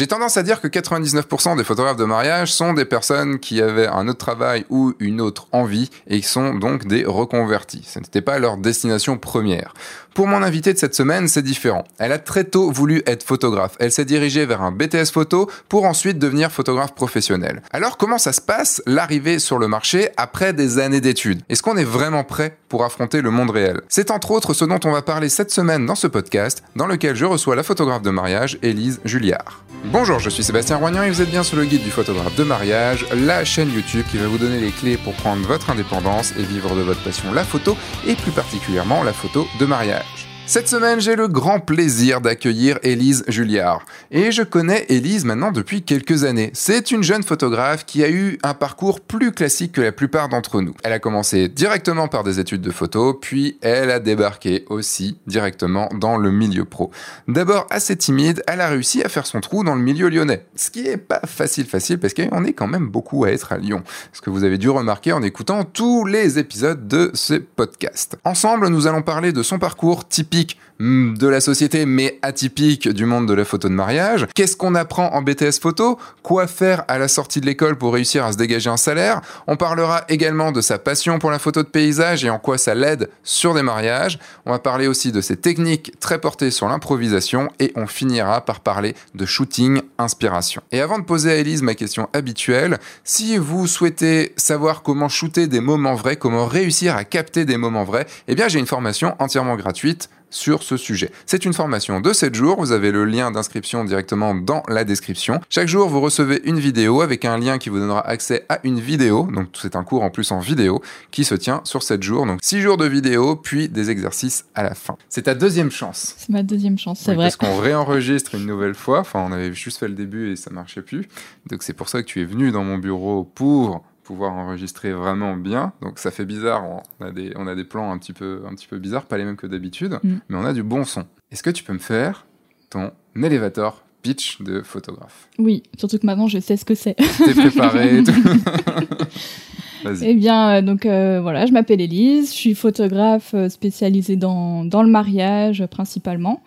[0.00, 3.86] J'ai tendance à dire que 99% des photographes de mariage sont des personnes qui avaient
[3.86, 7.82] un autre travail ou une autre envie et qui sont donc des reconvertis.
[7.86, 9.74] Ce n'était pas leur destination première.
[10.14, 11.84] Pour mon invité de cette semaine, c'est différent.
[11.98, 13.76] Elle a très tôt voulu être photographe.
[13.78, 17.62] Elle s'est dirigée vers un BTS photo pour ensuite devenir photographe professionnel.
[17.70, 21.42] Alors comment ça se passe l'arrivée sur le marché après des années d'études?
[21.48, 23.80] Est-ce qu'on est vraiment prêt pour affronter le monde réel?
[23.88, 27.14] C'est entre autres ce dont on va parler cette semaine dans ce podcast dans lequel
[27.14, 29.64] je reçois la photographe de mariage Élise Julliard.
[29.84, 32.44] Bonjour, je suis Sébastien Roignan et vous êtes bien sur le guide du photographe de
[32.44, 36.42] mariage, la chaîne YouTube qui va vous donner les clés pour prendre votre indépendance et
[36.42, 40.04] vivre de votre passion la photo et plus particulièrement la photo de mariage.
[40.50, 43.86] Cette semaine, j'ai le grand plaisir d'accueillir Élise Julliard.
[44.10, 46.50] Et je connais Élise maintenant depuis quelques années.
[46.54, 50.60] C'est une jeune photographe qui a eu un parcours plus classique que la plupart d'entre
[50.60, 50.74] nous.
[50.82, 55.88] Elle a commencé directement par des études de photo, puis elle a débarqué aussi directement
[55.94, 56.90] dans le milieu pro.
[57.28, 60.46] D'abord assez timide, elle a réussi à faire son trou dans le milieu lyonnais.
[60.56, 63.58] Ce qui est pas facile facile parce qu'on est quand même beaucoup à être à
[63.58, 63.84] Lyon.
[64.12, 68.18] Ce que vous avez dû remarquer en écoutant tous les épisodes de ce podcast.
[68.24, 73.04] Ensemble, nous allons parler de son parcours typique Hmm, de la société, mais atypique du
[73.04, 74.26] monde de la photo de mariage.
[74.34, 75.98] Qu'est-ce qu'on apprend en BTS photo?
[76.22, 79.20] Quoi faire à la sortie de l'école pour réussir à se dégager un salaire?
[79.46, 82.74] On parlera également de sa passion pour la photo de paysage et en quoi ça
[82.74, 84.18] l'aide sur des mariages.
[84.46, 88.60] On va parler aussi de ses techniques très portées sur l'improvisation et on finira par
[88.60, 90.62] parler de shooting inspiration.
[90.72, 95.46] Et avant de poser à Elise ma question habituelle, si vous souhaitez savoir comment shooter
[95.46, 99.14] des moments vrais, comment réussir à capter des moments vrais, eh bien j'ai une formation
[99.18, 101.10] entièrement gratuite sur ce sujet.
[101.26, 105.40] C'est une formation de 7 jours, vous avez le lien d'inscription directement dans la description.
[105.48, 108.78] Chaque jour, vous recevez une vidéo avec un lien qui vous donnera accès à une
[108.78, 112.24] vidéo, donc c'est un cours en plus en vidéo, qui se tient sur 7 jours,
[112.24, 114.96] donc 6 jours de vidéo, puis des exercices à la fin.
[115.08, 116.14] C'est ta deuxième chance.
[116.18, 117.24] C'est ma deuxième chance, c'est vrai.
[117.24, 120.50] Parce qu'on réenregistre une nouvelle fois, enfin on avait juste fait le début et ça
[120.50, 121.08] marchait plus,
[121.50, 125.36] donc c'est pour ça que tu es venu dans mon bureau pour pouvoir enregistrer vraiment
[125.36, 125.72] bien.
[125.82, 126.64] Donc ça fait bizarre,
[126.98, 129.16] on a des, on a des plans un petit, peu, un petit peu bizarres, pas
[129.18, 130.14] les mêmes que d'habitude, mm.
[130.28, 131.04] mais on a du bon son.
[131.30, 132.26] Est-ce que tu peux me faire
[132.70, 135.28] ton elevator pitch de photographe?
[135.38, 136.94] Oui, surtout que maintenant je sais ce que c'est.
[136.94, 138.02] T'es préparé
[140.02, 144.64] Eh bien, euh, donc euh, voilà, je m'appelle Elise, je suis photographe euh, spécialisée dans,
[144.64, 146.42] dans le mariage principalement,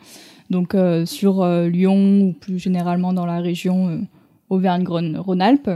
[0.49, 4.05] donc sur Lyon ou plus généralement dans la région
[4.49, 5.69] Auvergne-Rhône-Alpes.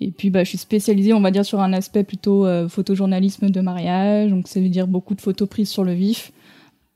[0.00, 3.50] Et puis, bah, je suis spécialisée, on va dire, sur un aspect plutôt euh, photojournalisme
[3.50, 4.30] de mariage.
[4.30, 6.32] Donc, ça veut dire beaucoup de photos prises sur le vif,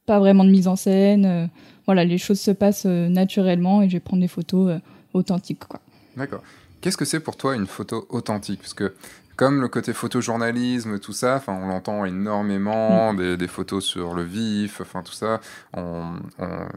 [0.06, 1.26] pas vraiment de mise en scène.
[1.26, 1.47] Euh,
[1.87, 4.81] voilà, les choses se passent euh, naturellement et je vais prendre des photos
[5.12, 5.81] authentiques, quoi.
[6.16, 6.43] D'accord.
[6.81, 8.60] Qu'est-ce que c'est pour toi une photo authentique?
[8.60, 8.94] Parce que
[9.37, 13.37] comme le côté photojournalisme, tout ça, enfin, on l'entend énormément, mm.
[13.37, 15.41] des, photos sur le vif, enfin tout ça.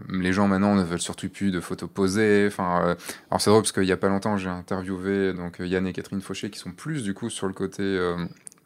[0.10, 2.48] les gens maintenant ne veulent surtout plus de photos posées.
[2.48, 2.96] Enfin, euh,
[3.30, 6.22] alors c'est drôle parce qu'il y a pas longtemps, j'ai interviewé donc Yann et Catherine
[6.22, 8.18] Fauché qui sont plus du coup sur le côté, euh,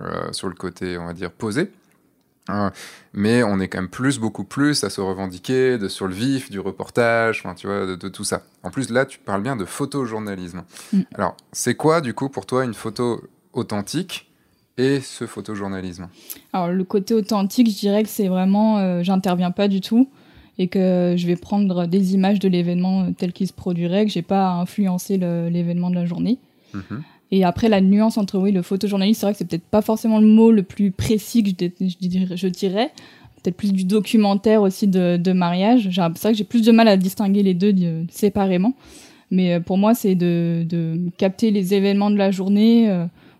[0.01, 1.71] euh, sur le côté, on va dire posé.
[3.13, 6.49] mais on est quand même plus, beaucoup plus à se revendiquer de sur le vif,
[6.49, 8.43] du reportage, tu vois, de, tout ça.
[8.63, 10.63] En plus, là, tu parles bien de photojournalisme.
[10.91, 11.01] Mm.
[11.13, 14.31] Alors, c'est quoi, du coup, pour toi, une photo authentique
[14.77, 16.07] et ce photojournalisme
[16.53, 20.09] Alors le côté authentique, je dirais que c'est vraiment, euh, j'interviens pas du tout
[20.57, 24.11] et que je vais prendre des images de l'événement euh, tel qu'il se produirait, que
[24.11, 26.37] j'ai pas à influencer l'événement de la journée.
[26.73, 27.03] Mhm.
[27.31, 30.19] Et après la nuance entre oui le photojournalisme, c'est vrai que c'est peut-être pas forcément
[30.19, 32.91] le mot le plus précis que je, dirais,
[33.41, 35.89] peut-être plus du documentaire aussi de, mariage.
[35.91, 38.73] C'est vrai que j'ai plus de mal à distinguer les deux euh, séparément.
[39.29, 42.89] Mais pour moi, c'est de, capter les événements de la journée,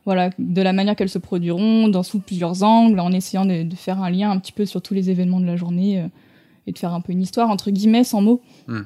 [0.06, 4.02] voilà, de la manière qu'elles se produiront, dans sous plusieurs angles, en essayant de, faire
[4.02, 6.08] un lien un petit peu sur tous les événements de la journée euh,
[6.68, 8.42] et de faire un peu une histoire, entre guillemets, sans mots.
[8.68, 8.82] Hmm.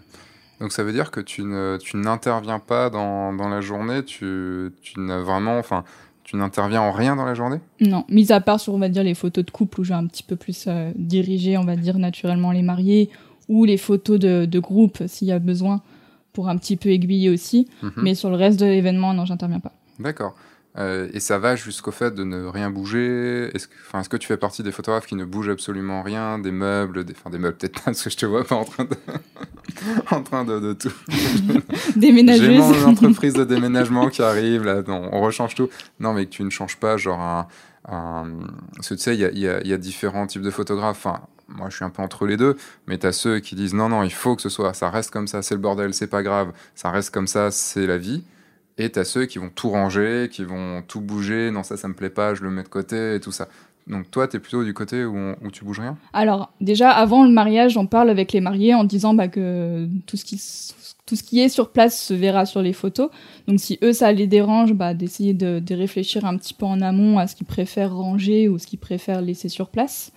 [0.60, 4.72] Donc ça veut dire que tu, ne, tu n'interviens pas dans, dans, la journée, tu,
[4.82, 5.84] tu n'as vraiment, enfin,
[6.24, 7.60] tu n'interviens en rien dans la journée?
[7.82, 10.08] Non, mis à part sur, on va dire, les photos de couple où j'ai un
[10.08, 13.10] petit peu plus euh, dirigé, on va dire, naturellement les mariés,
[13.48, 15.82] ou les photos de, de groupe s'il y a besoin,
[16.34, 17.68] pour un petit peu aiguiller aussi.
[17.84, 17.92] Mhm.
[17.98, 19.74] Mais sur le reste de l'événement, non, j'interviens pas.
[20.00, 20.36] D'accord.
[20.78, 23.50] Euh, et ça va jusqu'au fait de ne rien bouger.
[23.54, 26.52] Est-ce que, est que tu fais partie des photographes qui ne bougent absolument rien, des
[26.52, 28.84] meubles, des, enfin des meubles peut-être pas parce que je te vois pas en train
[28.84, 28.96] de,
[30.12, 30.92] en train de, de tout.
[31.96, 32.46] Déménager.
[32.46, 35.70] J'ai mon entreprise de déménagement qui arrive là, non, on rechange tout.
[36.00, 37.48] Non, mais que tu ne changes pas, genre un,
[38.76, 41.06] parce que tu sais, il y a, y a, différents types de photographes.
[41.06, 42.58] Enfin, moi, je suis un peu entre les deux,
[42.88, 45.12] mais tu as ceux qui disent non, non, il faut que ce soit, ça reste
[45.12, 48.24] comme ça, c'est le bordel, c'est pas grave, ça reste comme ça, c'est la vie.
[48.78, 51.94] Et t'as ceux qui vont tout ranger, qui vont tout bouger, non ça ça me
[51.94, 53.48] plaît pas, je le mets de côté et tout ça.
[53.88, 55.96] Donc toi, tu es plutôt du côté où, où, tu bouges rien?
[56.12, 60.18] Alors déjà, avant le mariage, on parle avec les mariés en disant bah, que tout
[60.18, 60.74] ce
[61.06, 63.12] tout ce qui est sur place se verra sur les photos.
[63.48, 66.82] Donc si eux ça les dérange, bah, d'essayer de, de, réfléchir un petit peu en
[66.82, 70.12] amont à ce qu'ils préfèrent ranger ou ce qu'ils préfèrent laisser sur place.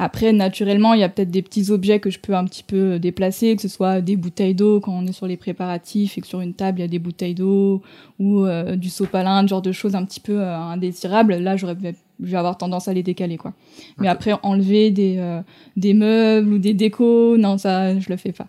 [0.00, 3.00] Après, naturellement, il y a peut-être des petits objets que je peux un petit peu
[3.00, 6.26] déplacer, que ce soit des bouteilles d'eau quand on est sur les préparatifs et que
[6.28, 7.82] sur une table il y a des bouteilles d'eau
[8.20, 11.34] ou euh, du sopalin, ce genre de choses un petit peu euh, indésirables.
[11.34, 11.76] Là, j'aurais
[12.20, 13.54] je vais avoir tendance à les décaler quoi.
[13.98, 15.40] Mais après enlever des euh,
[15.76, 18.46] des meubles ou des décos, non ça je le fais pas.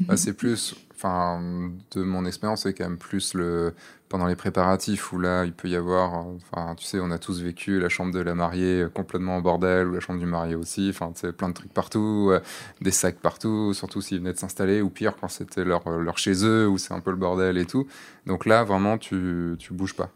[0.00, 3.74] Bah, c'est plus enfin de mon expérience c'est quand même plus le
[4.12, 7.18] pendant les préparatifs où là il peut y avoir, euh, enfin tu sais, on a
[7.18, 10.26] tous vécu la chambre de la mariée euh, complètement en bordel ou la chambre du
[10.26, 12.40] marié aussi, enfin tu sais, plein de trucs partout, euh,
[12.82, 16.44] des sacs partout, surtout s'ils venaient de s'installer ou pire quand c'était leur, leur chez
[16.44, 17.86] eux où c'est un peu le bordel et tout.
[18.26, 20.10] Donc là vraiment tu, tu bouges pas.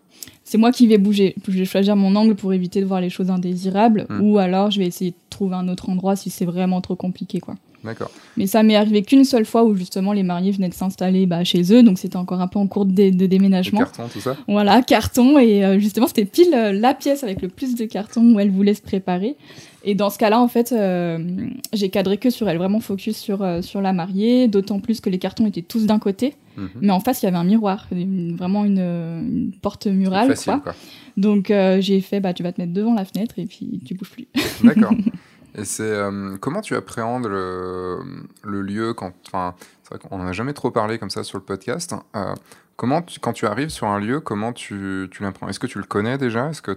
[0.44, 1.34] C'est moi qui vais bouger.
[1.48, 4.20] Je vais choisir mon angle pour éviter de voir les choses indésirables hmm.
[4.20, 7.40] ou alors je vais essayer de trouver un autre endroit si c'est vraiment trop compliqué
[7.40, 7.54] quoi.
[7.86, 8.10] D'accord.
[8.36, 11.44] Mais ça m'est arrivé qu'une seule fois où justement les mariés venaient de s'installer bah,
[11.44, 13.78] chez eux, donc c'était encore un peu en cours de, de déménagement.
[13.78, 17.48] carton, tout ça Voilà, carton, et euh, justement c'était pile euh, la pièce avec le
[17.48, 19.36] plus de carton où elle voulait se préparer.
[19.84, 23.46] Et dans ce cas-là, en fait, euh, j'ai cadré que sur elle, vraiment focus sur,
[23.62, 26.68] sur la mariée, d'autant plus que les cartons étaient tous d'un côté, mhm.
[26.80, 30.28] mais en face il y avait un miroir, vraiment une, porte murale.
[30.28, 30.74] Facile, quoi.
[31.16, 34.10] Donc j'ai fait, bah tu vas te mettre devant la fenêtre et puis tu bouges
[34.10, 34.26] plus.
[34.64, 34.92] D'accord.
[35.56, 38.00] Et c'est euh, comment tu appréhendes le,
[38.44, 41.38] le lieu quand, enfin, c'est vrai qu'on n'en a jamais trop parlé comme ça sur
[41.38, 41.94] le podcast.
[42.14, 42.34] Euh,
[42.76, 45.48] comment, quand tu arrives sur un lieu, comment tu, tu l'apprends?
[45.48, 46.50] Est-ce que tu le connais déjà?
[46.50, 46.76] Est-ce que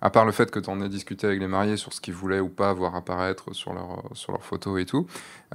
[0.00, 2.14] à part le fait que tu en aies discuté avec les mariés sur ce qu'ils
[2.14, 5.06] voulaient ou pas voir apparaître sur leurs sur leurs photos et tout,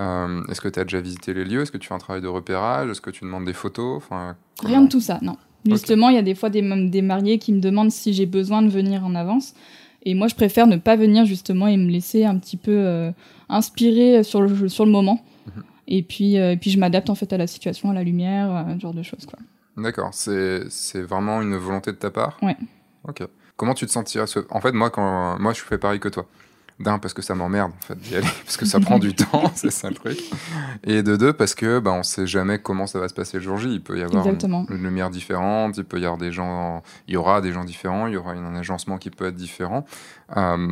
[0.02, 1.62] euh, est-ce que tu as déjà visité les lieux?
[1.62, 2.90] Est-ce que tu fais un travail de repérage?
[2.90, 3.96] Est-ce que tu demandes des photos?
[3.96, 5.38] Enfin, Rien de tout ça, non.
[5.64, 8.64] Justement, il y a des fois des, des mariés qui me demandent si j'ai besoin
[8.64, 9.54] de venir en avance.
[10.04, 13.12] Et moi, je préfère ne pas venir justement et me laisser un petit peu euh,
[13.50, 15.24] inspirer sur le, sur le moment.
[15.48, 15.64] Mhm.
[15.88, 18.50] Et puis, euh, et puis je m'adapte en fait à la situation, à la lumière,
[18.56, 19.26] euh, ce genre de choses.
[19.26, 19.40] Quoi.
[19.78, 22.38] D'accord, c'est, c'est vraiment une volonté de ta part?
[22.42, 22.58] Ouais.
[23.08, 23.24] Ok.
[23.58, 24.26] Comment tu te sentirais?
[24.50, 26.26] En fait, moi, quand, moi, je fais pareil que toi.
[26.82, 29.52] D'un, parce que ça m'emmerde en fait d'y aller, parce que ça prend du temps,
[29.56, 30.20] c'est ça le truc.
[30.84, 33.44] Et de deux, parce que bah, on sait jamais comment ça va se passer le
[33.44, 33.74] jour J.
[33.74, 37.18] Il peut y avoir une, lumière différente, il peut y avoir des gens, il y
[37.18, 39.86] aura des gens différents, il y aura un agencement qui peut être différent.
[40.38, 40.68] Euh,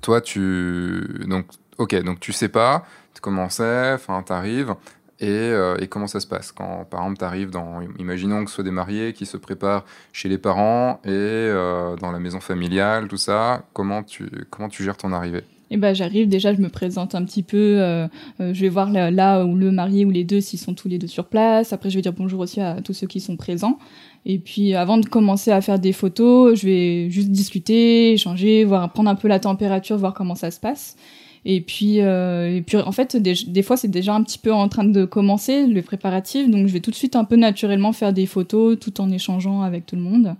[0.00, 1.46] toi, tu donc
[1.78, 2.84] ok, donc tu sais pas
[3.20, 4.74] comment c'est, enfin t'arrives.
[5.22, 8.56] Euh, et, comment ça se passe quand, par exemple, tu arrives dans, imaginons que ce
[8.56, 13.08] soit des mariés qui se préparent chez les parents et euh, dans la maison familiale,
[13.08, 15.44] tout ça, comment tu, comment tu gères ton arrivée?
[15.74, 18.06] Eh ben, j'arrive, déjà, je me présente un petit peu, euh,
[18.38, 21.06] je vais voir là, où le marié ou les deux, s'ils sont tous les deux
[21.06, 21.72] sur place.
[21.72, 23.78] Après, je vais dire bonjour aussi à tous ceux qui sont présents.
[24.26, 28.92] Et puis, avant de commencer à faire des photos, je vais juste discuter, échanger, voir,
[28.92, 30.96] prendre un peu la température, voir comment ça se passe.
[31.44, 34.52] Et puis, euh, et puis en fait, des, des fois, c'est déjà un petit peu
[34.52, 37.92] en train de commencer le préparatif, donc je vais tout de suite un peu naturellement
[37.92, 40.36] faire des photos tout en échangeant avec tout le monde.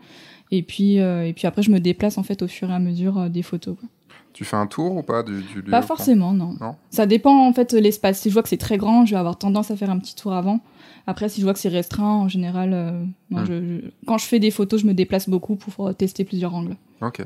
[0.52, 2.78] Et puis, euh, et puis après, je me déplace en fait au fur et à
[2.78, 3.74] mesure euh, des photos.
[3.78, 3.88] Quoi.
[4.32, 6.56] Tu fais un tour ou pas du, du Pas forcément, non.
[6.90, 8.20] Ça dépend en fait l'espace.
[8.20, 10.14] Si je vois que c'est très grand, je vais avoir tendance à faire un petit
[10.14, 10.60] tour avant.
[11.06, 13.46] Après, si je vois que c'est restreint, en général, euh, non, hmm.
[13.46, 16.76] je, quand je fais des photos, je me déplace beaucoup pour tester plusieurs angles.
[17.00, 17.22] Ok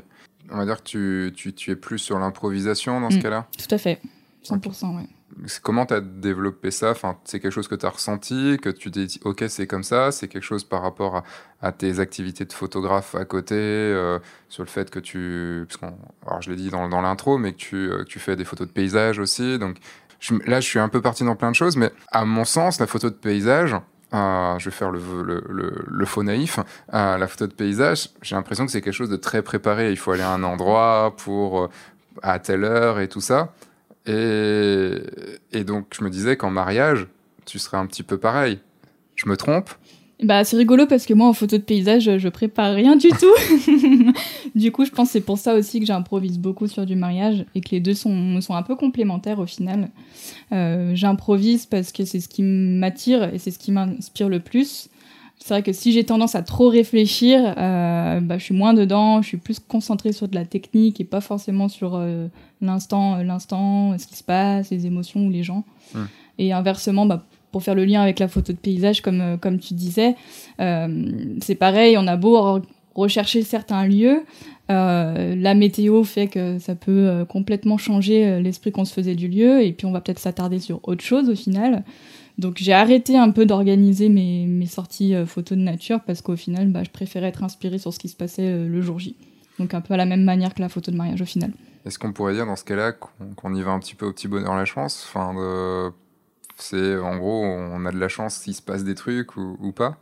[0.51, 3.23] on va dire que tu, tu, es plus sur l'improvisation dans ce mm.
[3.23, 4.01] cas-là Tout à fait,
[4.45, 5.09] 100%, oui.
[5.63, 6.93] Comment tu as développé ça?
[6.93, 9.83] Enfin, C'est quelque chose que tu as ressenti, que tu t'es dit, ok, c'est comme
[9.83, 11.25] ça, c'est quelque chose par rapport
[11.61, 15.67] à, tes activités de photographe à côté, euh, sur le fait que tu.
[15.69, 15.93] Parce
[16.27, 18.69] alors, je l'ai dit dans, dans l'intro, mais que tu, euh, tu fais des photos
[18.69, 19.59] de paysage aussi.
[19.59, 19.79] Donc,
[20.47, 22.87] là, je suis un peu parti dans plein de choses, mais à mon sens, la
[22.87, 23.75] photo de paysage,
[24.13, 26.59] je vais faire le, faux naïf,
[26.93, 29.91] la photo de paysage, j'ai l'impression que c'est quelque chose de très préparé.
[29.91, 31.69] Il faut aller à un endroit pour euh,
[32.23, 33.53] à telle heure et tout ça.
[34.07, 34.95] Et,
[35.53, 37.07] et donc je me disais qu'en mariage,
[37.45, 38.61] tu serais un petit peu pareil.
[39.17, 39.71] Je me trompe?
[40.23, 44.15] Bah, c'est rigolo parce que moi, en photo de paysage, je prépare rien du tout.
[44.55, 47.45] du coup, je pense que c'est pour ça aussi que j'improvise beaucoup sur du mariage
[47.55, 49.91] et que les deux sont, sont un peu complémentaires au final.
[50.53, 54.89] Euh, j'improvise parce que c'est ce qui m'attire et c'est ce qui m'inspire le plus.
[55.39, 59.21] C'est vrai que si j'ai tendance à trop réfléchir, euh, bah, je suis moins dedans,
[59.21, 62.27] je suis plus concentrée sur de la technique et pas forcément sur euh,
[62.63, 65.65] l'instant, l'instant, ce qui se passe, les émotions ou les gens.
[66.39, 69.59] Et inversement, bah, pour faire le lien avec la photo de paysage, comme, euh, comme
[69.59, 70.15] tu disais,
[70.61, 71.11] euh,
[71.41, 72.61] c'est pareil, on a beau
[72.95, 74.25] rechercher certains lieux,
[74.71, 79.65] euh, la météo fait que ça peut complètement changer l'esprit qu'on se faisait du lieu,
[79.65, 81.83] et puis on va peut-être s'attarder sur autre chose au final.
[82.37, 86.83] Donc j'ai arrêté un peu d'organiser mes, sorties photos de nature parce qu'au final, bah,
[86.85, 89.17] je préférais être inspirée sur ce qui se passait le jour J.
[89.59, 91.53] Donc un peu à la même manière que la photo de mariage au final.
[91.87, 94.29] Est-ce qu'on pourrait dire dans ce cas-là qu'on y va un petit peu au petit
[94.29, 95.07] bonheur la chance?
[95.09, 95.33] Enfin,
[96.57, 99.99] C'est en gros, on a de la chance s'il se passe des trucs ou, pas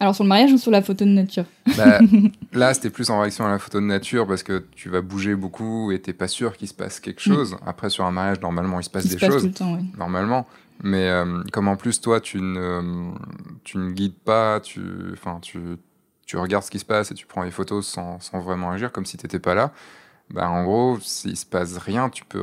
[0.00, 1.44] alors sur le mariage ou sur la photo de nature?
[1.76, 1.98] Bah,
[2.52, 5.34] Là, c'était plus en réaction à la photo de nature parce que tu vas bouger
[5.34, 7.34] beaucoup et t'es pas sûr qu'il se passe quelque mm.
[7.34, 7.56] chose.
[7.66, 9.42] Après, sur un mariage, normalement, il se passe des choses.
[9.42, 10.46] Tout le temps, Normalement.
[10.84, 13.10] Mais euh, comme en plus, toi, tu ne,
[13.64, 14.80] tu ne guides pas, tu,
[15.42, 15.58] tu,
[16.26, 18.92] tu regardes ce qui se passe et tu prends les photos sans, sans vraiment agir,
[18.92, 19.72] comme si tu n'étais pas là.
[20.30, 22.42] Bah, en gros, s'il se passe rien, tu peux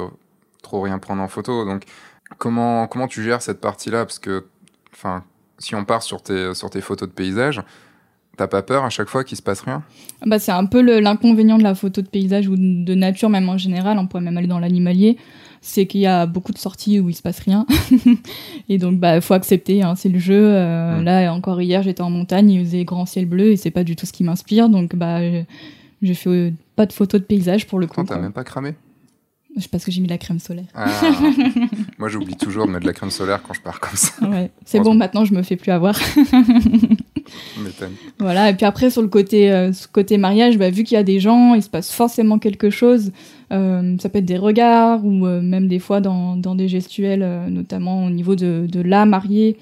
[0.62, 1.64] trop rien prendre en photo.
[1.64, 1.84] Donc,
[2.38, 4.06] comment, comment tu gères cette partie-là?
[4.06, 4.46] Parce que,
[4.94, 5.24] enfin,
[5.58, 7.64] si on part sur tes, sur tes photos de paysage,
[8.38, 9.84] T'as pas peur à chaque fois qu'il se passe rien?
[10.26, 13.58] Bah, C'est un peu l'inconvénient de la photo de paysage ou de nature, même en
[13.58, 13.98] général.
[13.98, 15.18] On pourrait même aller dans l'animalier.
[15.62, 17.66] C'est qu'il y a beaucoup de sorties où il se passe rien.
[18.70, 19.84] et donc, bah, faut accepter.
[19.84, 20.54] Hein, c'est le jeu.
[20.54, 21.04] Euh, mm.
[21.04, 23.96] Là, encore hier, j'étais en montagne, il faisait grand ciel bleu et c'est pas du
[23.96, 24.70] tout ce qui m'inspire.
[24.70, 25.22] Donc, bah,
[26.02, 28.04] je fais pas de photos de paysage pour le coup.
[28.04, 28.76] T'as même pas cramé
[29.72, 30.66] parce que j'ai mis la crème solaire.
[30.74, 30.86] Ah.
[31.98, 34.12] Moi, j'oublie toujours de mettre de la crème solaire quand je pars comme ça.
[34.28, 34.52] Ouais.
[34.66, 35.98] C'est bon, maintenant, je me fais plus avoir.
[38.20, 41.04] voilà, et puis après, sur le côté, euh, côté mariage, bah, vu qu'il y a
[41.04, 43.12] des gens, il se passe forcément quelque chose.
[43.54, 47.26] Euh, ça peut être des regards ou euh, même des fois dans, dans des gestuels,
[47.50, 49.58] notamment au niveau de, de la mariée.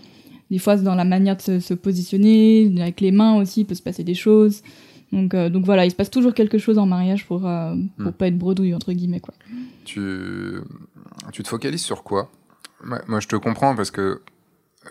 [0.50, 3.66] Des fois, c'est dans la manière de se, se, positionner, avec les mains aussi, il
[3.66, 4.62] peut se passer des choses.
[5.14, 8.12] Donc, donc voilà, il se passe toujours quelque chose en mariage pour, pour hmm.
[8.18, 9.20] pas être bredouille, entre guillemets.
[9.22, 9.34] Quoi.
[9.86, 10.60] Tu,
[11.32, 12.30] tu te focalises sur quoi?
[12.84, 14.22] Moi, je te comprends parce que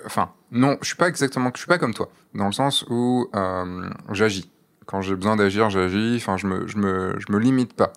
[0.07, 3.29] enfin, non, je suis pas exactement, je suis pas comme toi, dans le sens où
[3.35, 4.49] euh, j'agis.
[4.87, 6.17] Quand j'ai besoin d'agir, j'agis.
[6.17, 7.93] Enfin, je me, je me, je me limite pas.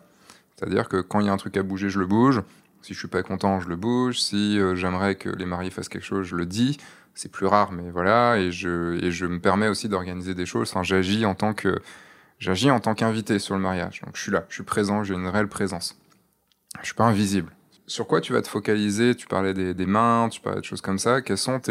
[0.56, 2.42] C'est-à-dire que quand il y a un truc à bouger, je le bouge.
[2.82, 4.20] Si je suis pas content, je le bouge.
[4.20, 6.78] Si euh, j'aimerais que les mariés fassent quelque chose, je le dis.
[7.16, 8.38] C'est plus rare, mais voilà.
[8.38, 10.70] Et je, et je me permets aussi d'organiser des choses.
[10.70, 11.80] Enfin, j'agis en tant que,
[12.40, 14.02] j'agis en tant qu'invité sur le mariage.
[14.06, 15.98] Donc, je suis là, je suis présent, j'ai une réelle présence.
[16.82, 17.52] Je suis pas invisible
[17.88, 19.16] sur quoi tu vas te focaliser?
[19.16, 21.22] Tu parlais des, mains, tu parlais de choses comme ça.
[21.22, 21.62] Quels sont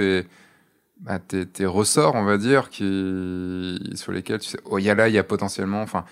[1.00, 4.90] bah, tes, tes, ressorts, on va dire, qui, sur lesquels tu sais, oh, il y
[4.90, 6.04] a là, il y a potentiellement, enfin,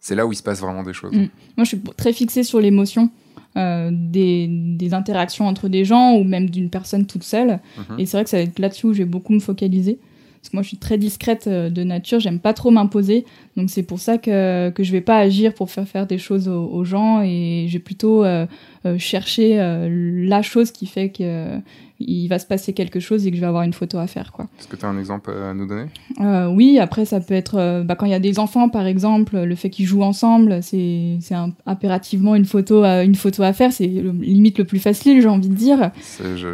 [0.00, 1.12] c'est là où il se passe vraiment des choses.
[1.12, 1.28] Mm.
[1.56, 3.10] Moi, je suis très fixée sur l'émotion.
[3.56, 7.58] Euh, des, interactions entre des gens ou même d'une personne toute seule.
[7.78, 7.98] Mm-hmm.
[7.98, 9.98] Et c'est vrai que ça va être là-dessus où je vais beaucoup me focaliser.
[10.40, 13.26] Parce que moi, je suis très discrète euh, de nature, j'aime pas trop m'imposer.
[13.56, 16.48] Donc, c'est pour ça que, que je vais pas agir pour faire faire des choses
[16.48, 18.46] aux, gens et je vais plutôt euh,
[18.86, 21.58] euh, chercher la chose qui fait que
[22.00, 24.32] il va se passer quelque chose et que je vais avoir une photo à faire.
[24.32, 24.46] quoi.
[24.58, 25.86] Est-ce que tu as un exemple à nous donner?
[26.20, 28.86] Euh, Oui, après ça peut être euh, bah, quand il y a des enfants par
[28.86, 31.18] exemple, le fait qu'ils jouent ensemble, c'est
[31.66, 35.48] impérativement une photo, à, une photo à faire, c'est limite le plus facile j'ai envie
[35.48, 35.90] de dire.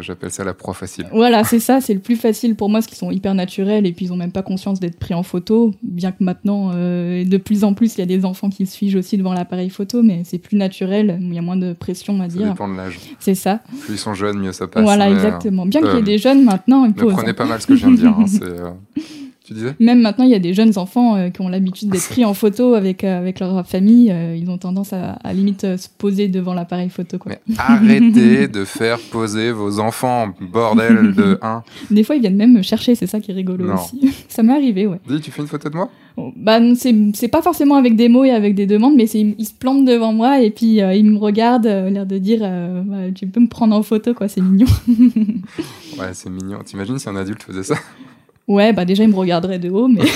[0.01, 1.05] J'appelle ça la proie facile.
[1.11, 3.91] Voilà, c'est ça, c'est le plus facile pour moi, parce qu'ils sont hyper naturels et
[3.93, 7.37] puis ils ont même pas conscience d'être pris en photo, bien que maintenant euh, de
[7.37, 10.03] plus en plus il y a des enfants qui se figent aussi devant l'appareil photo,
[10.03, 12.41] mais c'est plus naturel, il y a moins de pression à dire.
[12.41, 12.99] Ça dépend de l'âge.
[13.19, 13.61] C'est ça.
[13.81, 14.83] Plus ils sont jeunes, mieux ça passe.
[14.83, 15.36] Voilà, exactement.
[15.43, 17.75] Bien qu'il y ait euh, des jeunes maintenant, ils Ne prenez pas mal ce que
[17.75, 18.15] je viens de dire.
[18.17, 18.71] Hein, euh,
[19.47, 22.09] tu disais Même maintenant, il y a des jeunes enfants euh, qui ont l'habitude d'être
[22.09, 24.13] pris en photo avec, avec leur famille.
[24.35, 27.17] ils ont tendance à, à limite se poser devant l'appareil photo.
[27.17, 27.33] Quoi.
[27.47, 31.63] Mais arrêtez de faire poser vos enfants, bordel de 1.
[31.91, 34.13] Des fois, ils viennent même me chercher, c'est ça qui est rigolo aussi.
[34.27, 34.99] ça m'est arrivé, ouais.
[35.07, 35.89] Dis, tu fais une photo de moi?
[36.35, 39.53] Bah, c'est pas forcément avec des mots et avec des demandes, mais c'est il se
[39.53, 43.11] plante devant moi et puis euh, il me regarde, euh, l'air de dire euh, bah,
[43.13, 44.65] tu peux me prendre en photo quoi, c'est mignon.
[45.99, 46.59] ouais, c'est mignon.
[46.65, 47.75] T'imagines si un adulte faisait ça?
[48.47, 50.01] Ouais, bah déjà il me regarderait de haut, mais.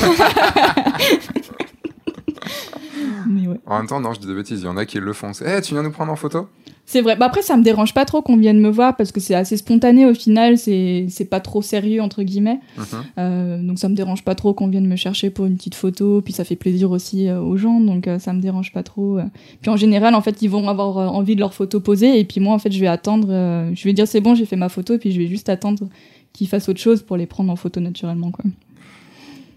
[3.28, 3.60] mais ouais.
[3.66, 4.62] En même temps, non, je dis des bêtises.
[4.62, 5.32] Il y en a qui le font.
[5.46, 6.48] Eh, tu viens nous prendre en photo?
[6.86, 7.16] C'est vrai.
[7.16, 9.56] Bah après, ça me dérange pas trop qu'on vienne me voir parce que c'est assez
[9.56, 10.58] spontané au final.
[10.58, 12.60] C'est pas trop sérieux, entre guillemets.
[12.78, 12.86] Mhm.
[13.18, 16.22] Euh, donc ça me dérange pas trop qu'on vienne me chercher pour une petite photo.
[16.22, 17.80] Puis ça fait plaisir aussi euh, aux gens.
[17.80, 19.20] Donc euh, ça me dérange pas trop.
[19.62, 22.20] Puis en général, en fait, ils vont avoir envie de leur photo posée.
[22.20, 23.28] Et puis moi, en fait, je vais attendre.
[23.74, 24.96] je vais dire c'est bon, j'ai fait ma photo.
[24.96, 25.88] Et puis je vais juste attendre
[26.34, 28.32] qu'ils fassent autre chose pour les prendre en photo naturellement.
[28.32, 28.46] Quoi.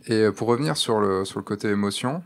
[0.06, 2.22] Et pour revenir sur le, sur le côté émotion,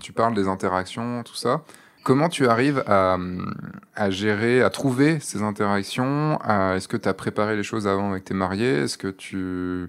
[0.00, 1.64] tu parles des interactions, tout ça.
[2.02, 3.16] Comment tu arrives à,
[4.10, 6.38] gérer, à trouver ces interactions?
[6.74, 8.82] Est-ce que tu as préparé les choses avant avec tes mariés?
[8.82, 9.88] Est-ce que tu...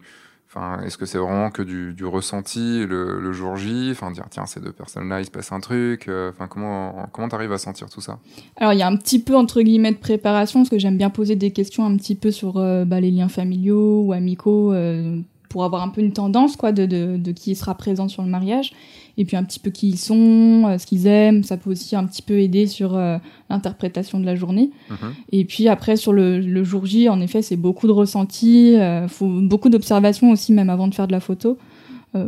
[0.85, 3.89] Est-ce que c'est vraiment que du, ressenti le, jour J?
[3.91, 6.07] Enfin, dire, tiens, ces deux personnes-là, il se passe un truc.
[6.07, 8.19] Euh, enfin, comment comment t'arrives à sentir tout ça?
[8.55, 11.09] Alors, il y a un petit peu, entre guillemets, de préparation, parce que j'aime bien
[11.09, 15.19] poser des questions un petit peu sur euh, bah, les liens familiaux ou amicaux, euh,
[15.49, 18.73] pour avoir un peu une tendance, quoi, de qui sera présent sur le mariage
[19.17, 21.43] et puis un petit peu qui ils sont, euh, ce qu'ils aiment.
[21.43, 23.17] Ça peut aussi un petit peu aider sur euh,
[23.49, 24.71] l'interprétation de la journée.
[24.89, 25.13] Mhm.
[25.31, 29.07] Et puis après, sur le, le, jour J, en effet, c'est beaucoup de ressentis, euh,
[29.07, 31.57] faut beaucoup d'observations aussi, même avant de faire de la photo.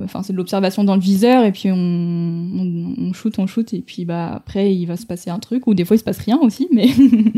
[0.03, 3.73] enfin c'est de l'observation dans le viseur et puis on, on, on, shoot on shoot
[3.73, 6.03] et puis bah après il va se passer un truc ou des fois il se
[6.03, 6.89] passe rien aussi mais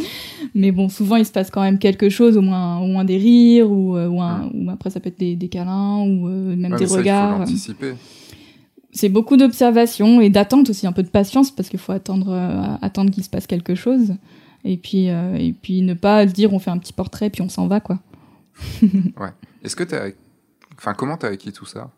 [0.55, 3.17] mais bon souvent il se passe quand même quelque chose au moins au moins des
[3.17, 6.79] rires ou, ou, un, ou après ça peut être des, des câlins ou même Ouais,
[6.79, 7.93] des mais ça, il faut regards l'anticiper.
[8.91, 12.77] C'est beaucoup d'observation et d'attente aussi un peu de patience parce qu'il faut attendre euh,
[12.81, 14.15] attendre qu'il se passe quelque chose.
[14.65, 17.79] Et puis euh, ne pas dire on fait un petit portrait puis on s'en va
[17.79, 17.99] quoi.
[19.63, 20.09] Est-ce que t'as,
[20.77, 21.91] enfin, comment t'as acquis tout ça?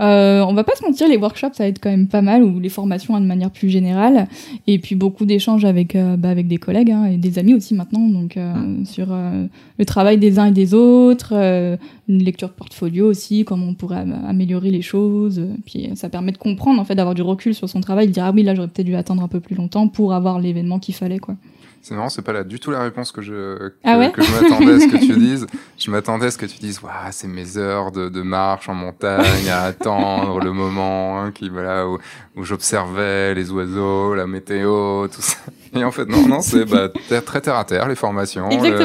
[0.00, 2.60] Euh, on va pas se mentir, les workshops ça aide quand même pas mal ou
[2.60, 4.28] les formations hein, de manière plus générale
[4.68, 7.74] et puis beaucoup d'échanges avec euh, bah, avec des collègues hein, et des amis aussi
[7.74, 8.52] maintenant donc euh,
[8.84, 11.76] sur euh, le travail des uns et des autres, euh,
[12.08, 15.42] une lecture de portfolio aussi, comment on pourrait am- améliorer les choses.
[15.66, 18.24] Puis ça permet de comprendre en fait d'avoir du recul sur son travail, de dire
[18.24, 20.94] ah oui là j'aurais peut-être dû attendre un peu plus longtemps pour avoir l'événement qu'il
[20.94, 21.34] fallait quoi.
[21.82, 24.20] C'est marrant, c'est pas là du tout la réponse que je que, Ah ouais que
[24.22, 25.46] je m'attendais à ce que tu dises.
[25.78, 28.74] Je m'attendais à ce que tu dises, waouh, c'est mes heures de, de marche en
[28.74, 31.98] montagne à attendre le moment hein, qui voilà où,
[32.36, 35.36] où j'observais les oiseaux, la météo, tout ça.
[35.74, 36.88] Et en fait, non, non, c'est bah,
[37.20, 38.78] très terre à terre les formations, le-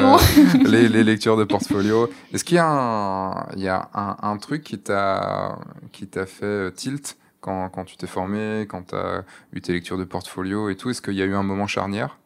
[0.70, 2.10] les, les lectures de portfolio.
[2.34, 5.58] Est-ce qu'il y a un, il y a un, un truc qui t'a
[5.92, 9.24] qui t'a fait euh, tilt quand, quand tu t'es formé, quand tu as
[9.54, 10.90] eu tes lectures de portfolio et tout?
[10.90, 12.18] Est-ce qu'il y a eu un moment charnière?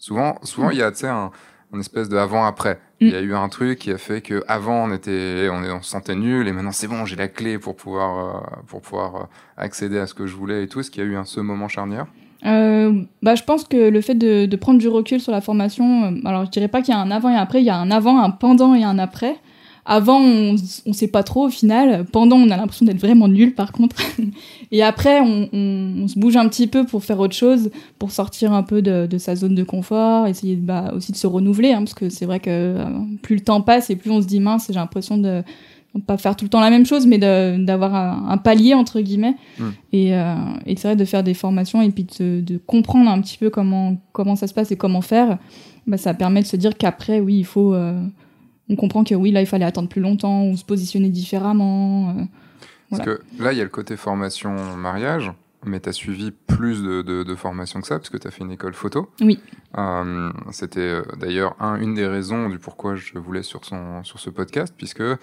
[0.00, 1.30] Souvent, souvent il y a tu sais, un,
[1.72, 2.80] un espèce de avant-après.
[3.00, 5.90] Il y a eu un truc qui a fait que avant on était, on, se
[5.90, 9.24] sentait nul et maintenant c'est bon, j'ai la clé pour pouvoir, euh, pour pouvoir euh,
[9.56, 10.80] accéder à ce que je voulais et tout.
[10.80, 12.06] Est-ce qu'il y a eu un ce moment charnière?
[12.46, 16.04] Euh, bah, je pense que le fait de, de prendre du recul sur la formation,
[16.04, 17.70] euh, alors je dirais pas qu'il y a un avant et un après, il y
[17.70, 19.36] a un avant, un pendant et un après.
[19.92, 20.54] Avant, on,
[20.86, 22.04] on sait pas trop au final.
[22.12, 23.96] Pendant, on a l'impression d'être vraiment nul par contre.
[24.70, 28.12] et après, on, on, on se bouge un petit peu pour faire autre chose, pour
[28.12, 31.26] sortir un peu de, de sa zone de confort, essayer de, bah, aussi de se
[31.26, 32.84] renouveler, hein, parce que c'est vrai que euh,
[33.22, 35.42] plus le temps passe et plus on se dit mince, j'ai l'impression de
[36.06, 39.34] pas faire tout le temps la même chose, mais d'avoir un, un palier entre guillemets.
[39.58, 39.64] Mm.
[39.92, 40.34] Et, euh,
[40.66, 43.96] et c'est vrai de faire des formations et puis de, comprendre un petit peu comment
[44.12, 45.38] comment ça se passe et comment faire.
[45.88, 47.74] Bah, ça permet de se dire qu'après, oui, il faut.
[47.74, 48.00] euh,
[48.70, 52.10] on comprend que oui, là, il fallait attendre plus longtemps ou se positionner différemment.
[52.10, 52.22] euh.
[52.88, 55.30] Parce que là, il y a le côté formation mariage,
[55.64, 58.30] mais tu as suivi plus de, de, de formations que ça, parce que tu as
[58.30, 59.10] fait une école photo.
[59.20, 59.38] Oui.
[59.78, 64.18] Euh, C'était euh, d'ailleurs un, une des raisons du pourquoi je voulais sur, son, sur
[64.18, 65.16] ce podcast, puisque euh,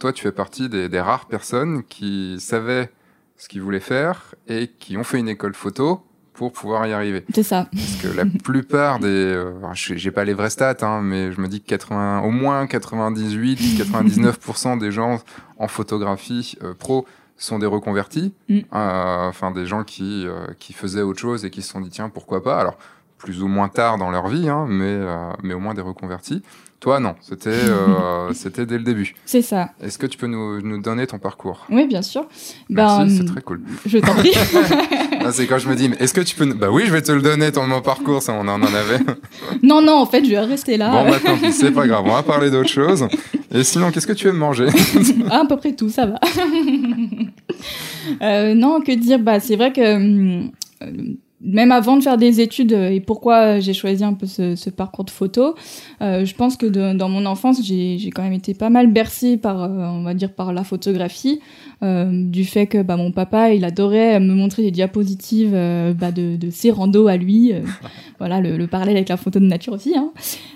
[0.00, 2.90] toi, tu fais partie des, des rares personnes qui savaient
[3.36, 6.02] ce qu'ils voulaient faire et qui ont fait une école photo
[6.38, 7.24] pour pouvoir y arriver.
[7.34, 7.66] C'est ça.
[7.74, 11.48] Parce que la plupart des, euh, j'ai pas les vraies stats, hein, mais je me
[11.48, 15.20] dis que 80, au moins 98-99% des gens
[15.58, 18.58] en photographie euh, pro sont des reconvertis, Mm.
[18.74, 21.90] Euh, enfin des gens qui euh, qui faisaient autre chose et qui se sont dit
[21.90, 22.58] tiens pourquoi pas?
[22.58, 22.78] Alors
[23.18, 26.42] plus ou moins tard dans leur vie, hein, mais euh, mais au moins des reconvertis.
[26.80, 29.14] Toi non, c'était euh, c'était dès le début.
[29.24, 29.70] C'est ça.
[29.80, 31.66] Est-ce que tu peux nous, nous donner ton parcours?
[31.70, 32.26] Oui, bien sûr.
[32.68, 33.62] Merci, Ben, c'est très cool.
[33.86, 34.32] Je t'en prie.
[35.28, 36.46] Ah, c'est quand je me dis, mais est-ce que tu peux...
[36.54, 38.98] Bah oui, je vais te le donner, ton mon parcours, ça on en avait.
[39.62, 40.90] non, non, en fait, je vais rester là.
[40.90, 43.06] Bon, bah tant pis, c'est pas grave, on va parler d'autre chose.
[43.54, 44.68] Et sinon, qu'est-ce que tu aimes manger?
[45.30, 46.18] Ah, à peu près tout, ça va.
[48.22, 50.50] Euh, non, que dire Bah, c'est vrai que hum,
[50.82, 50.86] euh,
[51.40, 54.70] même avant de faire des études euh, et pourquoi j'ai choisi un peu ce, ce
[54.70, 55.54] parcours de photo,
[56.02, 59.36] euh, je pense que de- dans mon enfance, j'ai quand même été pas mal bercée
[59.36, 61.38] par, euh, on va dire, par la photographie,
[61.84, 66.10] euh, du fait que bah, mon papa, il adorait me montrer des diapositives euh, bah,
[66.10, 67.52] de, de ses randos à lui.
[67.52, 67.60] euh,
[68.18, 69.94] voilà, le, le parallèle avec la photo de nature aussi.
[69.96, 70.10] Hein.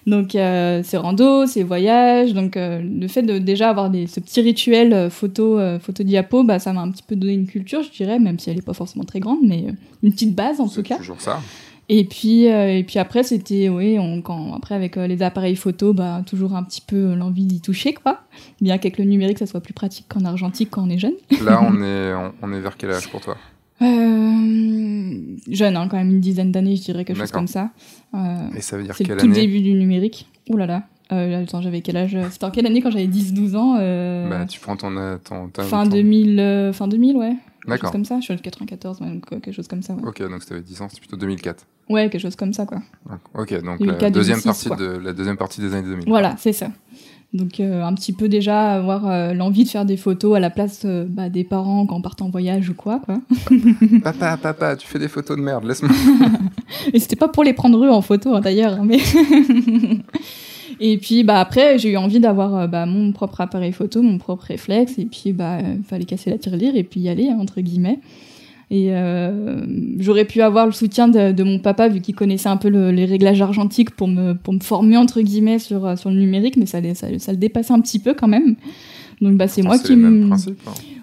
[0.08, 2.34] Donc, euh, ses randos, ses voyages.
[2.34, 6.02] Donc, euh, le fait de déjà avoir des, ce petit rituel euh, photo, euh, photo
[6.02, 8.56] diapo, bah, ça m'a un petit peu donné une culture, je dirais, même si elle
[8.56, 10.96] n'est pas forcément très grande, mais euh, une petite base en tout C'est cas.
[10.98, 11.40] toujours ça.
[11.88, 15.56] Et puis, euh, et puis après, c'était, oui, on, quand, après avec euh, les appareils
[15.56, 18.20] photo, bah, toujours un petit peu l'envie d'y toucher, quoi.
[18.60, 21.14] Bien qu'avec le numérique, ça soit plus pratique qu'en argentique quand on est jeune.
[21.44, 23.36] Là, on est, on, on est vers quel âge pour toi?
[23.82, 27.70] Euh, jeune, hein, quand même une dizaine d'années, je dirais, quelque chose comme ça.
[28.14, 29.34] Euh, Et ça veut dire c'est quelle le tout année?
[29.46, 30.28] début du numérique.
[30.50, 30.82] Ouh là là.
[31.12, 32.16] Euh, attends, j'avais quel âge?
[32.30, 34.96] C'était en quelle année quand j'avais 10-12 ans euh, Bah, tu prends ton...
[34.96, 37.34] euh, ton, fin, ton- 2000, euh, fin 2000, ouais.
[37.66, 38.18] Quelque chose comme ça.
[38.18, 40.02] Je suis en 94, ouais, donc, quelque chose comme ça, ouais.
[40.04, 41.66] Ok, donc t'avais 10 ans, c'est plutôt 2004.
[41.88, 42.82] Ouais, quelque chose comme ça, quoi.
[43.34, 44.76] Ok, donc 2004, la deuxième, 2006, partie quoi.
[44.76, 46.08] de, la deuxième partie des années 2000.
[46.08, 46.68] Voilà, c'est ça.
[47.32, 50.50] Donc euh, un petit peu déjà avoir euh, l'envie de faire des photos à la
[50.50, 53.20] place euh, bah, des parents quand on part en voyage ou quoi, quoi.
[54.04, 55.90] Papa, papa, tu fais des photos de merde, laisse-moi.
[56.92, 58.98] Et c'était pas pour les prendre eux en photo hein, d'ailleurs, mais.
[60.80, 64.18] et puis bah après j'ai eu envie d'avoir euh, bah, mon propre appareil photo, mon
[64.18, 67.38] propre réflexe, et puis bah euh, fallait casser la tirelire et puis y aller hein,
[67.40, 68.00] entre guillemets.
[68.70, 69.60] Et euh,
[69.98, 73.04] j'aurais pu avoir le soutien de, mon papa vu qu'il connaissait un peu le- les
[73.04, 77.80] réglages argentiques pour me former entre guillemets sur le numérique, mais ça le dépassait un
[77.80, 78.56] petit peu quand même.
[79.22, 80.36] Donc bah c'est moi qui me- hein.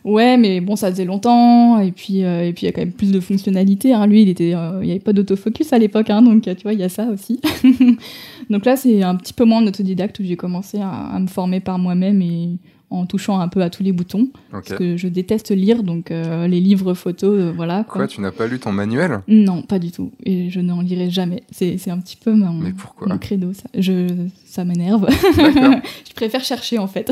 [0.03, 2.81] Ouais, mais bon, ça faisait longtemps, et puis euh, et puis il y a quand
[2.81, 3.93] même plus de fonctionnalités.
[3.93, 4.07] Hein.
[4.07, 6.79] Lui, il était, il n'y avait pas d'autofocus à l'époque, hein, donc tu vois, il
[6.79, 7.39] y a ça aussi.
[8.49, 11.59] donc là, c'est un petit peu moins autodidacte où j'ai commencé à, à, me former
[11.59, 12.57] par moi-même et
[12.91, 14.29] en touchant un peu à tous les boutons.
[14.51, 17.83] Parce que je déteste lire, donc euh, les livres photos, euh, voilà.
[17.83, 18.07] Quoi.
[18.07, 19.21] tu n'as pas lu ton manuel?
[19.27, 20.11] Non, pas du tout.
[20.23, 21.43] Et je n'en lirai jamais.
[21.51, 23.17] C'est un petit peu mon, Mais pourquoi?
[23.17, 23.53] credo.
[23.53, 24.07] Ça, je,
[24.45, 25.07] ça m'énerve.
[25.09, 27.11] je préfère chercher, en fait.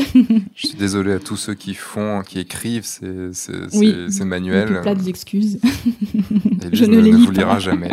[0.55, 4.81] je suis désolé à tous ceux qui font, qui écrivent ces, ces, oui, ces, manuels.
[4.81, 5.59] Plein d'excuses.
[6.73, 7.91] je ne, les vous lira jamais.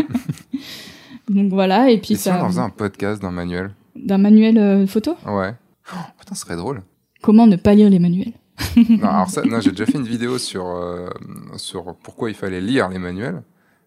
[1.29, 2.33] donc voilà, et puis et ça...
[2.33, 3.71] si on en faisait un podcast d'un manuel?
[3.97, 5.17] D'un manuel euh, photo?
[5.27, 5.55] Ouais.
[5.93, 6.83] Oh, putain, ce serait drôle.
[7.25, 8.35] Comment ne pas lire les manuels?
[8.77, 11.09] Non, alors ça, non, j'ai déjà fait une vidéo sur, euh,
[11.57, 13.43] sur pourquoi il fallait lire les manuels,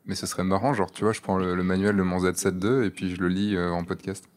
[0.07, 2.87] mais ce serait marrant, genre, tu vois, je prends le, manuel de mon Z7 II
[2.87, 4.27] et puis je le lis euh, en podcast.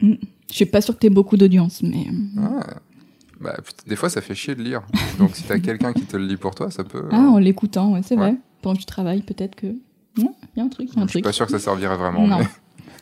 [0.00, 0.12] Mm.
[0.48, 2.06] Je suis pas sûr que tu aies beaucoup d'audience, mais.
[2.06, 2.66] Euh, ah,
[3.40, 3.56] bah,
[3.88, 4.82] des fois, ça fait chier de lire.
[5.18, 7.08] Donc, si tu as quelqu'un qui te le lit pour toi, ça peut.
[7.10, 8.36] Ah, en l'écoutant, ouais, c'est vrai.
[8.60, 9.66] Pendant que tu travailles, peut-être que.
[10.16, 11.96] Il y a un truc, y a un je suis pas sûr que ça servirait
[11.96, 12.28] vraiment.
[12.28, 12.38] Non.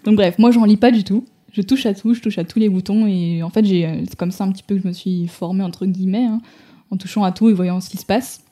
[0.05, 2.45] Donc, bref, moi, j'en lis pas du tout je touche à tout, je touche à
[2.45, 4.89] tous les boutons et en fait j'ai c'est comme ça un petit peu que je
[4.89, 6.41] me suis formée entre guillemets hein,
[6.91, 8.45] en touchant à tout et voyant ce qui se passe.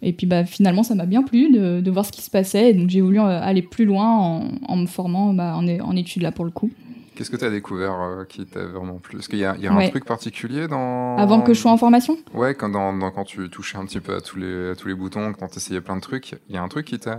[0.00, 2.70] Et puis bah finalement ça m'a bien plu de, de, voir ce qui se passait
[2.70, 5.96] et donc j'ai voulu euh, aller plus loin en, en me formant bah, en, en
[5.96, 6.70] études là pour le coup.
[7.14, 9.18] Qu'est-ce que tu as découvert euh, qui t'a vraiment plu?
[9.18, 11.16] Est-ce qu'il y a, y a un truc particulier dans...
[11.16, 12.16] Avant que je sois en formation?
[12.34, 14.94] Ouais, quand, dans, quand tu touchais un petit peu à tous les, à tous les
[14.94, 17.18] boutons, quand tu essayais plein de trucs, il y a un truc qui t'a...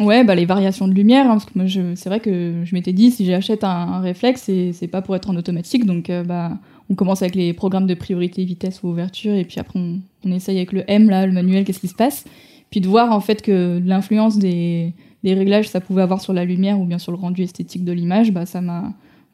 [0.00, 2.94] Ouais, bah, les variations de lumière, hein, parce que moi c'est vrai que je m'étais
[2.94, 6.52] dit, si j'achète un, un, réflexe, c'est pas pour être en automatique, donc euh, bah,
[6.88, 10.32] on commence avec les programmes de priorité, vitesse ou ouverture, et puis après on, on
[10.32, 12.24] essaye avec le M, là, le manuel, qu'est-ce qui se passe?
[12.70, 16.44] Puis de voir en fait que l'influence des, des réglages ça pouvait avoir sur la
[16.44, 18.92] lumière ou bien sur le rendu esthétique de l'image, bah, ça m'a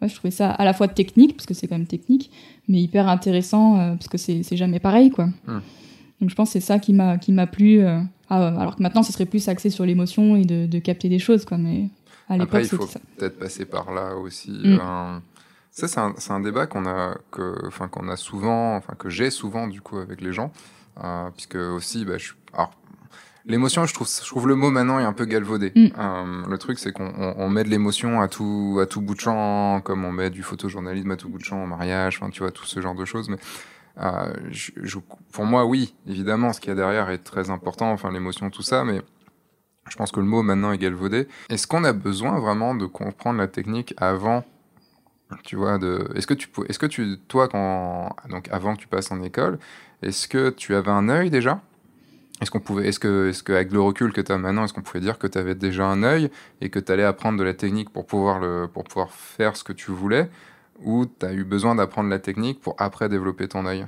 [0.08, 2.30] je trouvais ça à la fois technique, parce que c'est quand même technique,
[2.68, 5.26] mais hyper intéressant, euh, parce que c'est jamais pareil, quoi.
[5.46, 5.60] Hmm.
[6.20, 7.80] Donc je pense que c'est ça qui m'a qui m'a plu.
[7.80, 11.18] Euh, alors que maintenant, ce serait plus axé sur l'émotion et de, de, capter des
[11.18, 11.58] choses, quoi.
[11.58, 11.88] Mais
[12.28, 14.52] à l'époque, il faut peut-être passer par là aussi.
[14.52, 15.20] Hmm.
[15.72, 19.30] Ça, c'est un, un, débat qu'on a, que, enfin, qu'on a souvent, enfin, que j'ai
[19.30, 20.52] souvent, du coup, avec les gens.
[21.02, 22.72] Euh, puisque aussi, bah, je, alors,
[23.46, 25.72] L'émotion, je trouve, je trouve le mot maintenant est un peu galvaudé.
[25.74, 25.86] Mm.
[25.98, 29.80] Euh, le truc, c'est qu'on met de l'émotion à tout, à tout bout de champ,
[29.80, 32.50] comme on met du photojournalisme à tout bout de champ, au mariage, enfin, tu vois,
[32.50, 33.28] tout ce genre de choses.
[33.28, 33.38] Mais
[33.98, 34.98] euh, je,
[35.32, 38.62] pour moi, oui, évidemment, ce qu'il y a derrière est très important, enfin, l'émotion, tout
[38.62, 39.00] ça, mais
[39.88, 41.26] je pense que le mot maintenant est galvaudé.
[41.48, 44.44] Est-ce qu'on a besoin vraiment de comprendre la technique avant
[45.44, 48.88] tu vois, de, est-ce que tu, est-ce que tu, toi, quand, donc avant que tu
[48.88, 49.58] passes en école,
[50.02, 51.60] est-ce que tu avais un œil déjà?
[52.40, 54.72] Est-ce qu'on pouvait, est-ce que, est-ce que avec le recul que tu as maintenant, est-ce
[54.72, 57.44] qu'on pouvait dire que tu avais déjà un œil et que tu allais apprendre de
[57.44, 60.28] la technique pour pouvoir le, pour pouvoir faire ce que tu voulais,
[60.82, 63.86] ou tu as eu besoin d'apprendre la technique pour après développer ton œil?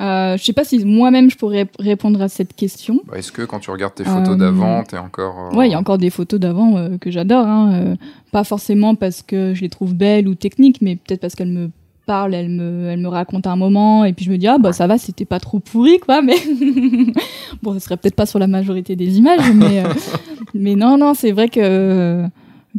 [0.00, 3.00] Euh, je sais pas si moi-même je pourrais répondre à cette question.
[3.06, 5.52] Bah, est-ce que quand tu regardes tes photos euh, d'avant, t'es encore.
[5.52, 5.56] Euh...
[5.56, 7.46] Ouais, il y a encore des photos d'avant euh, que j'adore.
[7.46, 7.96] Hein, euh,
[8.32, 11.70] pas forcément parce que je les trouve belles ou techniques, mais peut-être parce qu'elles me
[12.04, 14.72] parle, elle me, elle me raconte un moment, et puis je me dis ah bah
[14.72, 16.36] ça va, c'était pas trop pourri quoi, mais
[17.62, 19.88] bon, ce serait peut-être pas sur la majorité des images, mais euh,
[20.54, 22.24] mais non non, c'est vrai que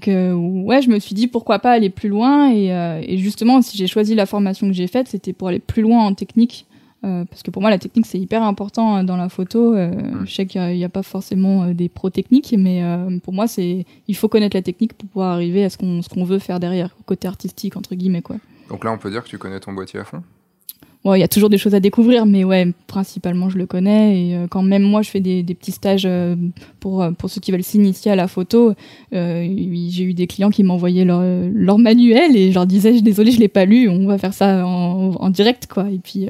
[0.01, 3.61] que ouais, je me suis dit pourquoi pas aller plus loin, et, euh, et justement
[3.61, 6.65] si j'ai choisi la formation que j'ai faite, c'était pour aller plus loin en technique.
[7.03, 9.75] Euh, parce que pour moi, la technique, c'est hyper important hein, dans la photo.
[9.75, 12.81] Je sais qu'il n'y a, a, pas forcément des pros techniques, mais
[13.23, 16.09] pour moi, c'est il faut connaître la technique pour pouvoir arriver à ce qu'on ce
[16.09, 18.23] qu'on veut faire derrière, côté artistique, entre guillemets.
[18.23, 18.37] quoi.
[18.69, 20.23] Donc là, on peut dire que tu connais ton boîtier à fond
[21.13, 24.27] il y a toujours des choses à découvrir, mais ouais, principalement je le connais.
[24.27, 26.35] Et euh, quand même moi je fais des, des petits stages euh,
[26.79, 28.73] pour euh, pour ceux qui veulent s'initier à la photo,
[29.11, 31.21] j'ai eu des clients qui m'envoyaient leur,
[31.53, 34.65] leur manuel et je leur disais désolé je l'ai pas lu, on va faire ça
[34.65, 35.89] en, en direct quoi.
[35.91, 36.27] Et puis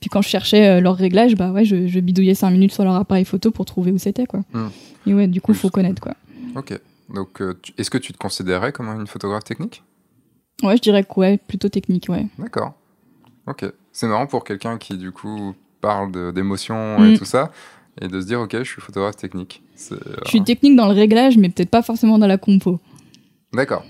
[0.00, 2.96] puis quand je cherchais leur réglage, bah ouais, je, je, bidouillais cinq minutes sur leur
[2.96, 4.40] appareil photo pour trouver où c'était quoi.
[4.52, 4.68] Hmm.
[5.06, 6.14] Et ouais, du coup, il faut connaître quoi.
[6.56, 6.76] Ok.
[7.14, 7.40] Donc,
[7.78, 9.82] est-ce que tu te considérais comme une photographe technique?
[10.62, 12.26] Ouais, je dirais que ouais, plutôt technique, ouais.
[12.38, 12.74] D'accord.
[13.46, 13.64] Ok.
[13.92, 17.18] C'est marrant pour quelqu'un qui, du coup, parle d'émotions et mm.
[17.18, 17.50] tout ça,
[18.00, 19.62] et de se dire, ok, je suis photographe technique.
[19.76, 19.96] Je
[20.28, 22.80] suis euh, technique dans le réglage, mais peut-être pas forcément dans la compo.
[23.52, 23.84] D'accord.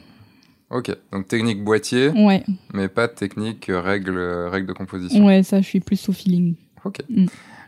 [0.70, 0.90] Ok.
[1.12, 2.42] Donc technique boîtier, ouais.
[2.72, 4.18] mais pas technique règle,
[4.50, 5.24] règle de composition.
[5.24, 6.54] Ouais, ça, je suis plus au feeling.
[6.84, 6.98] Ok.
[7.08, 7.26] Mm.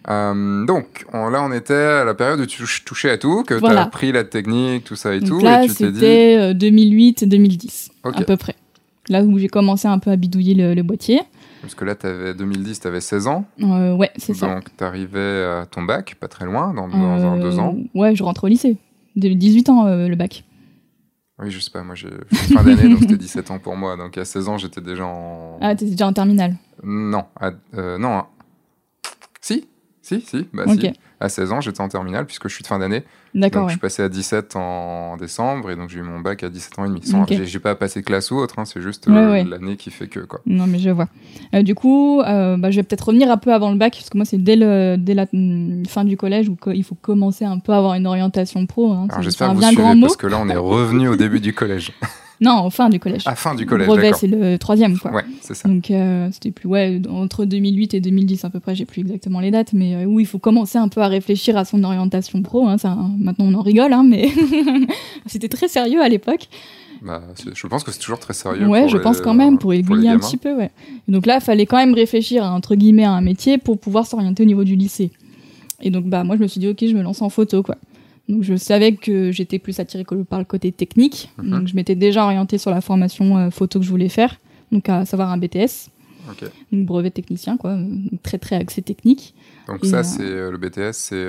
[0.08, 3.66] Euh, donc là, on était à la période où tu touchais à tout, que tu
[3.66, 5.38] as appris la technique, tout ça et tout.
[5.38, 8.56] Là, c'était 2008-2010, euh, à peu près
[9.08, 11.20] là où j'ai commencé un peu à bidouiller le, boîtier.
[11.60, 13.44] Parce que là, avais, 2010, tu avais 16 ans.
[13.60, 14.54] Euh, ouais, c'est ça.
[14.54, 17.76] Donc, tu arrivais à ton bac, pas très loin, dans, dans deux ans.
[17.76, 18.76] Euh, ouais, je rentre au lycée.
[19.16, 20.44] 18 ans, euh, le bac.
[21.38, 23.96] Oui, je sais pas, moi j'ai fin d'année, donc c'était 17 ans pour moi.
[23.96, 25.58] Donc à 16 ans, j'étais déjà en.
[25.60, 27.24] Ah, t'étais déjà en terminale Non,
[27.98, 28.22] non.
[29.40, 29.66] Si
[30.00, 30.80] Si, si, bah Ok.
[30.80, 30.92] si.
[31.20, 33.04] À 16 ans, j'étais en terminale puisque je suis de fin d'année.
[33.34, 33.72] D'accord, Donc ouais.
[33.72, 36.78] je suis passé à 17 en décembre et donc j'ai eu mon bac à 17
[36.78, 37.00] ans et demi.
[37.04, 37.32] Sans- Ok.
[37.44, 39.44] j'ai- pas passé classe ou autre, hein, c'est juste Ouais, euh, ouais.
[39.44, 40.40] l'année qui fait que quoi.
[40.46, 41.08] Non, mais je vois.
[41.54, 44.10] Euh, du coup, euh, bah, je vais peut-être revenir un peu avant le bac, parce
[44.10, 45.26] que moi, c'est dès, le, dès la
[45.88, 48.92] fin du collège où il faut commencer un peu à avoir une orientation pro.
[48.92, 49.06] Hein.
[49.10, 51.92] Alors j'espère que vous suivez parce que là on est revenu au début du collège.
[52.40, 53.22] Non, fin du collège.
[53.26, 55.12] À fin du collège, Brevet, c'est le troisième, quoi.
[55.12, 55.68] Ouais, c'est ça.
[55.68, 59.40] Donc, euh, c'était plus, ouais, entre 2008 et 2010 à peu près, j'ai plus exactement
[59.40, 62.42] les dates, mais euh, où il faut commencer un peu à réfléchir à son orientation
[62.42, 62.66] pro.
[62.66, 64.28] Hein, ça, maintenant, on en rigole, hein, mais
[65.26, 66.48] c'était très sérieux à l'époque.
[67.02, 67.22] Bah,
[67.54, 68.66] je pense que c'est toujours très sérieux.
[68.66, 70.18] Ouais, je les- pense quand même, pour aiguiller un gamins.
[70.26, 70.70] petit peu, ouais.
[71.08, 73.78] Et donc là, il fallait quand même réfléchir, à, entre guillemets, à un métier pour
[73.78, 75.10] pouvoir s'orienter au niveau du lycée.
[75.82, 77.76] Et donc, bah, moi, je me suis dit, ok, je me lance en photo, quoi.
[78.28, 81.30] Donc, je savais que j'étais plus attirée par le côté technique.
[81.42, 81.50] Mhm.
[81.50, 84.36] Donc, je m'étais déjà orientée sur la formation euh, photo que je voulais faire,
[84.72, 85.90] donc à savoir un BTS,
[86.30, 86.48] Ok.
[86.72, 87.74] donc brevet technicien, quoi.
[87.76, 89.34] Donc, très, très axé technique.
[89.68, 91.26] Donc Et, ça, euh, c'est euh, le BTS, c'est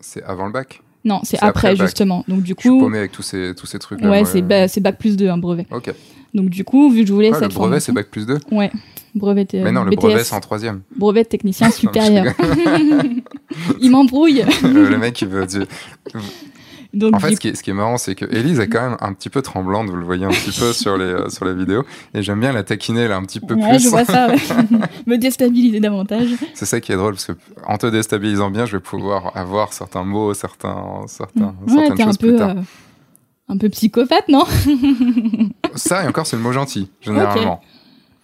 [0.00, 0.82] c'est avant le bac?
[1.04, 2.24] Non, c'est après justement.
[2.28, 4.02] Donc, du Je suis coup, paumé avec tous ces tous ces trucs.
[4.02, 5.66] là ouais, c'est ba- c'est bac plus 2, un brevet.
[5.70, 5.92] Ok.
[6.34, 8.70] Donc, du coup, vu que je voulais Ah, le brevet, c'est bac plus 2 Ouais,
[9.14, 9.96] brevet euh, Mais non, le BTS.
[9.96, 10.82] brevet, c'est en troisième.
[10.96, 12.34] brevet de technicien Non, supérieur.
[13.80, 14.44] il m'embrouille.
[14.62, 15.66] le mec, il veut dire.
[16.92, 18.66] Donc, En fait, du ce qui est, ce qui est marrant, c'est que Elise est
[18.68, 21.28] quand même un petit peu tremblante, vous le voyez un petit peu sur les, euh,
[21.28, 21.84] sur les vidéos.
[22.14, 23.84] Et j'aime bien la taquiner là un petit peu ouais, plus.
[23.84, 24.36] je vois ça, ouais.
[25.06, 26.30] me déstabiliser davantage.
[26.54, 27.32] C'est ça qui est drôle, parce que
[27.64, 32.02] en te déstabilisant bien, je vais pouvoir avoir certains mots, certains, certains, Ouais, certaines t'es
[32.02, 32.50] un choses plus peu, tard.
[32.50, 32.62] euh,
[33.50, 34.44] un peu psychopathe, non?
[35.76, 37.60] Ça, et encore, c'est le mot gentil, généralement.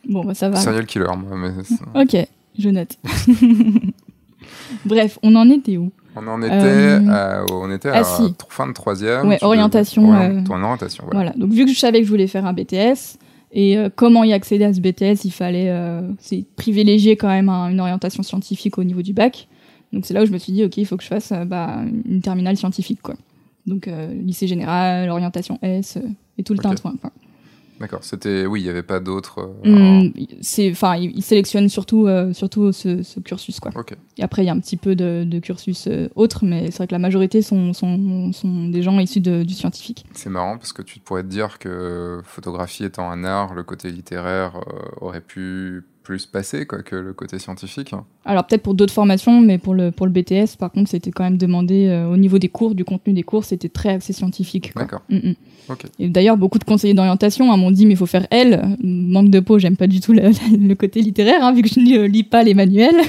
[0.08, 0.56] Bon, bah ça va.
[0.56, 1.36] Serial killer, moi.
[1.36, 2.16] Mais Ok,
[2.58, 2.96] je note.
[4.84, 5.90] Bref, on en était où?
[6.14, 8.22] On en était, Euh, à, on était à si.
[8.22, 9.28] tr- fin de troisième.
[9.28, 11.20] Ouais, orientation, devais- euh, ton orientation, voilà.
[11.30, 13.18] Voilà, donc vu que je savais que je voulais faire un BTS,
[13.52, 17.48] et euh, comment y accéder à ce BTS, il fallait euh, c'est privilégier quand même
[17.48, 19.48] un- une orientation scientifique au niveau du bac.
[19.92, 21.80] Donc c'est là où je me suis dit, ok, il faut que je fasse bah,
[22.06, 23.14] une terminale scientifique, quoi.
[23.66, 23.88] Donc
[24.24, 25.98] lycée général, orientation S,
[26.38, 26.62] et tout le Ok.
[26.64, 26.94] tintouin.
[27.00, 27.10] quoi.
[27.80, 28.46] D'accord, c'était.
[28.46, 29.40] Oui, il n'y avait pas d'autres.
[29.64, 33.70] euh, Hum, c'est, enfin, il il sélectionne surtout, euh, surtout ce, ce cursus, quoi.
[34.18, 36.78] Et après, il y a un petit peu de, de cursus euh, autres, mais c'est
[36.78, 40.04] vrai que la majorité sont, sont, sont des gens issus de- du scientifique.
[40.12, 43.90] C'est marrant parce que tu pourrais te dire que photographie étant un art, le côté
[43.90, 46.30] littéraire euh, aurait pu plus
[46.68, 47.90] quoi, que le côté scientifique.
[48.24, 51.24] Alors peut-être pour d'autres formations, mais pour le, pour le BTS, par contre, c'était quand
[51.24, 54.72] même demandé euh, au niveau des cours, du contenu des cours, c'était très axé scientifique.
[54.76, 55.02] D'accord.
[55.10, 55.34] Mm, mm.
[55.98, 58.76] Et d'ailleurs, beaucoup de conseillers d'orientation hein, m'ont dit, mais il faut faire L.
[58.84, 61.80] Manque de peau, j'aime pas du tout le, le côté littéraire, hein, vu que je
[61.80, 63.00] ne lis pas les manuels.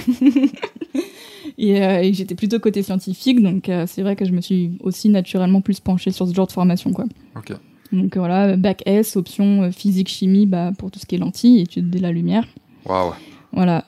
[1.59, 4.71] et euh, et j'étais plutôt côté scientifique, donc euh, c'est vrai que je me suis
[4.79, 6.93] aussi naturellement plus penchée sur ce genre de formation.
[6.93, 7.05] Quoi.
[7.35, 7.53] Ok.
[7.91, 11.99] Donc voilà, bac S, option physique-chimie bah, pour tout ce qui est lentilles, études de
[11.99, 12.45] la lumière.
[12.87, 13.13] Waouh.
[13.53, 13.83] Voilà,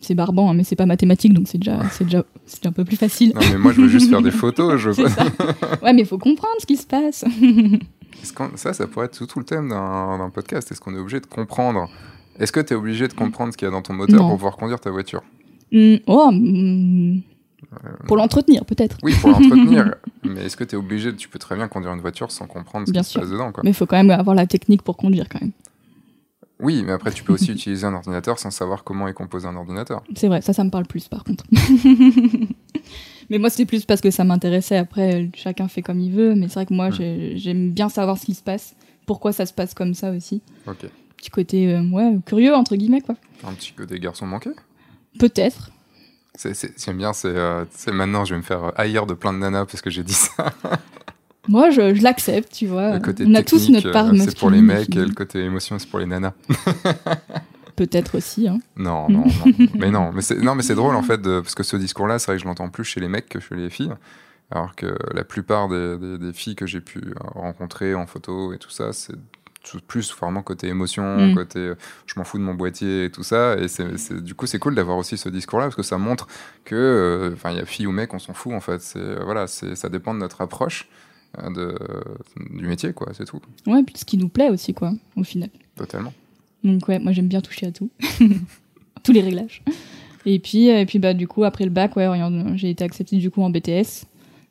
[0.00, 2.84] c'est barbant, hein, mais c'est pas mathématique, donc c'est déjà, c'est déjà, c'est un peu
[2.84, 3.32] plus facile.
[3.34, 4.80] Non, mais moi, je veux juste faire des photos.
[4.80, 4.92] Je...
[4.92, 5.24] Ça.
[5.82, 7.24] Ouais, mais il faut comprendre ce qui se passe.
[8.22, 10.70] Est-ce ça, ça pourrait être tout, tout le thème d'un podcast.
[10.70, 11.88] Est-ce qu'on est obligé de comprendre?
[12.38, 14.28] Est-ce que tu es obligé de comprendre ce qu'il y a dans ton moteur Non.
[14.28, 15.22] pour pouvoir conduire ta voiture?
[15.72, 17.20] Hmm, oh, hmm,
[18.06, 18.96] pour l'entretenir, peut-être.
[19.02, 19.94] Oui, pour l'entretenir.
[20.24, 22.86] mais est-ce que tu es obligé Tu peux très bien conduire une voiture sans comprendre
[22.86, 23.52] ce Bien qui se passe dedans.
[23.52, 23.62] Quoi.
[23.64, 25.52] Mais il faut quand même avoir la technique pour conduire, quand même.
[26.62, 29.56] Oui, mais après, tu peux aussi utiliser un ordinateur sans savoir comment est composé un
[29.56, 30.02] ordinateur.
[30.16, 31.44] C'est vrai, ça, ça me parle plus, par contre.
[33.30, 34.76] mais moi, c'était plus parce que ça m'intéressait.
[34.76, 36.34] Après, chacun fait comme il veut.
[36.34, 36.94] Mais c'est vrai que moi, Hmm.
[36.94, 38.74] j'ai- j'aime bien savoir ce qui se passe,
[39.06, 40.42] pourquoi ça se passe comme ça aussi.
[40.66, 40.86] Ok.
[41.16, 43.14] Petit côté, euh, ouais, curieux, entre guillemets, quoi.
[43.44, 44.50] Un petit côté garçon manqué?
[45.18, 45.70] Peut-être.
[46.78, 49.38] J'aime bien, c'est euh, c'est maintenant je vais me faire euh, haïr de plein de
[49.38, 50.32] nanas parce que j'ai dit ça.
[51.48, 52.98] Moi, je, je l'accepte, tu vois.
[53.24, 55.78] On a tous notre part euh, c'est pour les masculine, mecs et le côté émotion,
[55.78, 56.32] c'est pour les nanas.
[57.76, 58.58] Peut-être aussi, hein.
[58.76, 59.66] Non, non, non.
[59.74, 62.18] mais non, mais c'est non, mais c'est drôle en fait de- parce que ce discours-là,
[62.18, 63.92] c'est vrai que je l'entends plus chez les mecs que chez les filles.
[64.50, 68.52] Alors que la plupart des, des- des filles que j'ai pu euh, rencontrer en photo
[68.52, 69.14] et tout ça, c'est
[69.86, 71.34] plus vraiment côté émotion, Mm.
[71.34, 71.74] côté euh,
[72.06, 73.56] je m'en fous de mon boîtier et tout ça.
[73.56, 76.26] Et c'est, c'est- du coup, c'est cool d'avoir aussi ce discours-là parce que ça montre
[76.64, 78.82] que, euh, enfin, il y a filles ou mecs, on s'en fout en fait.
[78.82, 80.88] C'est voilà, c'est ça dépend de notre approche
[81.54, 81.74] de,
[82.50, 83.08] du métier, quoi.
[83.14, 85.48] C'est tout, Ouais, puis ce qui nous plaît aussi, quoi, au final.
[85.76, 86.12] totalement.
[86.64, 87.90] Donc ouais, moi j'aime bien toucher à tout.
[89.02, 89.62] Tous les réglages.
[90.26, 92.08] Et puis, et puis bah, du coup, après le bac, ouais,
[92.54, 94.04] j'ai été acceptée du coup en BTS.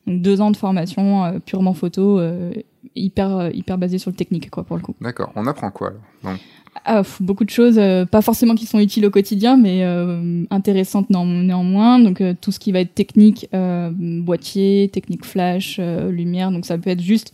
[0.06, 2.52] Donc deux ans de formation euh, purement photo, euh,
[2.94, 4.94] hyper, euh, hyper basée sur le technique, quoi, pour le coup.
[5.00, 5.32] D'accord.
[5.36, 6.02] On apprend quoi alors?
[6.24, 6.40] Donc,
[6.84, 11.10] Ah, beaucoup de choses, euh, pas forcément qui sont utiles au quotidien, mais euh, intéressantes
[11.10, 11.98] néan- néanmoins.
[11.98, 16.50] Donc euh, tout ce qui va être technique, boîtier, technique flash, lumière.
[16.50, 17.32] Donc ça peut être juste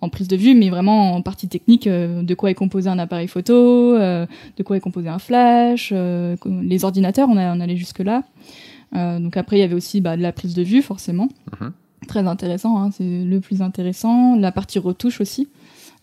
[0.00, 3.26] en prise de vue, mais vraiment en partie technique, de quoi est composé un appareil
[3.26, 8.22] photo, de quoi est composé un flash, les ordinateurs, on, a, on allait jusque là.
[8.92, 11.28] donc après, il y avait aussi bah, de la prise de vue, forcément.
[11.58, 11.72] Mhm.
[12.06, 14.36] Très intéressant, hein, c'est le plus intéressant.
[14.36, 15.48] La partie retouche aussi.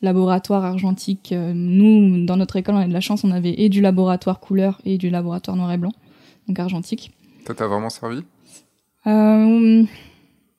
[0.02, 1.34] Laboratoire argentique.
[1.34, 4.82] nous, dans notre école, on a de la chance, on avait et du laboratoire couleur
[4.84, 5.94] et du laboratoire noir et blanc,
[6.48, 7.12] donc argentique.
[7.46, 8.24] Ça t'a vraiment servi?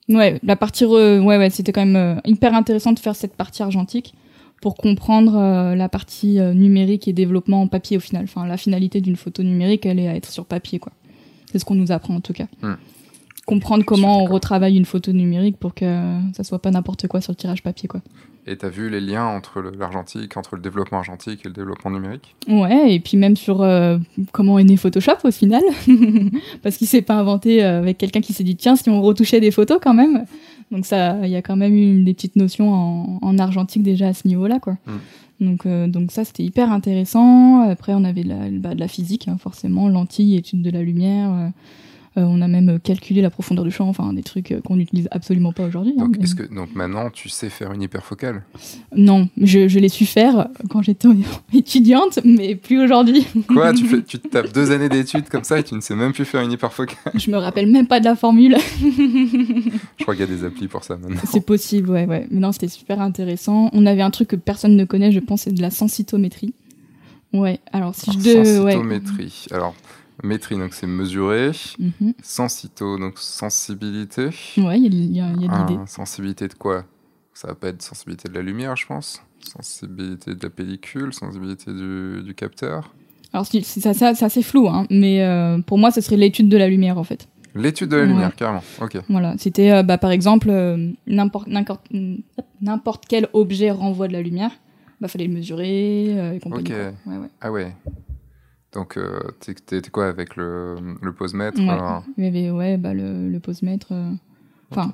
[0.09, 4.13] Ouais, la partie ouais ouais, c'était quand même hyper intéressant de faire cette partie argentique
[4.63, 8.23] pour comprendre euh, la partie euh, numérique et développement en papier au final.
[8.23, 10.93] Enfin, la finalité d'une photo numérique, elle est à être sur papier, quoi.
[11.51, 12.45] C'est ce qu'on nous apprend en tout cas.
[12.61, 12.75] Hmm.
[13.45, 17.33] Comprendre comment on retravaille une photo numérique pour que ça soit pas n'importe quoi sur
[17.33, 17.99] le tirage papier, quoi.
[18.45, 21.91] Et tu as vu les liens entre l'argentique, entre le développement argentique et le développement
[21.91, 22.35] numérique?
[22.47, 23.97] Ouais, et puis même sur euh,
[24.33, 25.61] comment est né Photoshop au final.
[26.61, 29.51] Parce qu'il s'est pas inventé avec quelqu'un qui s'est dit tiens, si on retouchait des
[29.51, 30.25] photos quand même,
[30.71, 34.13] donc ça, il y a quand même eu des petites notions en, argentique déjà à
[34.13, 34.73] ce niveau-là, quoi.
[34.85, 35.45] Mm.
[35.45, 37.61] Donc, euh, donc ça, c'était hyper intéressant.
[37.69, 40.81] Après, on avait de la, bah, de la physique, hein, forcément, lentilles, études de la
[40.81, 41.31] lumière.
[41.31, 41.49] Euh, euh,
[42.21, 45.51] on a même calculé la profondeur du champ, enfin des trucs euh, qu'on n'utilise absolument
[45.51, 45.93] pas aujourd'hui.
[45.97, 48.43] Hein, donc, que, donc maintenant, tu sais faire une hyperfocale?
[48.95, 51.07] Non, je, je l'ai su faire quand j'étais
[51.53, 53.25] étudiante, mais plus aujourd'hui.
[53.47, 53.73] Quoi?
[53.73, 56.13] Tu, fais, tu te tapes deux années d'études comme ça et tu ne sais même
[56.13, 56.97] plus faire une hyperfocale?
[57.15, 58.57] Je me rappelle même pas de la formule.
[58.79, 61.21] je crois qu'il y a des applis pour ça maintenant.
[61.29, 62.27] C'est possible, ouais, ouais.
[62.29, 63.69] Mais non, c'était super intéressant.
[63.73, 66.53] On avait un truc que personne ne connaît, je pense, c'est de la sensitométrie.
[67.33, 68.43] Ouais, alors si je...
[68.43, 69.47] Sensitométrie.
[69.51, 69.73] Alors,
[70.23, 71.51] Métrie, donc c'est mesurer.
[71.77, 72.13] Mhm.
[72.21, 74.29] Sensito, donc sensibilité.
[74.57, 75.81] Ouais, il y a, y a, de l'idée.
[75.85, 76.85] sensibilité de quoi?
[77.33, 79.21] Ça va pas être sensibilité de la lumière, je pense.
[79.41, 82.93] Sensibilité de la pellicule, sensibilité du, du capteur.
[83.33, 86.97] Alors c'est assez flou, hein, mais euh, pour moi, ce serait l'étude de la lumière
[86.97, 87.27] en fait.
[87.55, 88.63] L'étude de la lumière, carrément.
[88.79, 88.97] Ok.
[89.09, 94.51] Voilà, c'était euh, bah, par exemple euh, n'importe quel objet renvoie de la lumière.
[95.01, 96.63] Bah fallait le mesurer et compagnie.
[96.63, 96.73] Ok.
[97.07, 97.27] Ouais, ouais.
[97.41, 97.75] Ah ouais.
[98.73, 101.99] Donc, euh, t'es quoi avec le, le posemètre Ouais, euh?
[102.17, 103.87] Il y avait ouais, bah, le, le posemètre.
[103.91, 104.11] Euh,
[104.71, 104.93] enfin,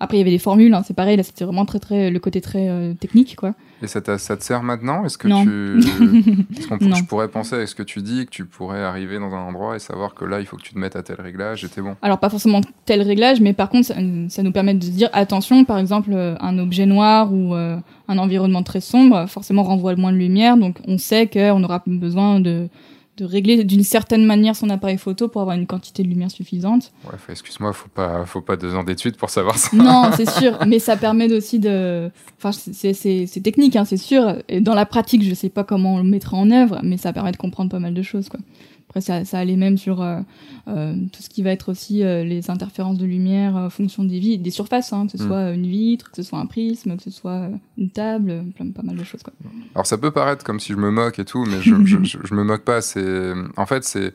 [0.00, 2.18] après, il y avait des formules, hein, c'est pareil, là, c'était vraiment très, très, le
[2.18, 3.54] côté très euh, technique, quoi.
[3.82, 5.04] Et ça, ça te sert maintenant?
[5.04, 5.78] Est-ce que tu.
[6.58, 9.42] Est-ce je pourrais penser à ce que tu dis, que tu pourrais arriver dans un
[9.42, 11.68] endroit et savoir que là, il faut que tu te mettes à tel réglage et
[11.68, 11.94] t'es bon?
[12.02, 13.94] Alors, pas forcément tel réglage, mais par contre, ça,
[14.28, 18.64] ça, nous permet de se dire attention, par exemple, un objet noir ou un environnement
[18.64, 22.68] très sombre, forcément renvoie moins de lumière, donc on sait qu'on aura besoin de
[23.16, 26.92] de régler d'une certaine manière son appareil photo pour avoir une quantité de lumière suffisante.
[27.04, 29.76] Ouais, excuse-moi, faut pas, faut pas deux ans d'études pour savoir ça.
[29.76, 34.36] Non, c'est sûr, mais ça permet aussi de, enfin, c'est technique, hein, c'est sûr.
[34.48, 37.12] Et dans la pratique, je sais pas comment on le mettra en œuvre, mais ça
[37.12, 38.40] permet de comprendre pas mal de choses, quoi.
[38.94, 40.20] Après, ça, ça allait même sur euh,
[40.68, 44.20] euh, tout ce qui va être aussi euh, les interférences de lumière, euh, fonction des,
[44.20, 45.26] vies, des surfaces, hein, que ce mm.
[45.26, 48.82] soit une vitre, que ce soit un prisme, que ce soit une table, plein, pas
[48.82, 49.24] mal de choses.
[49.24, 49.32] Quoi.
[49.74, 52.34] Alors ça peut paraître comme si je me moque et tout, mais je, je, je,
[52.34, 52.82] me moque pas.
[52.82, 54.14] C'est en fait c'est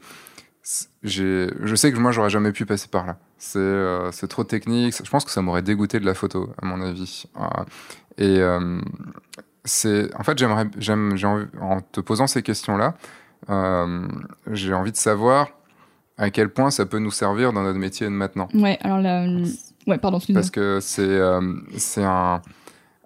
[1.04, 3.18] je sais que moi j'aurais jamais pu passer par là.
[3.38, 4.96] C'est euh, trop technique.
[5.04, 7.26] Je pense que ça m'aurait dégoûté de la photo, à mon avis.
[8.18, 8.40] et
[9.66, 11.18] c'est en fait j'aimerais j'aime
[11.60, 12.96] en te posant ces questions là
[13.48, 15.50] j'ai envie de savoir
[16.20, 18.50] à quel point ça peut nous servir dans notre métier de maintenant.
[18.54, 19.26] Ouais, alors là,
[19.88, 21.42] ouais, pardon, Parce que c'est euh,
[21.78, 22.42] c'est un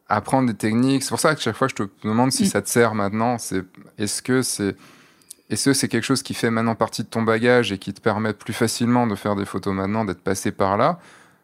[0.09, 1.03] apprendre des techniques.
[1.03, 2.47] C'est pour ça que chaque fois je te demande si mm.
[2.47, 3.63] ça te sert maintenant, c'est
[3.99, 4.75] est-ce que c'est
[5.49, 8.01] est-ce que c'est quelque chose qui fait maintenant partie de ton bagage et qui te
[8.01, 10.99] permet plus facilement de faire des photos maintenant, d'être passé par là?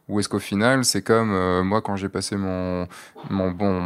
[0.09, 2.87] Ou est-ce qu'au final, c'est comme euh, moi quand j'ai passé mon,
[3.29, 3.79] mon, bon,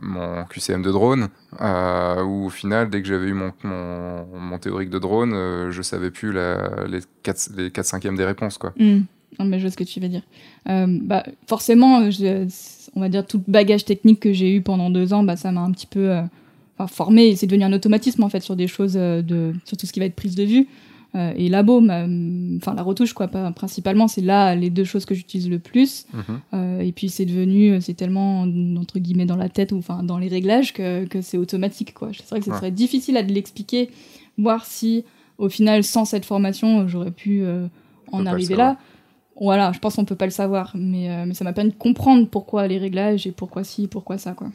[0.00, 1.28] mon, QCM de drone,
[1.60, 5.82] euh, où au final, dès que j'avais eu mon, mon, théorique de drone, euh, je
[5.82, 8.56] savais plus les 4, les 4 cinquièmes des réponses.
[8.56, 8.72] Quoi.
[8.78, 9.00] Hmm.
[9.40, 10.22] Mais je vois ce que tu veux dire.
[10.68, 11.98] Euh, bah, forcément,
[12.94, 15.50] on va dire tout le bagage technique que j'ai eu pendant deux ans, bah, ça
[15.50, 16.14] m'a un petit peu
[16.88, 17.34] formé.
[17.34, 20.06] C'est devenu un automatisme en fait sur des choses, de, sur tout ce qui va
[20.06, 20.68] être prise de vue.
[21.14, 25.14] Euh, et labo, enfin la retouche quoi, pas, principalement, c'est là les deux choses que
[25.14, 26.06] j'utilise le plus.
[26.12, 26.40] Mhm.
[26.54, 28.42] Euh, et puis c'est devenu, c'est tellement
[28.78, 32.08] entre guillemets dans la tête ou enfin dans les réglages que, que c'est automatique quoi.
[32.12, 33.90] C'est vrai que ce serait difficile à l'expliquer,
[34.38, 35.04] voir si
[35.36, 37.66] au final sans cette formation j'aurais pu euh,
[38.10, 38.78] en arriver là.
[39.40, 42.28] Voilà, je pense qu'on peut pas le savoir, mais, mais ça m'a permis de comprendre
[42.28, 44.48] pourquoi les réglages et pourquoi ci, pourquoi ça quoi.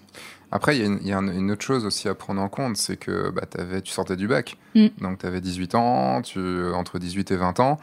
[0.51, 3.43] Après, il y, a une autre chose aussi à prendre en compte, c'est que bah,
[3.59, 4.87] avais, tu sortais du bac, mm.
[5.01, 6.39] donc tu avais 18 ans, tu,
[6.73, 7.77] entre 18 et 20 ans.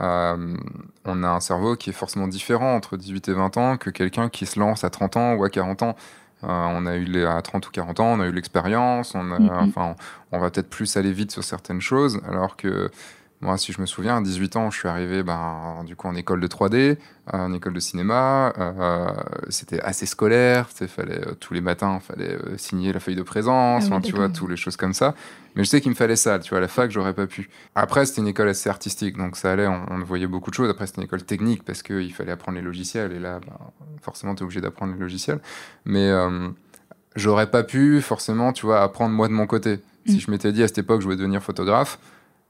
[0.00, 0.56] Euh,
[1.04, 4.28] on a un cerveau qui est forcément différent entre 18 et 20 ans que quelqu'un
[4.28, 5.96] qui se lance à 30 ans ou à 40 ans.
[6.44, 9.24] Euh, on a eu les, à 30 ou 40 ans, on a eu l'expérience, on,
[9.24, 9.50] mm, mm.
[9.50, 9.96] enfin,
[10.30, 12.90] on va peut-être plus aller vite sur certaines choses, alors que
[13.40, 16.16] Moi, si je me souviens, à 18 ans, je suis arrivé ben, du coup en
[16.16, 16.96] école de 3D,
[17.32, 18.52] en école de cinéma.
[18.58, 19.06] Euh,
[19.48, 20.66] c'était assez scolaire.
[20.68, 24.02] Fallait euh, tous les matins, il fallait euh, signer la feuille de présence, Ah oui,
[24.02, 25.14] tu vois, toutes les choses comme ça.
[25.54, 26.40] Mais je sais qu'il me fallait ça.
[26.40, 27.48] Tu vois, à la fac, j'aurais pas pu.
[27.76, 29.68] Après, c'était une école assez artistique, donc ça allait.
[29.68, 30.68] On, on voyait beaucoup de choses.
[30.68, 33.12] Après, c'était une école technique parce qu'il fallait apprendre les logiciels.
[33.12, 33.56] Et là, ben,
[34.02, 35.38] forcément, tu es obligé d'apprendre les logiciels.
[35.84, 36.48] Mais euh,
[37.14, 39.78] j'aurais pas pu forcément, tu vois, apprendre moi de mon côté.
[40.06, 40.20] Si Mm.
[40.20, 42.00] je m'étais dit à cette époque, je voulais devenir photographe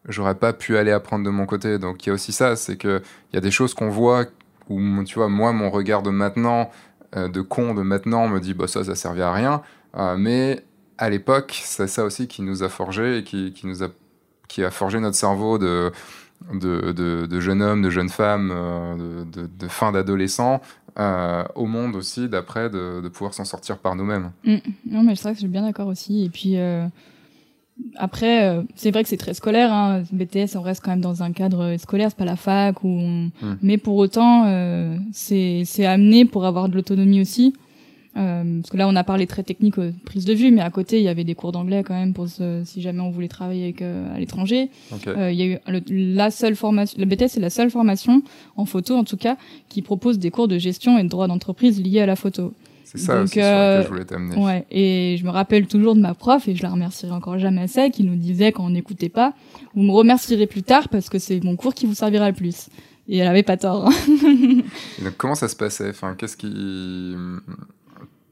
[0.07, 1.79] j'aurais pas pu aller apprendre de mon côté.
[1.79, 4.27] Donc il y a aussi ça, c'est que il y a des choses qu'on voit
[4.69, 6.71] où tu vois moi mon regard de maintenant,
[7.17, 9.63] euh, de con de maintenant me dit bah ça ça servait à rien,
[9.97, 10.63] Euh, mais
[10.99, 13.89] à l'époque c'est ça aussi qui nous a forgé et qui, qui nous a
[14.49, 15.91] qui a forgé notre cerveau de
[16.53, 20.61] de, de, de jeune homme, de jeune femme, euh, de, fin d'adolescent,
[21.55, 24.31] au monde aussi, d'après, de, pouvoir s'en sortir par nous-mêmes.
[24.45, 24.57] Mm.
[24.87, 26.25] Non, mais c'est vrai que je suis bien d'accord aussi.
[26.25, 26.57] Et puis,
[27.97, 29.73] après, euh, c'est vrai que c'est très scolaire.
[29.73, 30.03] Hein.
[30.13, 32.83] BTS, on reste quand même dans un cadre scolaire, c'est pas la fac.
[32.85, 33.31] Où on-
[33.63, 37.55] Mais pour autant, euh, c'est amené pour avoir de l'autonomie aussi.
[38.17, 40.71] Euh, parce que là, on a parlé très technique, euh, prise de vue, mais à
[40.71, 43.29] côté, il y avait des cours d'anglais quand même pour se- si jamais on voulait
[43.29, 44.71] travailler avec, euh, à l'étranger.
[44.93, 45.07] Ok.
[45.07, 48.23] Euh, Il y a eu le- la seule formation, le BTS c'est la seule formation
[48.57, 49.37] en photo en tout cas
[49.69, 52.53] qui propose des cours de gestion et de droit d'entreprise liés à la photo.
[52.91, 54.37] C'est ça donc, euh, lequel je voulais t'amener.
[54.37, 57.61] Ouais, et je me rappelle toujours de ma prof, et je la remercierai encore jamais
[57.61, 59.35] assez, qui nous disait quand on n'écoutait pas,
[59.75, 62.69] vous me remercierez plus tard parce que c'est mon cours qui vous servira le plus.
[63.07, 63.91] Et elle avait pas tort.
[64.09, 65.91] Et donc, comment ça se passait?
[65.91, 67.15] Enfin, qu'est-ce qui...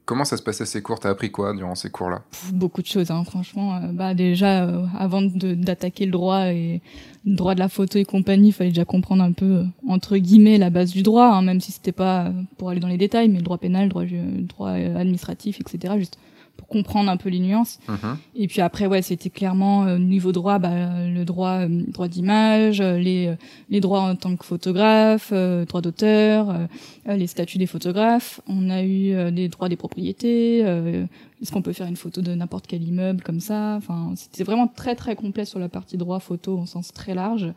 [0.07, 1.01] Comment ça se passait ces cours?
[1.01, 2.21] T'as appris quoi durant ces cours-là?
[2.53, 3.75] Beaucoup de choses, hein, franchement.
[3.75, 6.81] Euh, bah déjà, euh, avant d'attaquer le droit et
[7.25, 10.15] le droit de la photo et compagnie, il fallait déjà comprendre un peu euh, entre
[10.15, 13.27] guillemets la base du droit, hein, même si c'était pas pour aller dans les détails,
[13.27, 15.95] mais le droit pénal, le droit, le droit administratif, etc.
[15.97, 16.17] Juste
[16.57, 17.79] pour comprendre un peu les nuances.
[17.87, 18.17] Mhm.
[18.35, 22.07] Et puis après, ouais, c'était clairement euh, niveau droit, bah, euh, le droit, euh, droit
[22.07, 23.35] d'image, euh, les, euh,
[23.69, 26.67] les droits en tant que photographe, euh, droit d'auteur,
[27.07, 28.41] les statuts des photographes.
[28.47, 30.61] On a eu euh, les droits des propriétés.
[30.65, 31.05] euh,
[31.41, 33.75] Est-ce qu'on peut faire une photo de n'importe quel immeuble comme ça?
[33.77, 37.53] Enfin, c'était vraiment très très complet sur la partie droit photo au sens très large.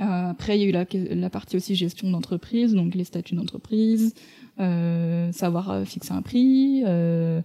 [0.00, 3.36] Euh, après, il y a eu la, la partie aussi gestion d'entreprise, donc les statuts
[3.36, 4.12] d'entreprise,
[4.58, 6.82] euh, savoir fixer un prix.
[6.84, 7.40] Euh,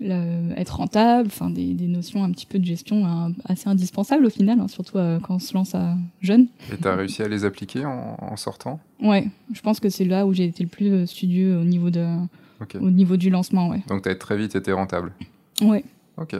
[0.00, 4.24] le- être rentable, enfin des, des notions un petit peu de gestion hein, assez indispensables
[4.26, 6.46] au final, hein, surtout euh, quand on se lance à jeune.
[6.72, 8.80] Et t'as réussi à les appliquer en, en sortant?
[9.02, 11.90] Ouais, je pense que c'est là où j'ai été le plus euh, studieux au niveau
[11.90, 12.06] de,
[12.80, 13.82] au niveau du lancement, ouais.
[13.88, 15.12] Donc t'as très vite été rentable.
[15.60, 15.84] Ouais.
[16.16, 16.36] Ok.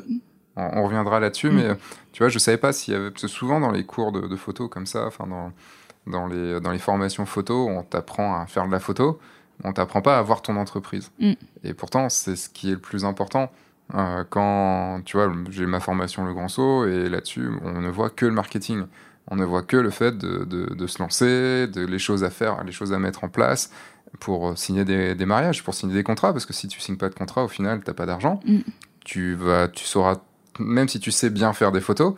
[0.56, 1.74] On, on reviendra là-dessus, mais euh,
[2.12, 3.10] tu vois, je savais pas s'il y avait...
[3.10, 5.52] Parce que souvent dans les cours de, de photo comme ça, enfin dans,
[6.10, 9.20] dans, les, dans les formations photo, on t'apprend à faire de la photo,
[9.64, 11.10] on t'apprend pas à avoir ton entreprise.
[11.18, 11.32] Mm.
[11.64, 13.50] Et pourtant, c'est ce qui est le plus important.
[13.94, 18.10] Euh, quand, tu vois, j'ai ma formation Le Grand Saut, et là-dessus, on ne voit
[18.10, 18.84] que le marketing.
[19.30, 22.30] On ne voit que le fait de, de- de se lancer, de les choses à
[22.30, 23.70] faire, les choses à mettre en place
[24.20, 27.08] pour signer des, des mariages, pour signer des contrats, parce que si tu signes pas
[27.10, 28.40] de contrat, au final, t'as pas d'argent.
[28.46, 28.58] Mm.
[29.04, 30.16] Tu vas, tu sauras,
[30.58, 32.14] même si tu sais bien faire des photos,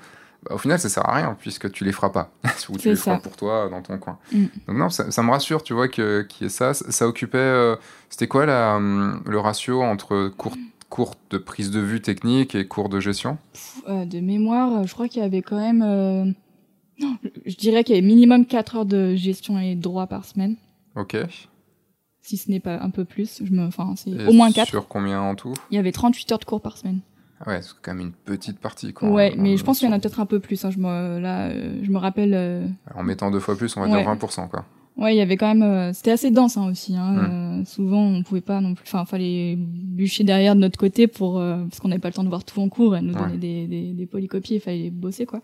[0.48, 2.30] bah, au final, ça sert à rien puisque tu les feras pas,
[2.70, 3.20] ou tu les feras ça.
[3.22, 4.18] pour toi dans ton coin.
[4.32, 4.44] Mm.
[4.68, 6.72] Donc non, ça, ça me rassure, tu vois, qu'il y ait ça.
[6.74, 7.76] Ça, occupait, euh,
[8.08, 10.56] c'était quoi la, le ratio entre cours,
[10.88, 13.38] cours de prise de vue technique et cours de gestion?
[13.52, 15.82] Pff, euh, de mémoire, euh, je crois qu'il y avait quand même...
[15.82, 16.24] euh,
[17.00, 17.16] Non,
[17.46, 20.56] je dirais qu'il y avait minimum 4 heures de gestion et de droit par semaine,
[20.96, 21.16] Ok.
[22.22, 23.42] si ce n'est pas un peu plus.
[23.44, 23.66] Je me...
[23.66, 24.68] Enfin, c'est au moins 4.
[24.68, 25.54] Sur combien en tout?
[25.70, 27.00] Il y avait 38 heures de cours par semaine.
[27.46, 28.92] Ouais, c'est quand même une petite partie.
[28.92, 30.62] Quoi, ouais, En- mais je pense qu'il y en a peut-être un peu plus.
[30.64, 30.70] Hein.
[30.70, 31.18] Je me...
[31.20, 32.32] Là, euh, je me rappelle...
[32.34, 34.02] euh, En mettant deux fois plus, on va Ouais.
[34.02, 34.64] dire 20%, quoi.
[34.96, 36.94] Ouais, il y avait quand même, euh, c'était assez dense hein, aussi.
[36.96, 37.60] Hein, Mm.
[37.62, 41.34] euh, souvent, on pouvait pas non plus, enfin, fallait bûcher derrière de notre côté pour
[41.36, 43.20] parce qu'on n'avait pas le temps de voir tout en cours et nous Ouais.
[43.20, 45.40] donner des, des, des polycopies, il fallait bosser quoi.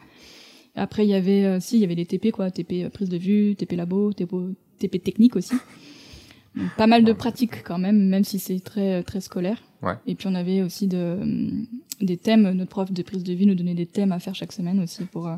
[0.74, 3.55] Après, il y avait, si, il y avait les TP quoi, TP prise de vue,
[3.57, 4.34] TP labo, TP,
[4.78, 5.55] TP technique aussi.
[6.77, 9.59] Pas mal de pratiques quand même, même si c'est très très scolaire.
[9.83, 9.95] Ouais.
[10.07, 11.67] Et puis on avait aussi de, hum,
[12.01, 12.51] des thèmes.
[12.53, 15.05] Notre prof de prise de vue nous donnait des thèmes à faire chaque semaine aussi
[15.05, 15.37] pour euh,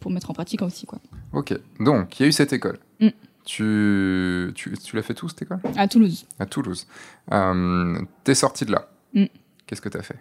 [0.00, 0.98] pour mettre en pratique aussi quoi.
[1.32, 2.78] Ok, donc il y a eu cette école.
[3.00, 3.08] Mm.
[3.44, 5.60] Tu, tu, tu l'as fait tout, cette école?
[5.76, 6.26] À Toulouse.
[6.40, 6.86] À Toulouse.
[7.32, 8.88] Euh, T'es sorti de là.
[9.14, 9.26] Mm.
[9.66, 10.18] Qu'est-ce que t'as fait?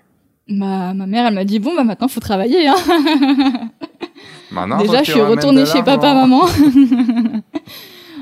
[0.48, 2.68] Ma, ma mère, elle m'a dit bon bah maintenant faut travailler.
[2.68, 2.76] Hein.
[4.52, 6.44] Maintenant, Déjà, je suis retournée chez papa maman.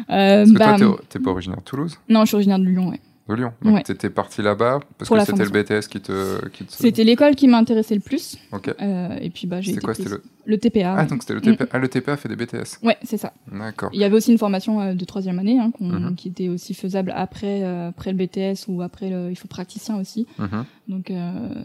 [0.10, 1.98] Euh, Parce que bah, toi, t'es- pas originaire de Toulouse?
[2.10, 2.90] Non, je suis originaire de Lyon.
[2.90, 3.00] Ouais.
[3.30, 3.84] De Lyon Donc Ouais.
[3.84, 6.46] t'étais parti là-bas parce Pour que c'était le BTS qui te...
[6.50, 6.74] Qui te...
[6.74, 8.38] C'était l'école qui m'intéressait le plus.
[8.52, 8.68] Ok.
[8.82, 9.94] Euh, et puis bah j'ai C'était quoi.
[9.94, 10.22] C'était le...
[10.46, 10.94] le TPA.
[10.98, 11.08] Ah, ouais.
[11.08, 11.56] donc c'était le Mm.
[11.56, 11.66] TPA.
[11.72, 12.80] Ah, le TPA fait des BTS.
[12.84, 13.32] Ouais, c'est ça.
[13.50, 13.92] D'accord.
[13.94, 16.16] Il y avait aussi une formation euh, de troisième année hein, qu'on- Mhm.
[16.18, 19.96] qui était aussi faisable après euh, après le BTS ou après le, il faut praticien
[19.98, 20.28] aussi.
[20.38, 20.66] Mhm.
[20.90, 21.10] Donc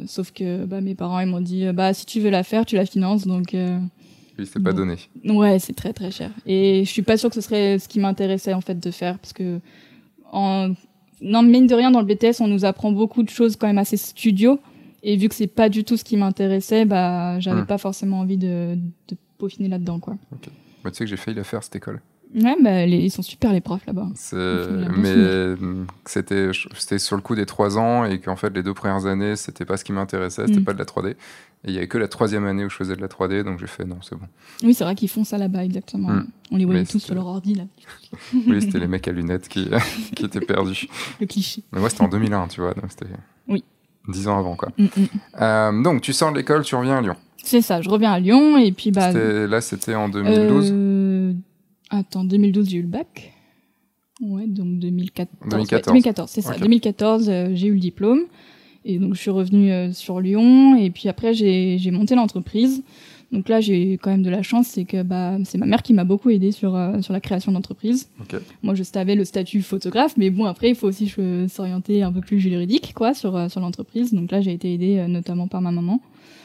[0.06, 2.76] sauf que bah mes parents ils m'ont dit bah si tu veux la faire tu
[2.76, 3.52] la finances donc
[4.38, 4.96] Oui, c'est pas donné.
[5.24, 6.30] Ouais, c'est très très cher.
[6.46, 9.18] Et je suis pas sûre que ce serait ce qui m'intéressait en fait de faire
[9.18, 9.60] parce que
[10.30, 10.74] en
[11.20, 13.78] non mine de rien dans le BTS on nous apprend beaucoup de choses quand même
[13.78, 14.60] assez studio
[15.02, 17.66] et vu que c'est pas du tout ce qui m'intéressait, bah j'avais Hmm.
[17.66, 18.76] pas forcément envie de,
[19.08, 20.16] de peaufiner là-dedans quoi.
[20.84, 22.00] Bah, tu sais que j'ai failli la faire cette école.
[22.34, 24.08] Ouais, bah les- ils sont super les profs là-bas.
[24.96, 25.14] Mais
[25.56, 26.50] mm, c'était
[26.98, 29.76] sur le coup des trois ans et qu'en fait les deux premières années c'était pas
[29.76, 30.64] ce qui m'intéressait, c'était Mm.
[30.64, 31.10] pas de la 3D.
[31.64, 33.58] Et il y avait que la troisième année où je faisais de la 3D, donc
[33.58, 34.26] j'ai fait non c'est bon.
[34.62, 36.08] Oui, c'est vrai qu'ils font ça là-bas exactement.
[36.10, 36.26] Hmm.
[36.52, 37.64] On les voyait Mais tous sur leur ordi là,
[38.34, 39.68] Oui c'était les mecs à lunettes qui
[40.14, 40.86] qui étaient perdus.
[41.20, 41.62] le cliché.
[41.72, 43.06] Mais moi c'était en 2001 tu vois, donc c'était
[43.48, 43.64] Oui.
[44.06, 44.68] dix ans avant quoi.
[44.78, 45.06] Mm, mm.
[45.40, 47.16] Euh, donc tu sors de l'école, tu reviens à Lyon.
[47.42, 50.70] C'est ça, je reviens à Lyon et puis bah là c'était en 2012.
[50.72, 51.32] Euh,
[51.90, 53.32] Attends, 2012, j'ai eu le bac.
[54.20, 55.50] Ouais, donc 2014.
[55.50, 55.86] 2014.
[55.86, 56.52] Ouais, 2014, c'est ça.
[56.52, 56.60] Ok.
[56.60, 58.22] 2014, euh, j'ai eu le diplôme.
[58.84, 60.76] Et donc, je suis revenue euh, sur Lyon.
[60.76, 62.82] Et puis après, j'ai monté l'entreprise.
[63.30, 65.92] Donc là, j'ai quand même de la chance, c'est que bah, c'est ma mère qui
[65.92, 68.08] m'a beaucoup aidé sur, euh, sur la création d'entreprise.
[68.62, 71.12] Moi, je savais le statut photographe, mais bon, après, il faut aussi
[71.48, 74.14] s'orienter un peu plus juridique, quoi, sur, euh, sur l'entreprise.
[74.14, 76.00] Donc là, j'ai été aidée notamment par ma maman.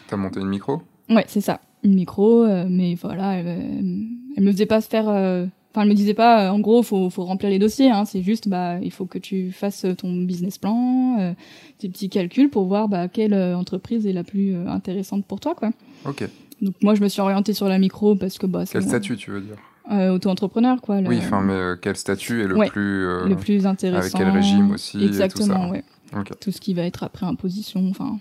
[0.08, 0.82] T'as monté une micro?
[1.10, 1.62] Ouais, c'est ça.
[1.84, 4.04] Une micro, euh, mais voilà, elle, euh,
[4.38, 5.10] elle me faisait pas se faire.
[5.10, 7.90] euh, Enfin, elle me disait pas, en gros, faut, faut remplir les dossiers.
[7.90, 11.34] Hein, c'est juste, bah, il faut que tu fasses ton business plan,
[11.80, 15.72] tes petits calculs pour voir bah, quelle entreprise est la plus intéressante pour toi, quoi.
[16.06, 16.30] Ok.
[16.62, 19.32] Donc moi, je me suis orientée sur la micro parce que bah, Quel statut tu
[19.32, 19.56] veux dire?
[19.92, 21.02] Euh, auto-entrepreneur, quoi.
[21.02, 24.16] Le, Oui, enfin mais euh, quel statut est le Ouais, plus euh, le plus intéressant.
[24.20, 25.72] quel régime aussi et tout Exactement, ça.
[25.72, 25.84] ouais.
[26.16, 26.40] Ok.
[26.40, 28.20] Tout ce qui va être après imposition, enfin,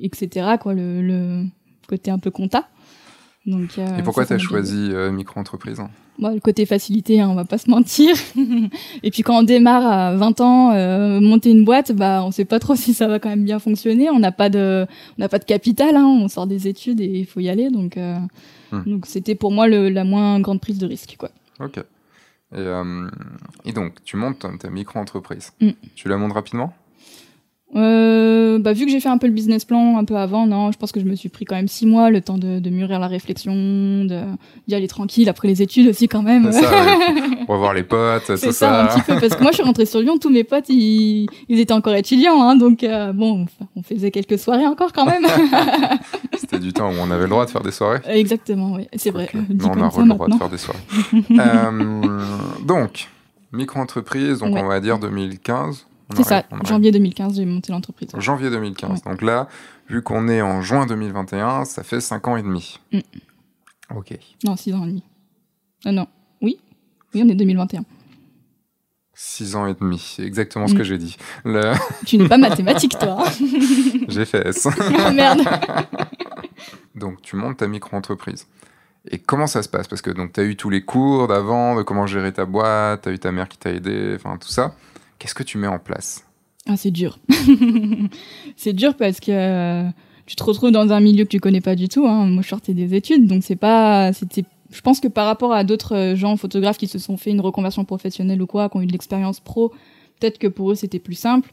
[0.00, 0.56] etc.
[0.60, 1.44] Quoi, le, le
[1.86, 2.68] côté un peu compta.
[3.44, 5.82] Donc, euh, Et pourquoi t'as m'a choisi euh, micro-entreprise?
[6.18, 8.14] Bon, le côté facilité, hein, on va pas se mentir.
[9.02, 12.44] et puis quand on démarre à 20 ans, euh, monter une boîte, bah on sait
[12.44, 14.10] pas trop si ça va quand même bien fonctionner.
[14.10, 14.86] On n'a pas de,
[15.18, 17.70] on n'a pas de capital, hein, on sort des études et il faut y aller.
[17.70, 17.98] Donc,
[18.72, 18.84] Hmm.
[18.86, 21.28] donc c'était pour moi le, la moins grande prise de risque, quoi.
[21.60, 21.78] Ok.
[22.56, 22.66] Et,
[23.66, 25.52] et donc, tu montes ta, micro-entreprise.
[25.60, 25.70] Mm.
[25.94, 26.74] Tu la montes rapidement?
[27.74, 30.70] Euh, bah, vu que j'ai fait un peu le business plan un peu avant, non,
[30.72, 32.70] je pense que je me suis pris quand même six mois, le temps de, de
[32.70, 33.52] mûrir la réflexion,
[34.04, 34.20] de
[34.68, 36.52] d'y aller tranquille après les études aussi quand même.
[36.52, 37.46] Ça, ouais.
[37.48, 38.52] Revoir les potes, C'est ça.
[38.52, 40.68] ça, un petit peu, parce que moi je suis rentrée sur Lyon, tous mes potes
[40.68, 45.06] ils, ils étaient encore étudiants, hein, donc euh, bon, on faisait quelques soirées encore quand
[45.06, 45.24] même.
[46.36, 48.00] C'était du temps où on avait le droit de faire des soirées.
[48.06, 49.30] Exactement, oui, c'est vrai.
[49.34, 50.78] Non, on a le droit de faire des soirées.
[51.32, 52.20] Euh,
[52.66, 53.08] donc,
[53.52, 54.62] micro-entreprise, donc Ouais.
[54.62, 55.86] on va dire 2015.
[56.16, 58.10] C'est ça, on janvier 2015, j'ai monté l'entreprise.
[58.18, 59.02] Janvier 2015.
[59.02, 59.48] Donc là,
[59.88, 62.78] vu qu'on est en juin 2021, ça fait 5 ans et demi.
[62.92, 62.98] Mm.
[63.96, 64.18] Ok.
[64.44, 65.02] Non, 6 ans et demi.
[65.86, 66.06] Non, non,
[66.42, 66.58] oui,
[67.14, 67.84] oui, on est 2021.
[69.14, 70.78] 6 ans et demi, c'est exactement ce Mm.
[70.78, 71.16] que j'ai dit.
[71.44, 71.72] Le-
[72.06, 73.24] Tu n'es pas mathématique, toi.
[74.08, 74.66] j'ai fait S.
[74.98, 75.40] Ah, Merde.
[76.94, 78.46] Donc tu montes ta micro-entreprise.
[79.10, 79.88] Et comment ça se passe?
[79.88, 83.02] Parce que donc tu as eu tous les cours d'avant, de comment gérer ta boîte,
[83.02, 84.74] tu as eu ta mère qui t'a aidé, enfin tout ça.
[85.22, 86.24] Qu'est-ce que tu mets en place?
[86.66, 87.20] Ah, c'est dur.
[88.56, 89.88] c'est dur parce que euh,
[90.26, 92.08] tu te retrouves dans un milieu que tu connais pas du tout.
[92.08, 92.26] Hein.
[92.26, 94.12] Moi, je sortais des études, donc c'est pas.
[94.12, 94.42] C'était.
[94.72, 97.40] Je pense que par rapport à d'autres euh, gens photographes qui se sont fait une
[97.40, 99.68] reconversion professionnelle ou quoi, qui ont eu de l'expérience pro,
[100.18, 101.52] peut-être que pour eux c'était plus simple.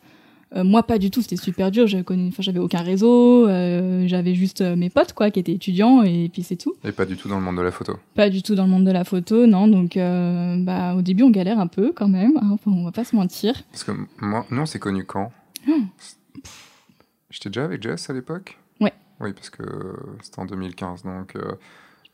[0.55, 1.21] Euh, moi, pas du tout.
[1.21, 1.85] C'était super dur.
[1.87, 2.29] J'avais connu...
[2.35, 3.47] enfin, aucun réseau.
[3.47, 6.73] euh, j'avais juste euh, mes potes, quoi, qui étaient étudiants, et puis c'est tout.
[6.83, 7.97] Et pas du tout dans le monde de la photo.
[8.15, 9.67] Pas du tout dans le monde de la photo, non.
[9.67, 12.37] Donc, euh, bah, au début, on galère un peu quand même.
[12.41, 12.49] hein.
[12.51, 13.53] Enfin, on va pas se mentir.
[13.71, 13.91] Parce que
[14.21, 15.31] moi, nous on s'est connus quand?
[15.67, 15.85] Hmm.
[17.29, 18.57] J'étais déjà avec Jess à l'époque?
[18.79, 18.93] Ouais.
[19.19, 19.63] Oui, parce que
[20.23, 21.33] c'était en 2015, donc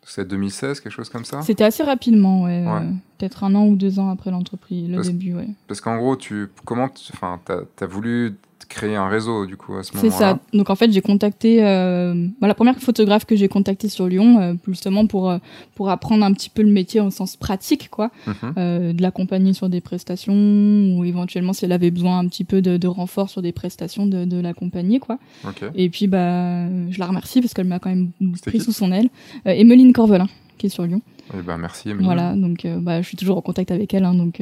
[0.06, 1.41] c'est 2016, quelque chose comme ça?
[1.41, 2.64] C'était assez rapidement, ouais.
[2.66, 2.72] Ouais.
[2.72, 5.47] euh, Peut-être un an ou deux ans après l'entreprise, le Parce- début, ouais.
[5.68, 8.36] Parce qu'en gros, tu comment, enfin, t'as as voulu
[8.70, 10.18] créer un réseau du coup à ce C'est moment-là.
[10.18, 10.39] ça.
[10.58, 14.39] Donc en fait, j'ai contacté euh, bah, la première photographe que j'ai contactée sur Lyon,
[14.41, 15.38] euh, justement pour euh,
[15.76, 18.53] pour apprendre un petit peu le métier au sens pratique, quoi, Mhm.
[18.58, 22.62] euh, de l'accompagner sur des prestations ou éventuellement si elle avait besoin un petit peu
[22.62, 25.20] de, de renfort sur des prestations, de, de l'accompagner, quoi.
[25.47, 25.64] Ok.
[25.76, 28.10] Et puis bah, je la remercie parce qu'elle m'a quand même
[28.45, 29.10] pris sous son aile.
[29.45, 30.28] Emmeline Corvelin,
[30.58, 31.01] qui est sur Lyon.
[31.38, 32.06] Eh ben merci Émilie.
[32.06, 34.41] Voilà, donc bah, je suis toujours en contact avec elle, hein, donc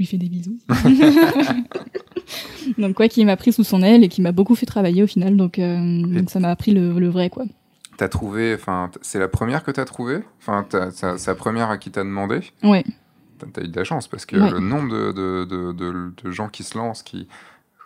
[0.00, 0.58] lui fais des bisous.
[2.78, 5.06] donc quoi, qui m'a pris sous son aile et qui m'a beaucoup fait travailler au
[5.06, 7.44] final, donc, euh, donc ça m'a appris le, le vrai quoi.
[7.96, 10.20] T'as trouvé, enfin, c'est la première que t'as trouvée?
[10.40, 12.40] Enfin, c'est la première à qui t'as demandé?
[12.62, 12.84] Ouais,
[13.52, 14.50] T'as eu de la chance parce que Ouais.
[14.50, 17.26] le nombre de, de, de, de- gens qui se lancent, qui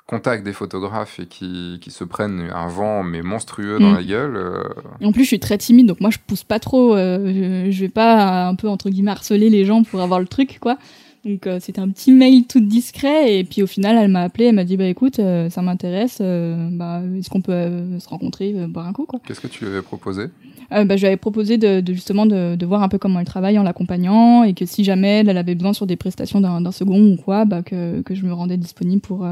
[0.06, 3.94] contactent des photographes et qui, qui se prennent un vent mais monstrueux dans Mm.
[3.94, 4.36] la gueule.
[4.36, 4.62] euh,
[5.02, 7.80] en plus je suis très timide, donc moi je pousse pas trop, euh, je, je
[7.80, 10.76] vais pas euh, un peu entre guillemets harceler les gens pour avoir le truc quoi.
[11.24, 14.46] Donc euh, c'était un petit mail tout discret et puis au final elle m'a appelé,
[14.46, 18.52] elle m'a dit bah écoute euh, ça m'intéresse, euh, bah est-ce qu'on peut se rencontrer,
[18.66, 19.20] boire un coup quoi.
[19.24, 20.26] Qu'est-ce que tu lui avais proposé?
[20.70, 23.58] Bah, je lui avais proposé de, justement de, de, voir un peu comment elle travaille
[23.60, 27.16] en l'accompagnant et que si jamais elle avait besoin sur des prestations d'un second ou
[27.16, 29.26] quoi, bah que, que je me rendais disponible pour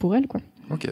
[0.00, 0.40] pour elle quoi.
[0.70, 0.90] Ok.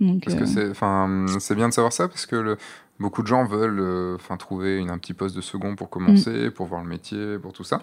[0.00, 2.56] Donc, parce que c'est, enfin, c'est bien de savoir ça parce que le,
[2.98, 6.50] beaucoup de gens veulent, enfin, trouver une, un petit poste de second pour commencer, mm.
[6.52, 7.82] pour voir le métier, pour tout ça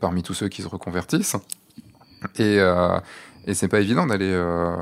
[0.00, 1.36] parmi tous ceux qui se reconvertissent.
[2.38, 2.98] Et, euh,
[3.46, 4.76] et c'est pas évident d'aller euh,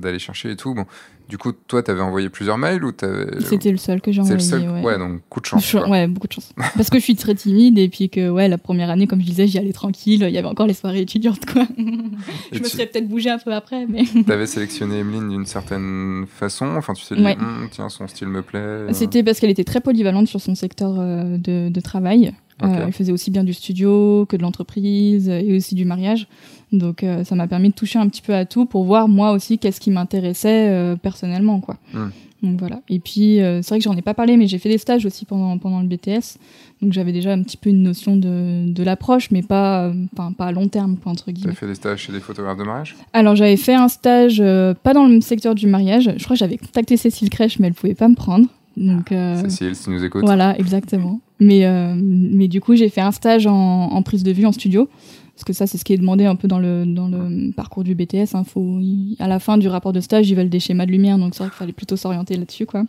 [0.00, 0.74] d'aller chercher et tout.
[0.74, 0.86] Bon,
[1.28, 2.92] du coup, toi, t'avais envoyé plusieurs mails ou
[3.40, 4.40] C'était le seul que j'ai envoyé.
[4.40, 4.84] C'est le seul.
[4.84, 4.98] Ouais.
[4.98, 5.74] donc coup de chance.
[5.74, 6.52] Ouais, beaucoup de chance.
[6.76, 9.26] Parce que je suis très timide et puis que ouais, la première année, comme je
[9.26, 10.24] disais, j'y allais tranquille.
[10.26, 11.66] Il y avait encore les soirées étudiantes, quoi.
[12.52, 14.04] je me serais peut-être bougé un peu après, mais.
[14.26, 16.76] T'avais sélectionné Emeline d'une certaine façon.
[16.76, 18.92] Enfin, tu t'es dit, hum, tiens, son style me plaît.
[18.92, 22.32] C'était parce qu'elle était très polyvalente sur son secteur euh, de, de travail.
[22.62, 26.26] Euh, elle faisait aussi bien du studio que de l'entreprise et aussi du mariage.
[26.72, 29.32] Donc euh, ça m'a permis de toucher un petit peu à tout pour voir moi
[29.32, 31.76] aussi qu'est-ce qui m'intéressait euh, personnellement quoi.
[31.92, 32.10] Hmm.
[32.42, 32.80] Donc voilà.
[32.88, 35.26] Et puis c'est vrai que j'en ai pas parlé mais j'ai fait des stages aussi
[35.26, 36.38] pendant pendant le BTS.
[36.80, 40.52] Donc j'avais déjà un petit peu une notion de, de l'approche mais pas pas à
[40.52, 41.52] long terme quoi, entre guillemets.
[41.52, 42.96] Tu as fait des stages chez des photographes de mariage?
[43.12, 44.42] Alors j'avais fait un stage
[44.82, 46.14] pas dans le secteur du mariage.
[46.16, 48.46] Je crois que j'avais contacté Cécile Crèche mais elle pouvait pas me prendre.
[48.76, 49.98] Donc, euh, Cécile, si nous.
[50.22, 51.20] Voilà, exactement.
[51.38, 54.52] Mais, euh, mais du coup, j'ai fait un stage en, en, prise de vue en
[54.52, 54.88] studio.
[55.34, 57.82] Parce que ça, c'est ce qui est demandé un peu dans le, dans le parcours
[57.82, 58.34] du BTS.
[58.34, 58.44] Hein.
[58.44, 58.78] Faut,
[59.18, 61.18] à la fin du rapport de stage, ils veulent des schémas de lumière.
[61.18, 62.66] Donc, c'est vrai qu'il fallait plutôt s'orienter là-dessus.
[62.66, 62.84] quoi.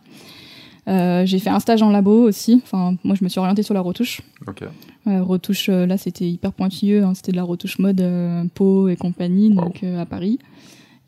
[0.88, 2.60] Euh, j'ai fait un stage en labo aussi.
[2.62, 4.20] Enfin, moi, je me suis orientée sur la retouche.
[5.06, 7.04] Retouche, là, c'était hyper pointilleux.
[7.04, 7.14] Hein.
[7.14, 8.04] C'était de la retouche mode
[8.54, 10.38] peau et compagnie, donc à Paris.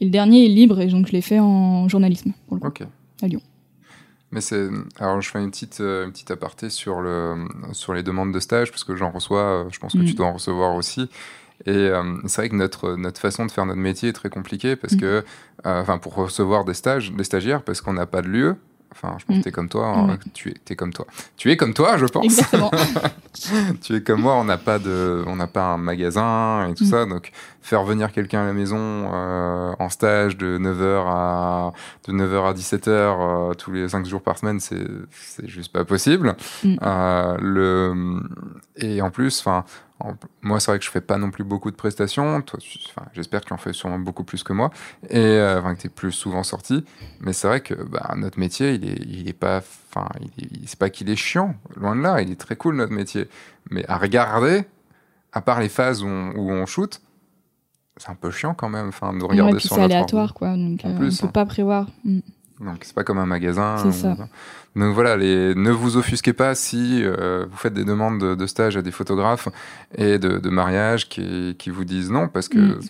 [0.01, 2.85] Et le dernier est libre, et donc je l'ai fait en journalisme, pour le coup,
[3.23, 3.41] à Lyon.
[4.35, 4.69] Mais c'est
[4.99, 8.41] alors je fais une petite euh, une petite aparté sur le sur les demandes de
[8.41, 10.17] stage parce que j'en reçois, euh, je pense que tu mm.
[10.17, 11.09] dois en recevoir aussi.
[11.67, 14.75] Et euh, c'est vrai que notre notre façon de faire notre métier est très compliquée
[14.75, 15.01] parce mm.
[15.01, 15.25] que
[15.65, 18.57] enfin pour recevoir des stages des stagiaires parce qu'on n'a pas de lieu
[18.95, 19.89] Enfin, je pense que tu es comme toi.
[19.89, 20.19] Hein.
[20.33, 21.07] Tu es, es, comme toi.
[21.37, 22.25] Tu es comme toi, je pense.
[22.25, 22.71] Exactement.
[23.83, 24.35] tu es comme moi.
[24.37, 26.89] On n'a pas de, on n'a pas un magasin et tout mm.
[26.89, 27.07] ça.
[27.07, 31.73] Donc, faire venir quelqu'un à la maison euh, en stage de 9h à
[32.07, 35.85] de 9h à 17h euh, tous les 5 jours par semaine, c'est c'est juste pas
[35.85, 36.37] possible.
[36.63, 36.77] Mm.
[36.83, 38.21] Euh, le
[38.77, 39.65] et en plus, enfin,
[40.43, 42.43] moi, c'est vrai que je fais pas non plus beaucoup de prestations.
[42.43, 42.59] Toi,
[43.13, 44.71] j'espère que tu en fais sûrement beaucoup plus que moi
[45.09, 46.85] et euh, enfin, que tu es plus souvent sorti.
[47.21, 50.09] Mais c'est vrai que bah, notre métier, il est, il est pas, enfin,
[50.67, 52.21] c'est pas qu'il est chiant, loin de là.
[52.21, 53.29] Il est très cool notre métier.
[53.71, 54.65] Mais à regarder,
[55.33, 57.01] à part les phases où on, où on shoot,
[57.97, 60.57] c'est un peu chiant quand même, enfin, de regarder ouais, sur C'est aléatoire, quoi.
[60.57, 61.33] Donc, euh, plus, on peut hein.
[61.33, 61.89] pas prévoir.
[62.05, 62.21] Mm.
[62.61, 63.79] Donc c'est pas comme un magasin.
[63.91, 64.17] Ça.
[64.77, 65.55] Donc voilà, les...
[65.55, 69.49] ne vous offusquez pas si euh, vous faites des demandes de, stage à des photographes
[69.97, 72.81] et de, de mariage qui, qui, vous disent non parce que mm.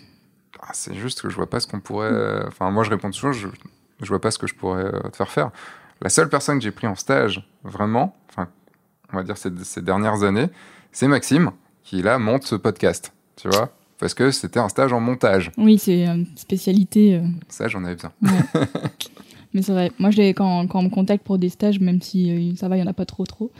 [0.61, 2.43] ah, c'est juste que je vois pas ce qu'on pourrait.
[2.47, 3.47] Enfin, moi je réponds toujours, je,
[4.01, 5.51] je vois pas ce que je pourrais euh, te faire faire.
[6.01, 8.47] La seule personne que j'ai pris en stage, vraiment, enfin,
[9.13, 10.49] on va dire ces, ces dernières années,
[10.91, 11.51] c'est Maxime
[11.83, 15.51] qui là monte ce podcast, tu vois parce que c'était un stage en montage.
[15.57, 17.15] Oui, c'est une spécialité.
[17.15, 17.27] Euh.
[17.47, 18.11] Ça, j'en avais besoin.
[19.55, 22.29] Mais c'est vrai, moi, je quand, quand on me contacte pour des stages, même si
[22.29, 23.51] euh, ça va, il n'y en a pas trop, trop,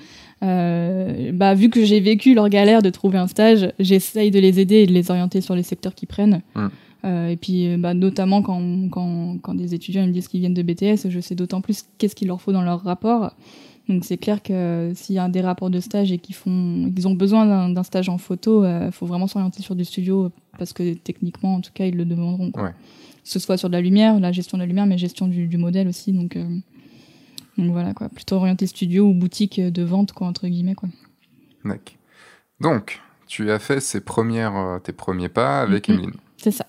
[0.44, 4.60] euh, bah, vu que j'ai vécu leur galère de trouver un stage, j'essaye de les
[4.60, 6.42] aider et de les orienter sur les secteurs qu'ils prennent.
[7.06, 10.64] Euh, et puis, bah, notamment quand, quand, quand, des étudiants me disent qu'ils viennent de
[10.64, 13.32] BTS, je sais d'autant plus qu'est-ce qu'il leur faut dans leur rapport.
[13.88, 17.08] Donc c'est clair que s'il y a des rapports de stage et qu'ils font, qu'ils
[17.08, 20.74] ont besoin d'un stage en photo, il euh, faut vraiment s'orienter sur du studio parce
[20.74, 22.52] que techniquement, en tout cas, ils le demanderont.
[22.52, 22.74] Quoi.
[23.26, 25.48] Que ce soit sur de la lumière, la gestion de la lumière, mais gestion du,
[25.48, 26.14] du modèle aussi.
[26.14, 26.48] Donc, euh,
[27.58, 30.90] donc voilà quoi, plutôt orienté studio ou boutique de vente quoi entre guillemets quoi.
[32.60, 36.66] Donc tu as fait ces premières, euh, tes premiers pas avec mm C'est ça.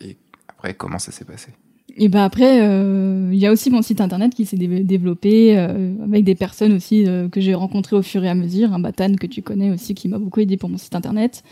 [0.00, 0.16] Et
[0.48, 1.52] après comment ça s'est passé?
[1.96, 5.94] Et ben après, euh, il y a aussi mon site internet qui s'est développé euh,
[6.02, 8.72] avec des personnes aussi euh, que j'ai rencontrées au fur et à mesure.
[8.72, 11.44] Un Tan que tu connais aussi qui m'a beaucoup aidé pour mon site internet.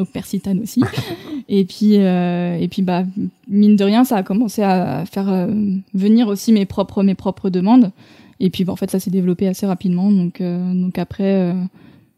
[0.00, 0.82] Donc merci Tan aussi.
[1.48, 3.04] et puis et puis bah
[3.48, 5.48] mine de rien, ça a commencé à faire
[5.92, 7.92] venir aussi mes propres mes propres demandes.
[8.40, 10.10] Et puis bah, en fait ça s'est développé assez rapidement.
[10.10, 11.54] Donc donc après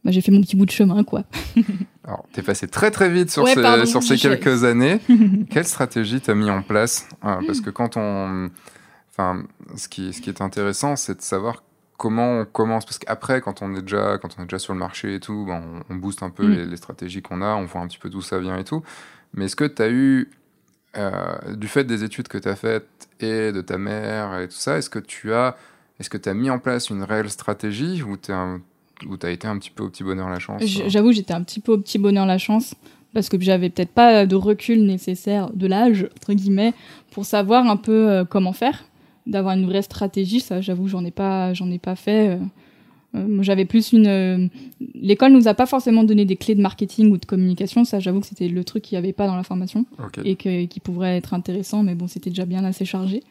[0.04, 1.22] bah, j'ai fait mon petit bout de chemin, quoi.
[2.04, 4.98] Alors, t'es passé très très vite sur ces, sur ces quelques années.
[5.50, 8.50] Quelle stratégie t'as mis en place euh, Parce que quand on...
[9.10, 9.44] Enfin,
[9.76, 11.62] ce qui, ce qui est intéressant, c'est de savoir
[12.02, 12.84] comment on commence.
[12.84, 15.44] Parce qu'après, quand on est déjà, quand on est déjà sur le marché et tout,
[15.46, 16.70] ben, on, booste un peu mm.
[16.70, 18.82] les, stratégies qu'on a, on voit un petit peu d'où ça vient et tout.
[19.34, 20.28] Mais est-ce que tu as eu,
[20.96, 22.88] euh, du fait des études que tu as faites
[23.20, 25.56] et de ta mère et tout ça, est-ce que tu as,
[26.00, 28.32] est-ce que tu as mis en place une réelle stratégie ou tu
[29.06, 31.60] ou as été un petit peu au petit bonheur la chance J'avoue, j'étais un petit
[31.60, 32.74] peu au petit bonheur la chance.
[33.14, 36.74] parce que j'avais peut-être pas de recul nécessaire de l'âge entre guillemets
[37.12, 38.84] pour savoir un peu comment faire,
[39.26, 40.40] d'avoir une vraie stratégie.
[40.40, 42.38] Ça, j'avoue, j'en ai pas, j'en ai pas fait.
[43.14, 44.50] moi, j'avais plus une.
[44.94, 47.84] L'école nous a pas forcément donné des clés de marketing ou de communication.
[47.84, 49.84] Ça, j'avoue que c'était le truc qu'il n'y avait pas dans la formation
[50.24, 53.22] et que, qui pourrait être intéressant, mais bon, c'était déjà bien assez chargé.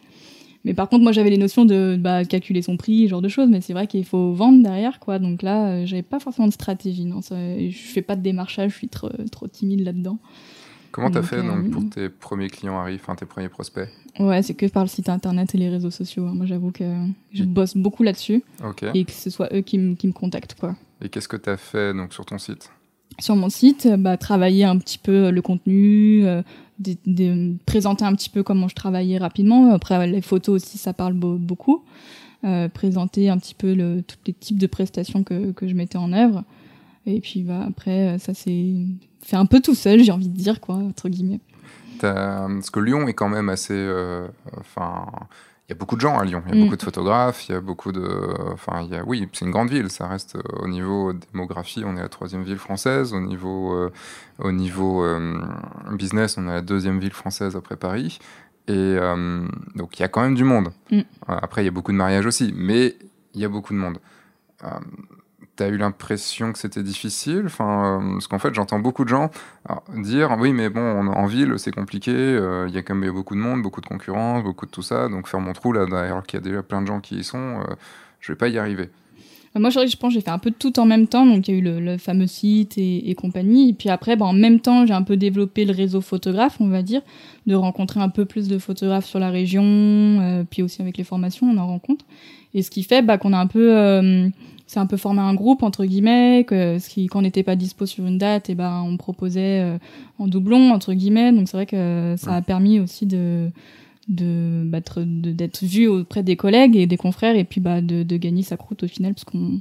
[0.64, 3.28] Mais par contre, moi, j'avais les notions de bah, calculer son prix, ce genre de
[3.28, 3.50] choses.
[3.50, 5.20] Mais c'est vrai qu'il faut vendre derrière, quoi.
[5.20, 7.06] Donc là, euh, j'avais pas forcément de stratégie.
[7.06, 10.20] Non, ça, je fais pas de démarchage, je suis trop, trop timide là-dedans.
[10.92, 13.88] Comment t'as fait donc, pour tes premiers clients arrivent, enfin tes premiers prospects
[14.20, 16.28] Ouais, c'est que par le site internet et les réseaux sociaux.
[16.28, 16.34] Hein.
[16.34, 16.84] Moi, j'avoue que
[17.34, 18.44] je bosse beaucoup là-dessus.
[18.94, 20.76] Et que ce soit eux qui, me contactent, quoi.
[21.02, 22.70] Et qu'est-ce que t'as fait donc sur ton site?
[23.20, 26.42] Sur mon site, bah, travailler un petit peu le contenu, euh,
[26.80, 29.74] de, présenter un petit peu comment je travaillais rapidement.
[29.74, 31.84] Après, les photos aussi, ça parle beaucoup.
[32.44, 35.98] Euh, présenter un petit peu le, tous les types de prestations que, que je mettais
[35.98, 36.44] en œuvre.
[37.06, 38.86] Et puis bah, après, ça s'est
[39.22, 41.40] fait un peu tout seul, j'ai envie de dire, quoi, entre guillemets.
[42.00, 43.76] Parce que Lyon est quand même assez.
[43.76, 44.28] Euh,
[44.60, 45.06] enfin
[45.72, 46.44] il y a beaucoup de gens à Lyon.
[46.48, 46.64] Il y a mm.
[46.66, 48.06] beaucoup de photographes, il y a beaucoup de.
[48.52, 49.90] Enfin, il y a, oui, c'est une grande ville.
[49.90, 53.14] Ça reste euh, au niveau démographie, on est la troisième ville française.
[53.14, 53.90] Au niveau, euh,
[54.40, 55.42] au niveau euh,
[55.94, 58.20] business, on est la deuxième ville française après Paris.
[58.68, 58.98] Et
[59.76, 60.72] donc, il y a quand même du monde.
[60.92, 61.02] Mm.
[61.28, 62.96] Après, il y a beaucoup de mariages aussi, mais
[63.34, 63.98] il y a beaucoup de monde.
[65.62, 67.44] T'as eu l'impression que c'était difficile?
[67.46, 69.30] Enfin, euh, Parce qu'en fait, j'entends beaucoup de gens
[69.96, 73.36] dire Oui, mais bon, en ville, c'est compliqué, euh, il y a quand même beaucoup
[73.36, 76.24] de monde, beaucoup de concurrence, beaucoup de tout ça, donc faire mon trou là, alors
[76.24, 77.76] qu'il y a déjà plein de gens qui y sont, euh,
[78.22, 78.90] je vais pas y arriver.
[79.54, 81.28] Moi, je pense que j'ai fait un peu de tout en même temps.
[81.28, 83.70] Donc, il y a eu le, fameux site et, compagnie.
[83.70, 86.70] Et puis après, ben, en même temps, j'ai un peu développé le réseau photographe, on
[86.70, 87.02] va dire,
[87.46, 91.46] de rencontrer un peu plus de photographes sur la région, puis aussi avec les formations,
[91.46, 92.04] on en rencontre.
[92.56, 94.32] Et ce qui fait bah, qu'on a un peu
[94.72, 97.58] c'est un peu formé un groupe entre guillemets que ce qui quand on n'était pas
[97.58, 99.78] dispo sur une date et eh ben on proposait euh,
[100.18, 101.34] en doublon entre guillemets.
[101.34, 103.50] Donc c'est vrai que ça a permis aussi de
[104.08, 108.16] de bah, d'être vu auprès des collègues et des confrères et puis bah de, de
[108.16, 109.60] gagner sa croûte au final parce qu'on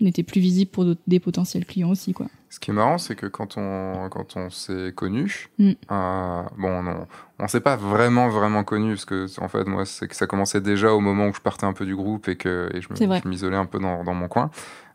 [0.00, 2.26] on était plus visible pour des potentiels clients aussi quoi.
[2.50, 5.70] Ce qui est marrant, c'est que quand on, quand on s'est connu, mm.
[5.92, 7.06] euh, bon, on,
[7.38, 10.60] on s'est pas vraiment, vraiment connu, parce que, en fait, moi, c'est que ça commençait
[10.60, 13.56] déjà au moment où je partais un peu du groupe et que et je m'isolais
[13.56, 14.50] un peu dans, dans mon coin.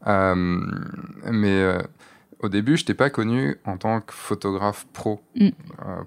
[0.06, 0.36] Euh,
[1.32, 1.80] mais euh,
[2.39, 5.21] au début, je t'ai pas connu en tant que photographe pro.
[5.36, 5.49] Mm.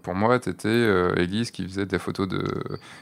[0.03, 0.69] pour moi, tu étais
[1.17, 2.45] Elise qui faisait des photos de.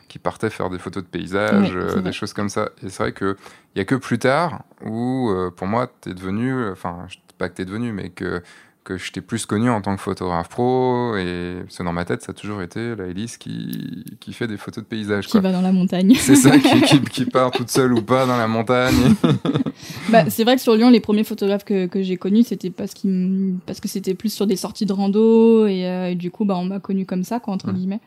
[0.08, 2.70] qui partait faire des photos de paysages, des choses comme ça.
[2.82, 3.36] Et c'est vrai qu'il
[3.74, 6.68] y a que plus tard où, pour moi, tu es devenu.
[6.70, 7.06] Enfin,
[7.38, 8.42] pas que tu es devenu, mais que,
[8.86, 11.16] que je t'ai plus connu en tant que photographe pro.
[11.16, 14.56] Et c'est dans ma tête, ça a toujours été la Elise qui, qui fait des
[14.56, 15.26] photos de paysages.
[15.26, 16.14] Qui va dans la montagne.
[16.18, 16.56] C'est ça,
[16.86, 18.94] qui, qui, part toute seule ou pas dans la montagne.
[20.10, 22.94] bah, c'est vrai que sur Lyon, les premiers photographes que, que j'ai connus, c'était parce,
[23.66, 25.66] parce que c'était plus sur des sorties de rando.
[25.66, 28.00] Et, euh, du coup, bah, on m'a connu comme ça, quoi, entre guillemets.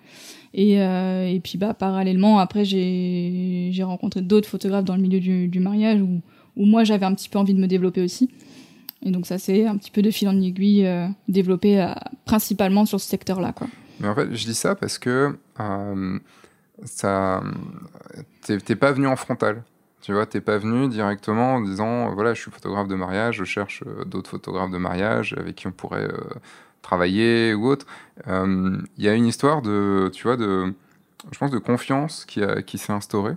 [0.54, 5.48] Et, euh, et puis bah, parallèlement, après, j'ai rencontré d'autres photographes dans le milieu du,
[5.50, 6.22] du mariage où,
[6.56, 8.30] où moi j'avais un petit peu envie de me développer aussi.
[9.04, 11.94] Et donc ça c'est un petit peu de fil en aiguille euh, développé euh,
[12.26, 13.54] principalement sur ce secteur-là.
[14.00, 16.20] Mais en fait, je dis ça parce que euh,
[16.86, 17.42] ça,
[18.44, 19.64] t'es pas venu en frontal.
[20.02, 23.44] Tu vois, t'es pas venu directement en disant voilà, je suis photographe de mariage, je
[23.44, 26.08] cherche d'autres photographes de mariage avec qui on pourrait
[26.82, 27.86] travailler ou autre.
[28.26, 30.74] Il y a une histoire de, tu vois, de,
[31.32, 33.36] je pense, de confiance qui, a, qui s'est instaurée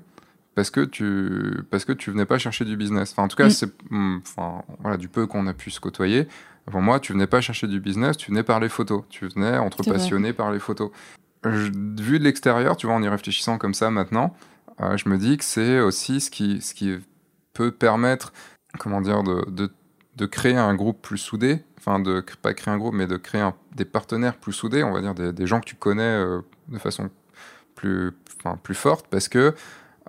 [0.54, 3.12] parce que tu parce que tu venais pas chercher du business.
[3.12, 3.50] Enfin, en tout cas, mm.
[3.50, 6.28] c'est mm, enfin, voilà, du peu qu'on a pu se côtoyer.
[6.70, 9.04] Pour moi, tu venais pas chercher du business, tu venais par les photos.
[9.08, 10.90] Tu venais entre passionnés par les photos.
[11.44, 14.36] vu de l'extérieur, tu vois, en y réfléchissant comme ça maintenant,
[14.80, 16.98] euh, je me dis que c'est aussi ce qui ce qui
[17.52, 18.32] peut permettre,
[18.78, 19.70] comment dire, de, de,
[20.16, 21.64] de créer un groupe plus soudé.
[21.78, 24.84] Enfin, de pas créer un groupe, mais de créer des partenaires plus soudés.
[24.84, 27.10] On va dire des, des gens que tu connais euh, de façon
[27.74, 29.54] plus, enfin, plus forte, parce que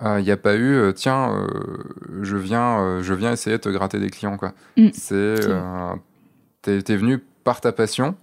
[0.02, 1.48] il euh, n'y a pas eu, euh, tiens, euh,
[2.24, 4.38] je, viens, je viens essayer de te gratter des clients.
[4.38, 4.54] quoi.
[4.78, 4.90] Mm.
[4.94, 5.36] C'est,
[6.62, 8.16] t'es, es venu par ta passion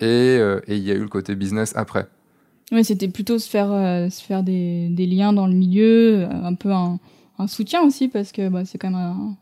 [0.00, 0.38] et
[0.68, 2.06] il y a eu le côté business après.
[2.72, 3.68] Oui, c'était plutôt se faire,
[4.10, 6.98] se faire des, des, liens dans le milieu, un peu un,
[7.38, 9.36] un soutien aussi, parce que bah, c'est quand même un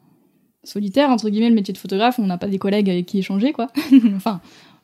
[0.63, 2.19] solitaire, entre guillemets, le métier de photographe.
[2.19, 3.69] On n'a pas des collègues avec qui échanger, quoi.
[4.17, 4.41] enfin,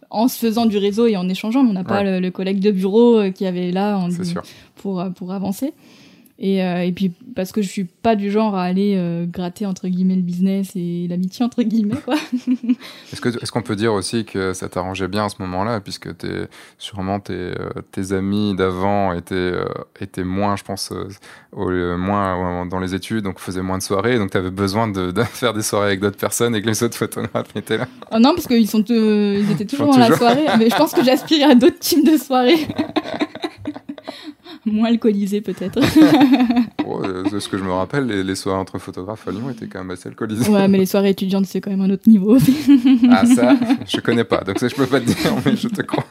[0.08, 2.70] en se faisant du réseau et en échangeant, mais on n'a pas le, collègue de
[2.70, 4.08] bureau qui avait là en,
[4.76, 5.72] pour, pour avancer.
[6.42, 9.66] Et, euh, et, puis parce que je suis pas du genre à aller euh, gratter
[9.66, 12.14] entre guillemets le business et l'amitié entre guillemets quoi.
[13.12, 16.06] est-ce que est-ce qu'on peut dire aussi que ça t'arrangeait bien à ce moment-là puisque
[16.06, 19.52] es, sûrement tes, euh, tes amis d'avant étaient
[20.00, 20.94] étaient moins je pense
[21.52, 25.10] au, moins dans les études donc faisaient moins de soirées donc tu avais besoin de,
[25.10, 27.86] de, faire des soirées avec d'autres personnes et que les autres photographes étaient là?
[28.12, 31.04] Oh non parce qu'ils sont ils étaient toujours dans la soirée mais je pense que
[31.04, 32.66] j'aspirais à d'autres types de soirées.
[34.66, 35.80] Moins alcoolisé peut-être.
[37.30, 39.90] De ce que je me rappelle, les, soirées entre photographes à Lyon étaient quand même
[39.90, 40.50] assez alcoolisées.
[40.50, 42.36] Ouais, mais les soirées étudiantes, c'est quand même un autre niveau.
[43.10, 45.82] ah ça, je connais pas, donc ça je peux pas te dire, mais je te
[45.82, 46.04] crois.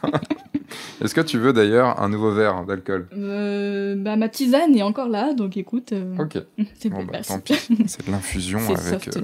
[1.02, 3.08] Est-ce que tu veux d'ailleurs un nouveau verre d'alcool?
[3.16, 5.92] Euh, bah, Ma tisane est encore là, donc écoute.
[5.92, 6.38] Euh, ok.
[6.74, 7.54] C'est bon, bah, tant pis.
[7.86, 9.08] C'est de l'infusion avec.
[9.16, 9.22] Euh,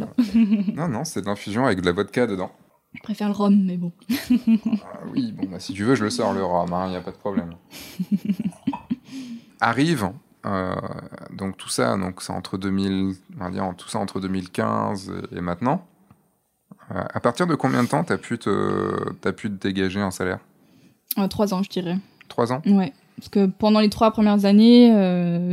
[0.75, 2.51] non, non, c'est de l'infusion avec de la vodka dedans.
[2.95, 3.93] Je préfère le rhum, mais bon.
[4.21, 6.97] ah, oui, bon, bah, si tu veux, je le sors le rhum, il hein, n'y
[6.97, 7.51] a pas de problème
[9.61, 10.11] arrive,
[10.47, 10.75] euh,
[11.33, 15.41] donc tout ça, donc c'est entre 2000, on va dire, tout ça entre 2015 et,
[15.41, 15.85] maintenant.
[16.95, 20.13] Euh, à partir de combien de temps t'as pu te, as pu te dégager un
[20.13, 20.39] salaire?
[21.19, 21.99] Euh, Trois ans, je dirais.
[22.29, 22.63] Trois ans?
[22.67, 22.93] Ouais.
[23.17, 24.93] Parce que pendant les trois premières années,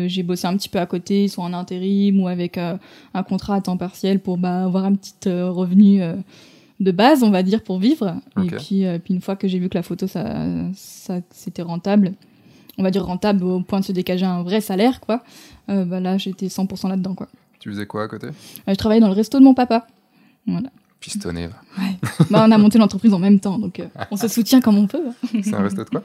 [0.09, 3.61] j'ai bossé un petit peu à côté, soit en intérim ou avec un contrat à
[3.61, 6.01] temps partiel pour bah, avoir un petit revenu
[6.81, 8.17] de base, on va dire, pour vivre.
[8.43, 10.25] Et puis, puis une fois que j'ai vu que la photo, ça,
[10.73, 12.15] ça c'était rentable,
[12.77, 15.23] on va dire rentable au point de se dégager un vrai salaire, quoi.
[15.69, 17.27] Euh, bah là, j'étais 100% là-dedans, quoi.
[17.59, 18.27] Tu faisais quoi à côté?
[18.27, 18.31] Euh,
[18.67, 19.87] Je travaillais dans le resto de mon papa.
[20.47, 20.69] Voilà.
[20.99, 21.47] Pistonné,
[21.77, 21.83] Ouais.
[22.31, 24.87] bah, on a monté l'entreprise en même temps, donc euh, on se soutient comme on
[24.87, 25.03] peut.
[25.43, 26.01] C'est un resto de quoi?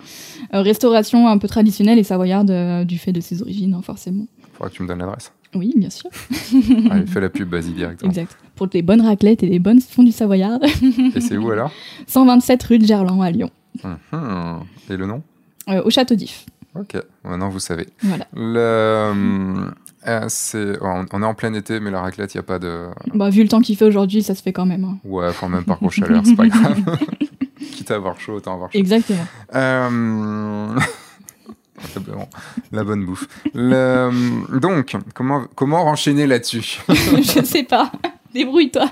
[0.53, 4.27] Restauration un peu traditionnelle et savoyarde du fait de ses origines, hein, forcément.
[4.55, 5.33] Faudra que tu me donnes l'adresse.
[5.55, 6.11] Oui, bien sûr.
[6.91, 8.11] Allez, fais la pub, vas-y directement.
[8.11, 8.37] Exact.
[8.57, 10.65] Pour des bonnes raclettes et des bonnes fondues savoyardes.
[11.15, 11.71] et c'est où alors?
[12.09, 13.51] 127 rue de Gerland à Lyon.
[14.13, 14.61] Hum,
[14.91, 15.23] et le nom?
[15.85, 16.45] Au Château d'If.
[16.79, 17.89] Ok, maintenant vous savez.
[18.03, 18.27] Voilà.
[18.35, 19.71] Le,
[20.07, 22.87] euh, c'est, on est en plein été, mais la raclette, il n'y a pas de.
[23.15, 24.85] Bah, vu le temps qu'il fait aujourd'hui, ça se fait quand même.
[24.85, 24.99] Hein.
[25.05, 26.79] Ouais, quand même, par contre, chaleur, c'est pas grave.
[27.73, 28.79] Quitte à avoir chaud, autant avoir chaud.
[28.79, 29.27] Exactement.
[29.55, 30.79] Euh...
[32.73, 33.27] la bonne bouffe.
[33.55, 34.59] Le...
[34.59, 36.81] Donc, comment, comment enchaîner là-dessus?
[36.89, 37.91] Je sais pas.
[38.33, 38.91] Débrouille-toi.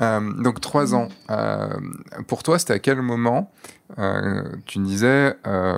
[0.00, 1.08] Euh, donc trois ans.
[1.30, 1.68] Euh,
[2.26, 3.50] pour toi, c'était à quel moment
[3.98, 5.36] euh, tu me disais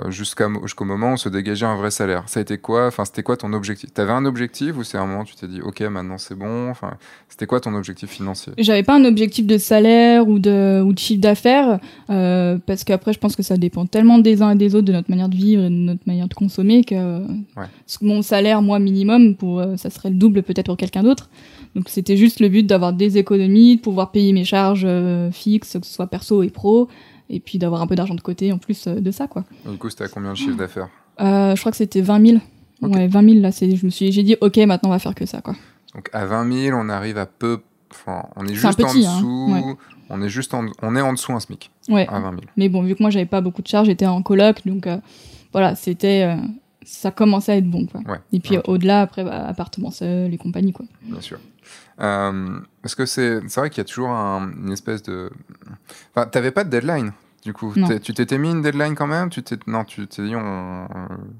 [0.09, 2.23] jusqu'au moment où on se dégageait un vrai salaire?
[2.27, 2.87] Ça a été quoi?
[2.87, 3.93] Enfin, c'était quoi ton objectif?
[3.93, 6.35] Tu avais un objectif ou c'est un moment où tu t'es dit ok maintenant c'est
[6.35, 6.69] bon?
[6.69, 6.93] Enfin,
[7.29, 8.53] c'était quoi ton objectif financier?
[8.57, 13.19] J'avais pas un objectif de salaire ou de, ou de chiffre d'affaires parce qu'après je
[13.19, 15.63] pense que ça dépend tellement des uns et des autres de notre manière de vivre
[15.63, 17.21] et de notre manière de consommer que
[18.01, 21.29] mon salaire moi minimum pour ça serait le double peut-être pour quelqu'un d'autre.
[21.75, 25.77] Donc c'était juste le but d'avoir des économies, de pouvoir payer mes charges euh, fixes,
[25.79, 26.87] que ce soit perso et pro,
[27.29, 29.43] et puis d'avoir un peu d'argent de côté en plus euh, de ça, quoi.
[29.69, 30.89] du coup, c'était à combien de chiffre d'affaires?
[31.19, 32.37] Euh, Je crois que c'était 20 000.
[32.81, 33.49] Ouais, 20 000 là.
[33.51, 35.55] Je me suis, j'ai dit, ok, maintenant on va faire que ça, quoi.
[35.95, 37.61] Donc à 20 000, on arrive à peu,
[37.91, 38.93] enfin, on est juste en hein.
[38.93, 39.77] dessous.
[40.09, 41.69] On est juste en, on est en dessous un SMIC.
[41.89, 42.07] Ouais.
[42.07, 42.41] À 20 000.
[42.55, 44.87] Mais bon, vu que moi j'avais pas beaucoup de charges, j'étais en coloc, donc
[45.51, 46.37] voilà, c'était
[46.87, 47.85] ça commençait à être bon.
[47.85, 48.01] Quoi.
[48.31, 50.71] et puis au-delà, après, bah, appartement seul et compagnie.
[50.71, 50.85] Quoi.
[51.03, 51.37] Bien sûr.
[51.99, 55.31] Euh, parce que c'est vrai qu'il y a toujours une espèce de.
[56.15, 57.11] Enfin, t'avais pas de deadline.
[57.43, 57.73] Du coup,
[58.03, 59.29] tu t'étais mis une deadline quand même?
[59.29, 60.33] Tu Non, tu t'es dit,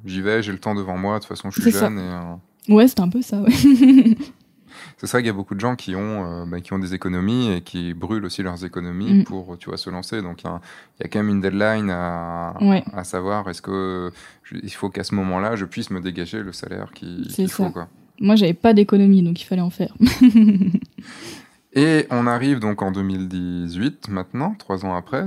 [0.06, 2.00] j'y vais, j'ai le temps devant moi, de toute façon, je suis jeune.
[2.00, 3.52] Et, euh, Ouais, c'était un peu ça, ouais.
[4.98, 6.94] c'est vrai qu'il y a beaucoup de gens qui ont, euh, bah, qui ont des
[6.94, 9.24] économies et qui brûlent aussi leurs économies mm.
[9.24, 10.22] pour tu vois, se lancer.
[10.22, 12.56] Donc il y, a quand même une deadline à,
[12.94, 14.12] à savoir est-ce que
[14.52, 17.70] il faut qu'à ce moment-là, je puisse me dégager le salaire qu'il faut.
[17.70, 17.88] Quoi.
[18.20, 19.94] Moi, j'avais pas d'économie, donc il fallait en faire.
[21.74, 25.26] et on arrive donc en 2018 maintenant, trois ans après.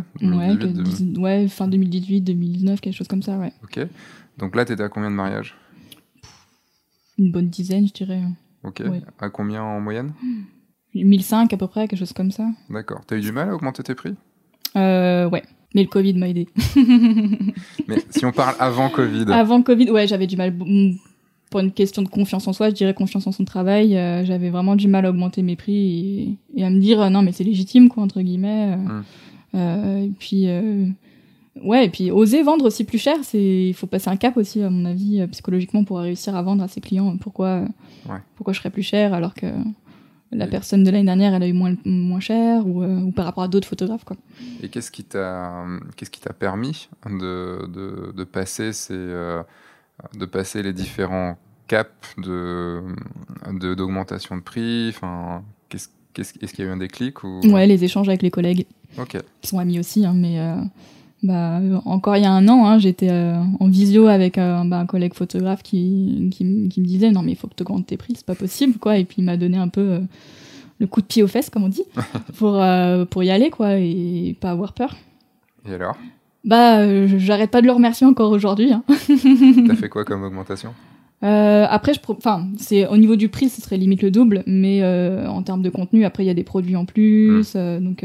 [1.18, 3.53] ouais, fin 2018, 2019, quelque chose comme ça, ouais.
[3.64, 3.80] Ok.
[4.38, 5.55] Donc là, tu étais à combien de mariages?
[7.18, 8.22] Une bonne dizaine, je dirais.
[8.64, 8.82] Ok.
[9.20, 10.12] À combien en moyenne?
[10.95, 12.47] 1005 à peu près, quelque chose comme ça.
[12.68, 13.03] D'accord.
[13.07, 14.14] T'as eu du mal à augmenter tes prix?
[14.76, 15.43] Euh, Ouais.
[15.72, 16.49] Mais le Covid m'a aidé.
[17.86, 19.26] Mais si on parle avant Covid.
[19.30, 20.53] Avant Covid, ouais, j'avais du mal.
[21.51, 23.96] Pour une question de confiance en soi, je dirais confiance en son travail.
[23.96, 27.32] Euh, j'avais vraiment du mal à augmenter mes prix et, à me dire non, mais
[27.32, 28.76] c'est légitime, quoi, entre guillemets.
[29.55, 30.05] Euh, hum.
[30.05, 30.46] et puis.
[31.62, 34.62] Ouais, et puis oser vendre aussi plus cher, c'est il faut passer un cap aussi
[34.62, 37.16] à mon avis psychologiquement pour réussir à vendre à ses clients.
[37.18, 37.64] Pourquoi
[38.36, 39.46] pourquoi je serais plus cher alors que
[40.32, 43.24] la personne de l'année dernière elle a eu moins moins cher ou, euh, ou par
[43.24, 44.16] rapport à d'autres photographes quoi.
[44.62, 45.64] Et qu'est-ce qui t'a
[45.96, 49.42] qu'est-ce qui t'a permis de, de, de passer ces euh,
[50.14, 51.36] de passer les différents
[51.66, 52.82] caps de
[53.74, 55.88] d'augmentation de, prix enfin qu'est-ce
[56.18, 57.40] est-ce qu'il y a eu un déclic ou?
[57.44, 58.66] Ouais, les échanges avec les collègues.
[58.98, 59.16] Ok.
[59.40, 60.57] Qui sont amis aussi, hein, mais, euh,
[61.22, 65.14] bah, encore il y a un an, hein, j'étais en visio avec bah, un collègue
[65.14, 68.26] photographe qui, qui, me disait non mais il faut que tu augmentes tes prix, c'est
[68.26, 68.98] pas possible quoi.
[68.98, 70.01] Et puis il m'a donné un peu
[70.80, 71.84] le coup de pied aux fesses comme on dit
[72.38, 72.61] pour
[73.11, 74.96] pour y aller quoi et pas avoir peur.
[75.68, 75.96] Et alors?
[76.45, 78.72] Bah j'arrête pas de le remercier encore aujourd'hui.
[78.72, 78.82] Hein.
[78.88, 80.74] T'as fait quoi comme augmentation?
[81.22, 84.82] Euh, après, je, enfin, c'est au niveau du prix, ce serait limite le double, mais
[84.82, 87.59] euh, en termes de contenu, après il y a des produits en plus, mmh.
[87.59, 88.05] euh, donc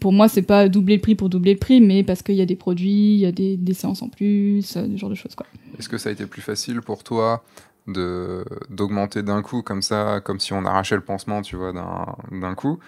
[0.00, 2.40] pour moi c'est pas doubler le prix pour doubler le prix, mais parce qu'il y
[2.40, 5.34] a des produits, il y a des, des séances en plus, ce genre de choses
[5.34, 5.46] quoi.
[5.78, 7.44] Est-ce que ça a été plus facile pour toi
[7.86, 12.54] de d'augmenter d'un coup comme ça, comme si on arrachait le pansement, tu vois, d'un
[12.54, 12.78] coup,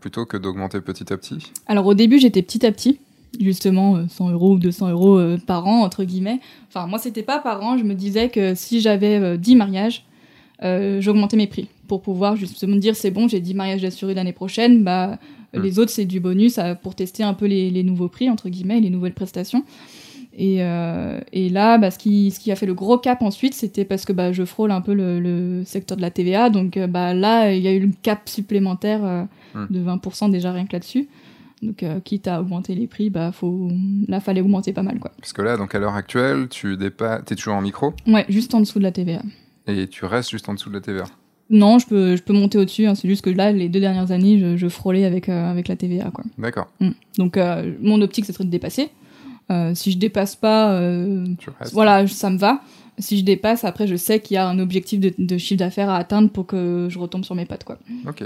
[0.00, 1.52] plutôt que d'augmenter petit à petit?
[1.66, 2.98] Alors au début j'étais petit à petit
[3.38, 6.40] justement 100 euh, euros ou 200 euros euh, par an, entre guillemets.
[6.68, 7.76] Enfin, moi, c'était pas par an.
[7.78, 10.04] Je me disais que si j'avais 10 euh, mariages,
[10.62, 14.82] j'augmentais mes prix pour pouvoir justement dire c'est bon, j'ai 10 mariages assurés l'année prochaine.
[14.82, 15.18] Bah,
[15.54, 15.60] hmm.
[15.62, 18.90] les autres, c'est du bonus pour tester un peu les, nouveaux prix, entre guillemets, les
[18.90, 19.64] nouvelles prestations.
[20.36, 20.58] Et,
[21.32, 24.04] et là, bah, ce, qui, ce qui a fait le gros cap ensuite, c'était parce
[24.04, 26.50] que bah, je frôle un peu le, secteur de la TVA.
[26.50, 29.66] Donc bah, là, il y a eu le cap supplémentaire hmm.
[29.70, 31.08] de 20% déjà rien que là-dessus.
[31.62, 33.70] Donc, euh, quitte à augmenter les prix, bah, faut...
[34.08, 34.98] là, fallait augmenter pas mal.
[34.98, 35.12] Quoi.
[35.18, 37.20] Parce que là, donc à l'heure actuelle, tu dépa...
[37.30, 37.92] es toujours en micro?
[38.06, 39.22] Ouais, juste en dessous de la TVA.
[39.66, 41.04] Et tu restes juste en dessous de la TVA
[41.50, 42.86] Non, je peux, je peux monter au-dessus.
[42.86, 42.94] Hein.
[42.94, 45.76] c'est juste que là, les deux dernières années, je, je frôlais avec, euh, avec la
[45.76, 46.10] TVA.
[46.10, 46.24] Quoi.
[46.38, 46.68] D'accord.
[46.80, 46.90] Mm.
[47.18, 48.88] Donc, euh, mon optique, ce serait de dépasser.
[49.74, 50.80] si je dépasse pas,
[51.72, 52.62] voilà, ça me va.
[52.98, 55.88] Si je dépasse, après, je sais qu'il y a un objectif de, de chiffre d'affaires
[55.90, 57.64] à atteindre pour que je retombe sur mes pattes.
[57.64, 57.78] Quoi.
[58.06, 58.24] Ok.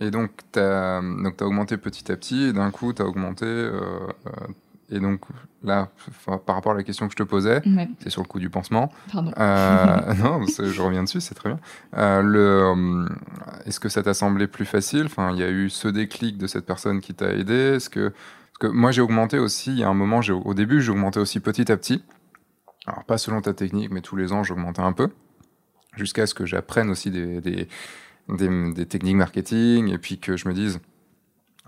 [0.00, 3.46] Et donc, tu as, as, augmenté petit à petit, et d'un coup, tu as augmenté.
[3.46, 3.80] Euh,
[4.26, 4.30] euh,
[4.90, 5.22] et donc,
[5.64, 5.88] là,
[6.44, 7.60] par rapport à la question que je te posais,
[8.00, 8.92] c'est sur le coup du pansement.
[9.12, 9.32] Pardon.
[9.38, 12.22] Euh, non, je reviens dessus, c'est très bien.
[12.22, 13.06] le,
[13.64, 15.06] est-ce que ça t'a semblé plus facile?
[15.06, 17.54] Enfin, il y a eu ce déclic de cette personne qui t'a aidé.
[17.76, 18.12] Est-ce que,
[18.60, 19.72] que moi, j'ai augmenté aussi.
[19.72, 22.04] Il y a un moment, au début, j'ai augmenté aussi petit à petit.
[22.86, 25.08] Alors, pas selon ta technique, mais tous les ans, j'augmentais un peu.
[25.96, 27.68] Jusqu'à ce que j'apprenne aussi des, des
[28.28, 30.80] des, techniques marketing et puis que je me dise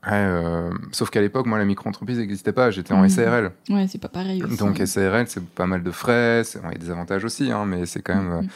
[0.07, 3.53] euh, sauf qu'à l'époque, moi, la micro-entreprise n'existait pas, j'étais en SARL.
[3.69, 3.75] Mmh.
[3.75, 4.43] Ouais, c'est pas pareil.
[4.43, 7.65] Aussi, Donc, SARL, c'est pas mal de frais, il y a des avantages aussi, hein,
[7.67, 8.49] mais c'est quand même, mmh.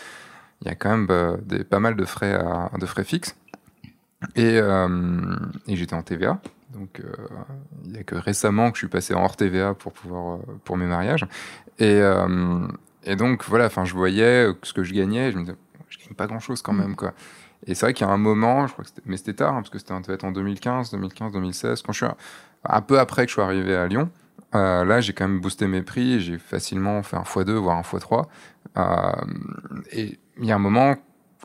[0.63, 3.35] il y a quand même euh, des, pas mal de frais, à, de frais fixes.
[4.37, 5.35] Et, euh,
[5.67, 6.41] et j'étais en TVA.
[6.73, 7.03] Donc,
[7.85, 10.77] il n'y a que récemment que je suis passé en hors TVA pour, pouvoir, pour
[10.77, 11.27] mes mariages.
[11.79, 12.01] Et,
[13.05, 15.57] et donc, voilà, je voyais ce que je gagnais, je me disais,
[15.91, 17.13] je gagne pas grand-chose quand même, quoi.
[17.67, 19.63] Et c'est vrai qu'il y a un moment, je crois que mais c'était tard, hein,
[19.63, 19.93] parce que c'était
[20.25, 22.15] en 2015, 2015, 2016, quand je suis
[22.65, 24.11] un peu après que je suis arrivé à Lyon.
[24.55, 27.83] Euh, là, j'ai quand même boosté mes prix, j'ai facilement fait un x2, voire un
[27.83, 28.25] x3.
[28.77, 29.13] Euh,
[29.93, 30.97] et il y a un moment,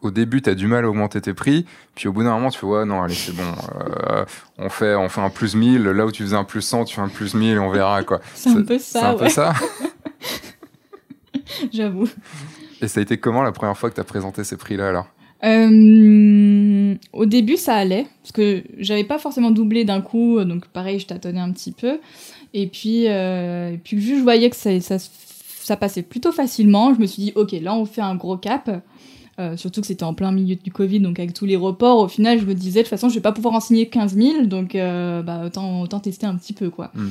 [0.02, 1.66] au début, tu as du mal à augmenter tes prix,
[1.96, 3.44] puis au bout d'un moment, tu fais, ouais, non, allez, c'est bon,
[4.10, 4.26] euh,
[4.58, 6.96] on, fait, on fait un plus 1000, là où tu faisais un plus 100, tu
[6.96, 8.20] fais un plus 1000, on verra, quoi.
[8.34, 9.54] C'est un peu ça, C'est un peu ça.
[11.72, 12.10] J'avoue.
[12.82, 15.08] Et ça a été comment la première fois que tu as présenté ces prix-là, alors?
[15.44, 21.00] Euh, au début, ça allait, parce que j'avais pas forcément doublé d'un coup, donc pareil,
[21.00, 22.00] je tâtonnais un petit peu.
[22.54, 26.94] Et puis, euh, et puis je voyais que ça, ça, ça, passait plutôt facilement.
[26.94, 28.70] Je me suis dit, ok, là, on fait un gros cap.
[29.40, 32.08] Euh, surtout que c'était en plein milieu du Covid, donc avec tous les reports, au
[32.08, 34.46] final, je me disais, de toute façon, je vais pas pouvoir en signer 15 000,
[34.46, 36.90] donc euh, bah, autant, autant tester un petit peu, quoi.
[36.96, 37.08] Mm.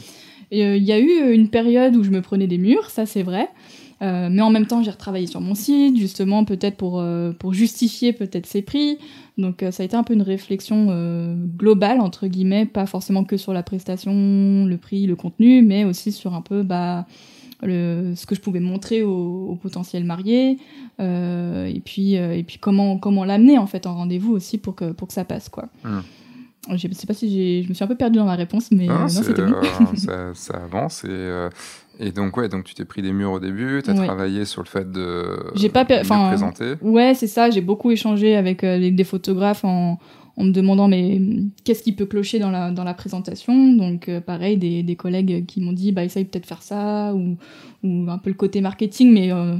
[0.54, 3.22] Euh, il y a eu une période où je me prenais des murs, ça c'est
[3.22, 3.48] vrai.
[4.02, 7.54] Euh, mais en même temps, j'ai retravaillé sur mon site, justement, peut-être pour, euh, pour
[7.54, 8.98] justifier peut-être ces prix.
[9.38, 10.86] Donc, euh, ça a été un peu une réflexion
[11.56, 16.12] globale, entre guillemets, pas forcément que sur la prestation, le prix, le contenu, mais aussi
[16.12, 17.06] sur un peu bah,
[17.62, 20.58] le, ce que je pouvais montrer aux, potentiels mariés,
[20.98, 25.08] et puis, et puis comment, comment l'amener, en fait, en rendez-vous aussi pour que, pour
[25.08, 25.68] que ça passe, quoi.
[25.84, 26.00] Mmh.
[26.74, 29.08] Je sais pas si je me suis un peu perdue dans ma réponse, mais non,
[29.08, 29.42] c'était
[29.96, 31.48] ça, ça, avance et
[31.98, 34.62] et donc, ouais, donc tu t'es pris des murs au début, tu as travaillé sur
[34.62, 36.74] le fait de, j'ai pas présenter.
[36.82, 39.98] Ouais, c'est ça, j'ai beaucoup échangé avec euh, des photographes en,
[40.36, 41.20] en, me demandant mais
[41.64, 43.72] qu'est-ce qui peut clocher dans la, dans la présentation?
[43.72, 47.38] Donc, euh, pareil, des, des, collègues qui m'ont dit bah, essaye peut-être faire ça, ou,
[47.82, 49.56] ou un peu le côté marketing, mais euh,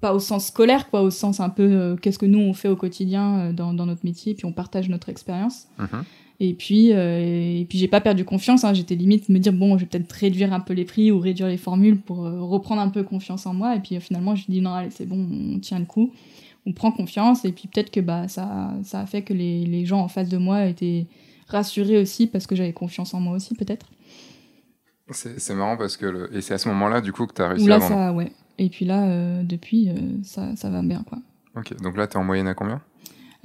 [0.00, 2.76] pas au sens scolaire, quoi, au sens un peu qu'est-ce que nous on fait au
[2.76, 5.66] quotidien dans, dans, notre métier, puis on partage notre expérience.
[5.78, 6.04] Mm-hmm.
[6.38, 8.64] Et puis, euh, et puis j'ai pas perdu confiance.
[8.64, 8.74] Hein.
[8.74, 11.48] J'étais limite me dire bon, je vais peut-être réduire un peu les prix ou réduire
[11.48, 13.74] les formules pour euh, reprendre un peu confiance en moi.
[13.74, 16.12] Et puis finalement, je dis non, allez, c'est bon, on tient le coup,
[16.66, 17.44] on prend confiance.
[17.44, 20.28] Et puis peut-être que bah ça, ça a fait que les, les gens en face
[20.28, 21.06] de moi étaient
[21.48, 23.86] rassurés aussi parce que j'avais confiance en moi aussi, peut-être.
[25.12, 26.36] C'est marrant parce que le...
[26.36, 27.94] et c'est à ce moment-là du coup que tu as réussi là, à vendre.
[27.94, 28.32] Ça, ouais.
[28.58, 29.88] Et puis là, euh, depuis,
[30.22, 31.18] ça, ça va bien quoi.
[31.56, 32.82] Ok, donc là, tu es en moyenne à combien?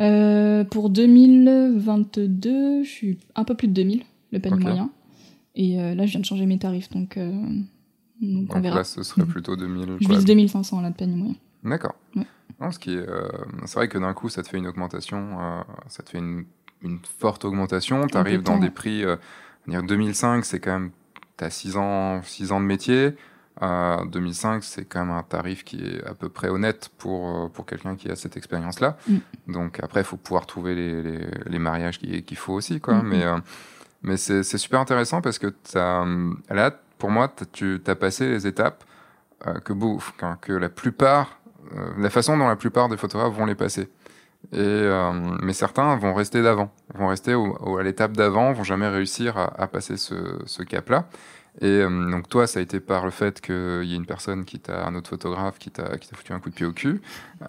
[0.02, 4.90] Euh, pour 2022, je suis un peu plus de 2000, le panier moyen.
[5.56, 7.20] Et là, je viens de changer mes tarifs, donc,
[8.22, 8.78] donc, on verra.
[8.78, 9.98] là, ce serait plutôt 2000.
[10.00, 11.36] Je vise 2500 là de panier moyen.
[11.64, 11.96] D'accord.
[12.72, 13.06] ce qui est,
[13.66, 15.38] c'est vrai que d'un coup, ça te fait une augmentation,
[15.88, 16.46] ça te fait une,
[16.82, 18.08] une forte augmentation.
[18.08, 19.04] Tu arrives dans des prix,
[19.68, 20.92] 2005, c'est quand même,
[21.38, 23.16] tu as 6 ans, 6 ans de métier.
[23.62, 27.66] 2005, c'est quand même un tarif qui est à peu près honnête pour, euh, pour
[27.66, 28.98] quelqu'un qui a cette expérience-là.
[29.08, 29.18] Mm.
[29.50, 32.80] Donc après, il faut pouvoir trouver les, les, mariages qu'il faut aussi.
[32.80, 32.96] Quoi.
[32.96, 33.24] Mm, mais.
[33.24, 33.38] Euh,
[34.04, 38.84] mais c'est super intéressant parce que là, pour moi, tu as passé les étapes
[39.46, 39.74] euh, que,
[40.42, 41.40] que la plupart,
[42.00, 43.92] la façon dont la plupart des photographes vont les passer.
[44.54, 44.90] Et,
[45.44, 49.68] mais certains vont rester d'avant, vont rester à l'étape d'avant, vont jamais réussir à, à
[49.68, 50.16] passer ce,
[50.48, 51.06] ce cap-là.
[51.62, 54.46] Et euh, donc toi, ça a été par le fait qu'il y ait une personne
[54.46, 56.72] qui t'a, un autre photographe qui t'a, qui t'a foutu un coup de pied au
[56.72, 57.02] cul.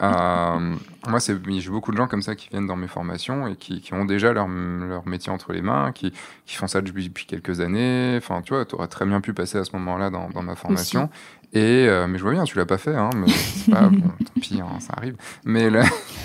[0.02, 0.74] Euh,
[1.08, 3.80] moi, c'est, j'ai beaucoup de gens comme ça qui viennent dans mes formations et qui,
[3.80, 6.12] qui ont déjà leur, leur, métier entre les mains, qui,
[6.44, 8.14] qui font ça depuis, quelques années.
[8.18, 10.56] Enfin, tu vois, tu aurais très bien pu passer à ce moment-là dans, dans ma
[10.56, 11.08] formation.
[11.54, 14.08] Et euh, mais je vois bien, tu l'as pas fait, hein, mais c'est pas bon,
[14.08, 15.16] tant pis, hein, ça arrive.
[15.44, 15.84] Mais là,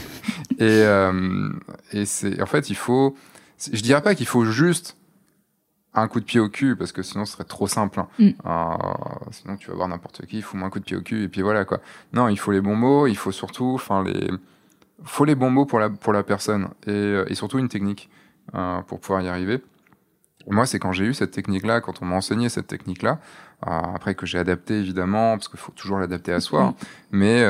[0.59, 0.83] et,
[1.97, 3.15] et c'est en fait, il faut.
[3.71, 4.96] Je dirais pas qu'il faut juste
[5.93, 7.99] un coup de pied au cul parce que sinon ce serait trop simple.
[7.99, 8.07] Hein.
[8.19, 8.29] Mm.
[8.45, 8.77] Euh,
[9.31, 11.27] sinon tu vas voir n'importe qui, il faut un coup de pied au cul et
[11.29, 11.79] puis voilà quoi.
[12.13, 14.29] Non, il faut les bons mots, il faut surtout, enfin les,
[15.03, 18.09] faut les bons mots pour la pour la personne et, euh, et surtout une technique
[18.55, 19.61] euh, pour pouvoir y arriver.
[20.49, 23.19] moi, c'est quand j'ai eu cette technique-là, quand on m'a enseigné cette technique-là,
[23.61, 26.75] après que j'ai adapté évidemment, parce qu'il faut toujours l'adapter à soi, mm.
[27.11, 27.43] mais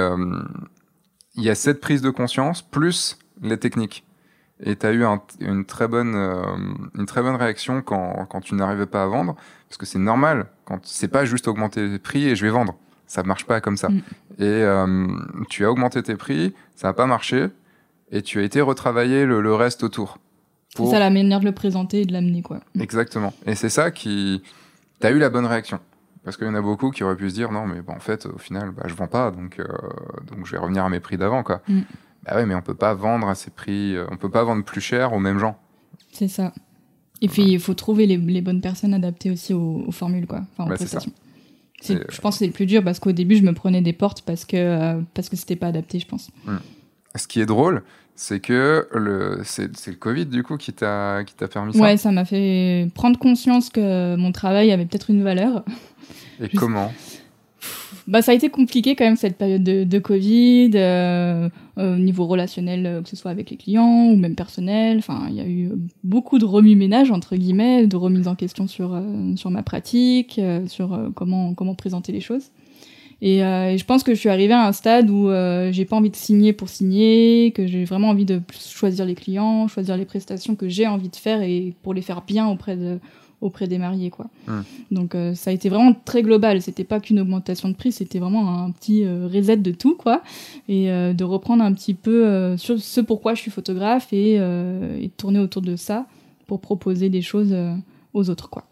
[1.36, 4.07] il y a cette prise de conscience plus les techniques
[4.60, 5.04] et tu as eu
[5.40, 6.44] une, très bonne, euh,
[6.96, 9.36] une très bonne réaction quand, quand tu n'arrivais pas à vendre,
[9.68, 12.76] parce que c'est normal, quand c'est pas juste augmenter les prix et je vais vendre,
[13.06, 13.90] ça marche pas comme ça.
[13.90, 14.02] Mm.
[14.40, 15.08] Et euh,
[15.50, 17.48] tu as augmenté tes prix, ça n'a pas marché,
[18.12, 20.18] et tu as été retravailler le, le reste autour.
[20.76, 22.60] C'est ça la manière de le présenter et de l'amener, quoi.
[22.80, 23.34] Exactement.
[23.46, 24.44] Et c'est ça qui...
[25.02, 25.80] Tu as eu la bonne réaction.
[26.24, 28.26] Parce qu'il y en a beaucoup qui auraient pu se dire, non, mais en fait,
[28.26, 29.66] au final, bah, je vends pas, donc, euh,
[30.28, 31.62] donc je vais revenir à mes prix d'avant, quoi.
[31.68, 31.82] Mm.
[32.28, 34.64] Ah ouais, mais on peut pas vendre à ces prix, euh, on peut pas vendre
[34.64, 35.58] plus cher aux mêmes gens.
[36.12, 36.54] C'est ça.
[37.22, 40.42] Et puis il faut trouver les, les, bonnes personnes adaptées aussi aux, formules, quoi.
[40.52, 41.12] Enfin, aux prestations.
[41.82, 44.24] Je pense que c'est le plus dur parce qu'au début, je me prenais des portes
[44.24, 46.30] parce que euh, parce que c'était pas adapté, je pense.
[46.46, 46.58] Hmm.
[47.16, 47.84] Ce qui est drôle,
[48.16, 51.80] c'est que le c'est le Covid du coup qui t'a qui t'a permis ça.
[51.80, 55.64] Ouais, ça m'a fait prendre conscience que mon travail avait peut-être une valeur.
[56.42, 56.92] Et comment?
[58.08, 62.86] Bah, ça a été compliqué quand même cette période de, Covid, euh, au niveau relationnel,
[62.86, 64.98] euh, que ce soit avec les clients ou même personnel.
[64.98, 65.72] Enfin, il y a eu
[66.04, 70.66] beaucoup de remue-ménage entre guillemets, de remise en question sur euh, sur ma pratique, euh,
[70.68, 72.52] sur comment comment présenter les choses.
[73.20, 75.28] Et, je pense que je suis arrivée à un stade où
[75.72, 79.68] j'ai pas envie de signer pour signer, que j'ai vraiment envie de choisir les clients,
[79.68, 83.00] choisir les prestations que j'ai envie de faire et pour les faire bien auprès de
[83.42, 84.26] auprès des mariés quoi.
[84.48, 84.62] Hmm.
[84.92, 88.20] Donc euh, ça a été vraiment très global, c'était pas qu'une augmentation de prix, c'était
[88.20, 90.24] vraiment un petit euh, reset de tout quoi
[90.68, 95.10] et euh, de reprendre un petit peu sur ce pourquoi je suis photographe et, et
[95.18, 96.06] tourner autour de ça
[96.48, 97.56] pour proposer des choses
[98.14, 98.64] aux autres quoi.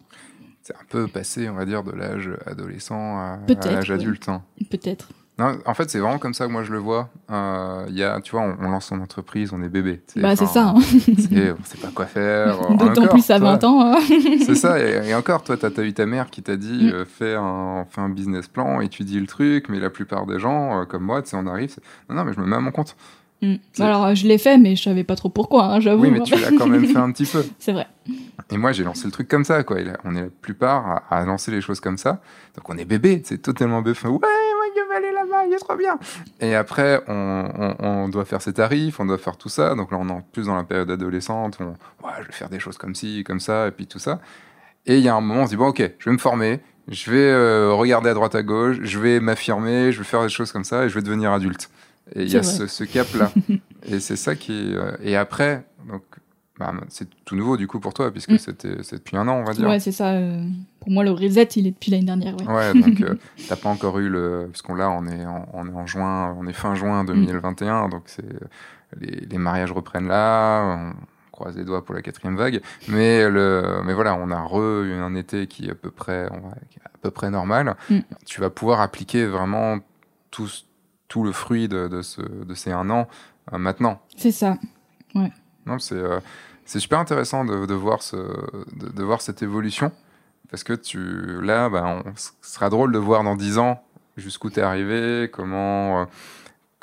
[0.63, 4.27] C'est un peu passé, on va dire, de l'âge adolescent à, l'âge adulte.
[4.29, 4.41] Hein.
[4.71, 5.09] Peut-être.
[5.37, 7.09] Non, en fait, c'est vraiment comme ça que moi je le vois.
[7.29, 10.01] Euh, y a, tu vois, on, lance son entreprise, on est bébé.
[10.15, 10.69] Bah, c'est ça.
[10.69, 10.75] Hein.
[10.77, 12.69] on sait pas quoi faire.
[12.77, 13.81] D'autant plus à 20 ans.
[13.81, 13.99] Hein.
[14.45, 14.79] c'est ça.
[14.79, 16.93] Et, encore, toi, tu as, eu ta mère qui t'a dit mm.
[16.93, 19.67] euh, fais, un, fais un business plan, étudie le truc.
[19.67, 21.75] Mais la plupart des gens, euh, comme moi, on arrive.
[22.09, 22.95] Non, non, mais je me mets à mon compte.
[23.53, 23.81] Mm.
[23.81, 26.03] Alors, je l'ai fait, mais je savais pas trop pourquoi, hein, j'avoue.
[26.03, 27.43] Oui, mais tu l'as quand même fait un petit peu.
[27.59, 27.87] C'est vrai.
[28.51, 29.77] Et moi, j'ai lancé le truc comme ça, quoi.
[30.03, 32.21] on est la plupart à, à lancer les choses comme ça.
[32.55, 33.97] Donc, on est bébé, c'est totalement bébé.
[34.07, 34.19] Ouais,
[34.95, 35.97] aller là-bas, il est trop bien.
[36.39, 39.75] Et après, on, doit faire ses tarifs, on doit faire tout ça.
[39.75, 41.57] Donc là, on est plus dans la période adolescente.
[41.59, 41.65] On,
[42.05, 44.19] ouais, je vais faire des choses comme ci, comme ça, et puis tout ça.
[44.85, 46.59] Et il y a un moment, on se dit, bon, ok, je vais me former,
[46.87, 50.29] je vais euh, regarder à droite à gauche, je vais m'affirmer, je vais faire des
[50.29, 51.69] choses comme ça, et je vais devenir adulte.
[52.13, 53.31] Et il y a ce, cap-là.
[53.87, 56.03] et c'est ça qui euh, Et après, donc,
[56.59, 58.37] bah, c'est tout nouveau du coup pour toi, puisque mm.
[58.37, 59.67] c'était c'est depuis un an, on va dire.
[59.67, 60.13] Ouais, c'est ça.
[60.13, 60.43] Euh,
[60.79, 62.35] pour moi, le reset, il est depuis l'année dernière.
[62.37, 63.15] Ouais, ouais donc euh,
[63.47, 64.47] t'as pas encore eu le.
[64.51, 67.89] Puisqu'on là, on est, en, on est en juin, on est fin juin 2021, mm.
[67.89, 68.25] donc c'est
[68.99, 70.63] les, les, mariages reprennent là.
[70.63, 70.93] On
[71.31, 74.93] croise les doigts pour la quatrième vague, mais le, mais voilà, on a re eu
[74.93, 77.75] un été qui est à peu près, on va, à peu près normal.
[77.89, 77.99] Mm.
[78.25, 79.79] Tu vas pouvoir appliquer vraiment
[80.31, 80.47] tout,
[81.15, 83.07] tout le fruit de, de, ce, de ces un an
[83.53, 84.01] euh, maintenant.
[84.17, 84.57] C'est ça.
[85.15, 85.31] Ouais.
[85.65, 86.19] Non, c'est euh,
[86.65, 89.93] c'est super intéressant de, de voir ce, de, de, voir cette évolution
[90.51, 93.81] parce que tu là, bah, ce sera drôle de voir dans 10 ans
[94.17, 96.05] jusqu'où tu es arrivé, comment euh,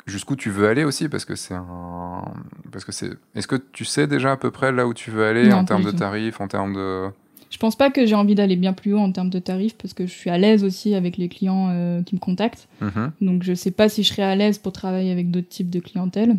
[0.07, 2.25] jusqu'où tu veux aller aussi parce que c'est un
[2.71, 5.27] parce que c'est est-ce que tu sais déjà à peu près là où tu veux
[5.27, 7.11] aller en termes de tarifs, en termes de
[7.53, 9.93] Je pense pas que j'ai envie d'aller bien plus haut en termes de tarifs parce
[9.93, 12.67] que je suis à l'aise aussi avec les clients euh, qui me contactent.
[12.81, 13.11] Mhm.
[13.21, 15.79] Donc je sais pas si je serais à l'aise pour travailler avec d'autres types de
[15.79, 16.37] clientèle.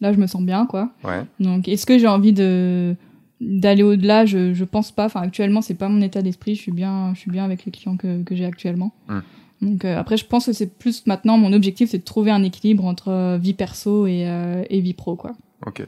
[0.00, 0.90] Là, je me sens bien, quoi.
[1.04, 1.22] Ouais.
[1.38, 2.96] Donc est-ce que j'ai envie de
[3.42, 4.24] d'aller au-delà?
[4.24, 5.04] Je, je pense pas.
[5.04, 6.54] Enfin, actuellement, c'est pas mon état d'esprit.
[6.54, 8.94] Je suis bien, je suis bien avec les clients que, que j'ai actuellement.
[9.08, 9.18] Mm.
[9.60, 12.42] Donc euh, après, je pense que c'est plus maintenant mon objectif, c'est de trouver un
[12.42, 15.32] équilibre entre euh, vie perso et, euh, et vie pro, quoi.
[15.66, 15.86] Ok.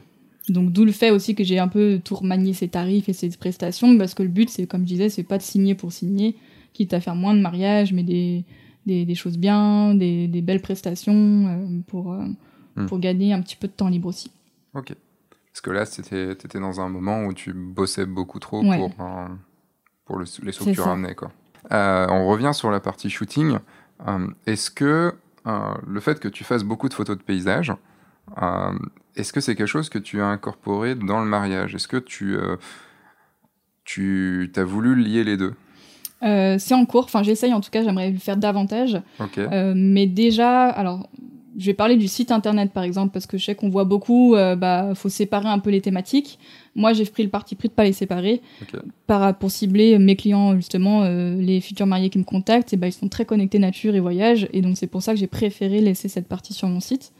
[0.49, 3.29] Donc d'où le fait aussi que j'ai un peu tout remanié ces tarifs et ces
[3.31, 6.35] prestations, parce que le but, c'est comme je disais, c'est pas de signer pour signer,
[6.73, 8.45] quitte à faire moins de mariages, mais des,
[8.85, 12.23] des, des choses bien, des, des belles prestations euh, pour, euh,
[12.77, 12.85] Mm.
[12.85, 14.29] pour gagner un petit peu de temps libre aussi.
[14.75, 14.93] Ok.
[15.51, 18.77] Parce que là, c'était, t'étais dans un moment où tu bossais beaucoup trop Ouais.
[18.77, 19.25] pour, euh,
[20.05, 21.15] pour le- les sous que tu ramenais.
[21.15, 21.31] Quoi.
[21.71, 23.57] On revient sur la partie shooting.
[24.45, 25.11] Est-ce que
[25.87, 27.73] le fait que tu fasses beaucoup de photos de paysages, euh,
[29.15, 31.75] est-ce que c'est quelque chose que tu as incorporé dans le mariage?
[31.75, 32.57] Est-ce que tu, euh,
[33.83, 35.53] tu as voulu lier les deux?
[36.23, 38.99] Euh, c'est en cours, enfin j'essaye en tout cas, j'aimerais le faire davantage.
[39.19, 39.37] Ok.
[39.37, 41.07] Euh, mais déjà, alors,
[41.59, 44.35] je vais parler du site internet par exemple, parce que je sais qu'on voit beaucoup,
[44.35, 46.39] euh, bah, faut séparer un peu les thématiques.
[46.75, 48.79] Moi, j'ai pris le parti pris de pas les séparer, Ok.
[49.07, 52.87] par, pour cibler mes clients justement, euh, les futurs mariés qui me contactent, et bah,
[52.87, 55.81] ils sont très connectés nature et voyage, et donc c'est pour ça que j'ai préféré
[55.81, 57.11] laisser cette partie sur mon site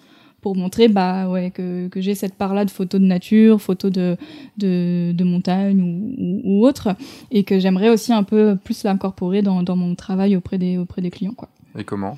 [0.41, 3.91] pour montrer bah ouais que, que j'ai cette part là de photos de nature photos
[3.91, 4.17] de
[4.57, 6.95] de, de montagne ou, ou, ou autre
[7.31, 11.01] et que j'aimerais aussi un peu plus l'incorporer dans, dans mon travail auprès des auprès
[11.01, 11.49] des clients quoi.
[11.77, 12.17] Et comment?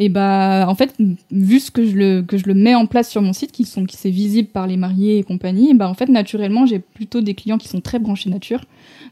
[0.00, 0.94] Et bah en fait
[1.32, 3.64] vu ce que je le que je le mets en place sur mon site qui
[3.64, 7.20] sont qui c'est visible par les mariés et compagnie bah en fait naturellement j'ai plutôt
[7.20, 8.60] des clients qui sont très branchés nature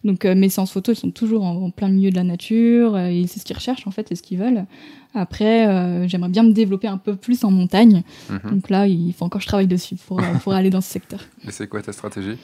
[0.04, 2.94] donc euh, mes séances photos elles sont toujours en, en plein milieu de la nature
[2.96, 4.64] euh, et c'est ce qu'ils recherchent en fait c'est ce qu'ils veulent
[5.14, 8.50] après euh, j'aimerais bien me développer un peu plus en montagne Mhm.
[8.50, 11.20] donc là il faut encore que je travaille dessus pour pour aller dans ce secteur
[11.46, 12.36] Et c'est quoi ta stratégie?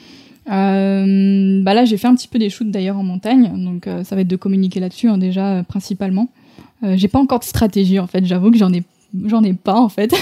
[0.51, 4.03] Euh, bah là, j'ai fait un petit peu des shoots d'ailleurs en montagne, donc euh,
[4.03, 6.29] ça va être de communiquer là-dessus hein, déjà euh, principalement.
[6.95, 8.83] J'ai pas encore de stratégie en fait, j'avoue que j'en ai
[9.25, 10.13] j'en ai pas en fait.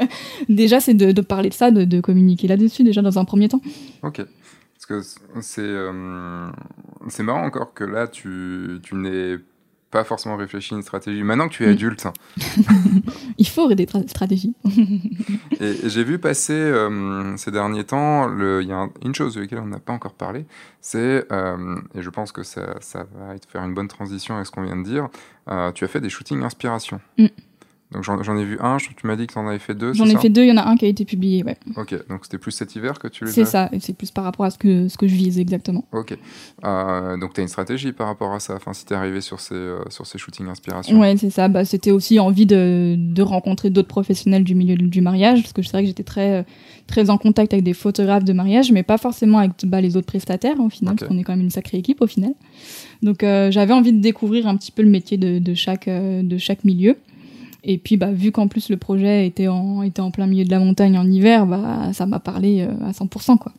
[0.48, 3.48] déjà, c'est de, de parler de ça, de, de communiquer là-dessus déjà dans un premier
[3.48, 3.60] temps.
[4.02, 4.22] Ok.
[4.76, 6.48] Parce que c'est euh,
[7.08, 9.38] c'est marrant encore que là, tu, tu n'aies
[9.90, 11.22] pas forcément réfléchi à une stratégie.
[11.22, 11.72] Maintenant que tu es Mm.
[11.72, 12.06] adulte,
[13.38, 14.54] Il faut des tra- stratégies.
[15.60, 18.30] et, et j'ai vu passer euh, ces derniers temps,
[18.60, 20.44] il y a un- une chose de laquelle on n'a pas encore parlé,
[20.80, 24.50] c'est, euh, et je pense que ça, ça va faire une bonne transition avec ce
[24.52, 25.08] qu'on vient de dire,
[25.74, 27.00] tu as fait des shootings inspiration.
[27.18, 27.26] Mm.
[27.92, 29.94] Donc j'en ai vu un, je- tu m'as dit que tu en avais fait deux,
[29.94, 31.56] J'en ai ça fait deux, il y en a un qui a été publié, ouais.
[31.76, 34.24] Ok, donc c'était plus cet hiver que tu les C'est ça, et c'est plus par
[34.24, 35.84] rapport à ce que, ce que je vise exactement.
[35.92, 36.16] Ok.
[36.64, 39.20] Euh, donc tu as une stratégie par rapport à ça, enfin, si tu es arrivé
[39.20, 40.98] sur ces, euh, sur ces shootings inspiration.
[40.98, 41.46] Ouais, c'est ça.
[41.46, 45.62] Bah, c'était aussi envie de, de rencontrer d'autres professionnels du milieu du mariage, parce que
[45.62, 46.44] c'est vrai que j'étais très,
[46.88, 50.06] très en contact avec des photographes de mariage, mais pas forcément avec bah, les autres
[50.08, 50.98] prestataires au final, Ok.
[51.00, 52.32] parce qu'on est quand même une sacrée équipe au final.
[53.02, 56.36] Donc euh, j'avais envie de découvrir un petit peu le métier de, de, chaque, de
[56.38, 56.96] chaque milieu.
[57.68, 60.96] Et puis, bah, vu qu'en plus le projet était en, plein milieu de la montagne
[60.96, 63.38] en hiver, bah, ça m'a parlé euh, à 100%.
[63.38, 63.52] Quoi.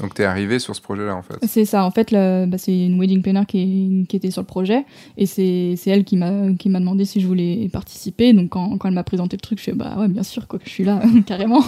[0.00, 1.36] Donc tu es arrivé sur ce projet-là en fait.
[1.46, 4.46] C'est ça, en fait, bah, c'est une wedding planner qui, est- qui était sur le
[4.46, 4.84] projet,
[5.16, 8.32] et c'est elle qui m'a demandé si je voulais participer.
[8.32, 10.58] Donc quand, quand elle m'a présenté le truc, je fais bah ouais, bien sûr, quoi,
[10.58, 11.62] que je suis là, carrément.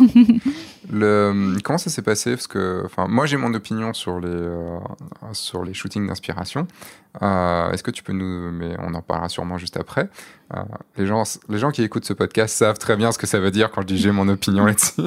[0.93, 2.31] Le, comment ça s'est passé?
[2.33, 4.79] Parce que, enfin, moi j'ai mon opinion sur les, euh,
[5.33, 6.67] sur les shootings d'inspiration.
[7.23, 10.09] Euh, Est-ce que tu peux nous, mais on en parlera sûrement juste après.
[10.55, 10.61] Euh,
[10.99, 13.51] les gens, les gens qui écoutent ce podcast savent très bien ce que ça veut
[13.53, 15.01] dire quand je dis j'ai mon opinion là-dessus.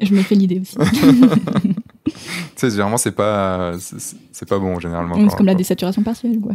[0.00, 0.76] Je me fais l'idée aussi.
[2.58, 3.72] tu sais, généralement c'est pas,
[4.32, 5.14] c'est pas bon généralement.
[5.30, 6.52] c'est comme la désaturation partielle, quoi.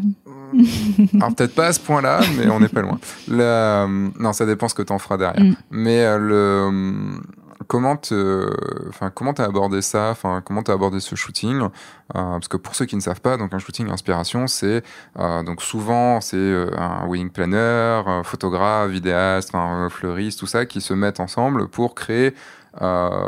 [1.15, 2.99] Alors peut-être pas à ce point-là, mais on n'est pas loin.
[3.29, 5.41] Le- non, ça dépend ce que tu en feras derrière.
[5.41, 5.55] Mm.
[5.71, 7.21] Mais euh, le
[7.69, 8.49] comment te,
[8.89, 11.61] enfin comment t'as abordé ça, enfin comment t'as abordé ce shooting?
[11.61, 11.69] Euh,
[12.11, 14.83] Parce que pour ceux qui ne savent pas, donc un shooting inspiration, c'est
[15.19, 19.53] euh, donc souvent c'est un wedding planner, un photographe, vidéaste,
[19.89, 22.33] fleuriste, tout ça qui se mettent ensemble pour créer
[22.81, 23.27] euh,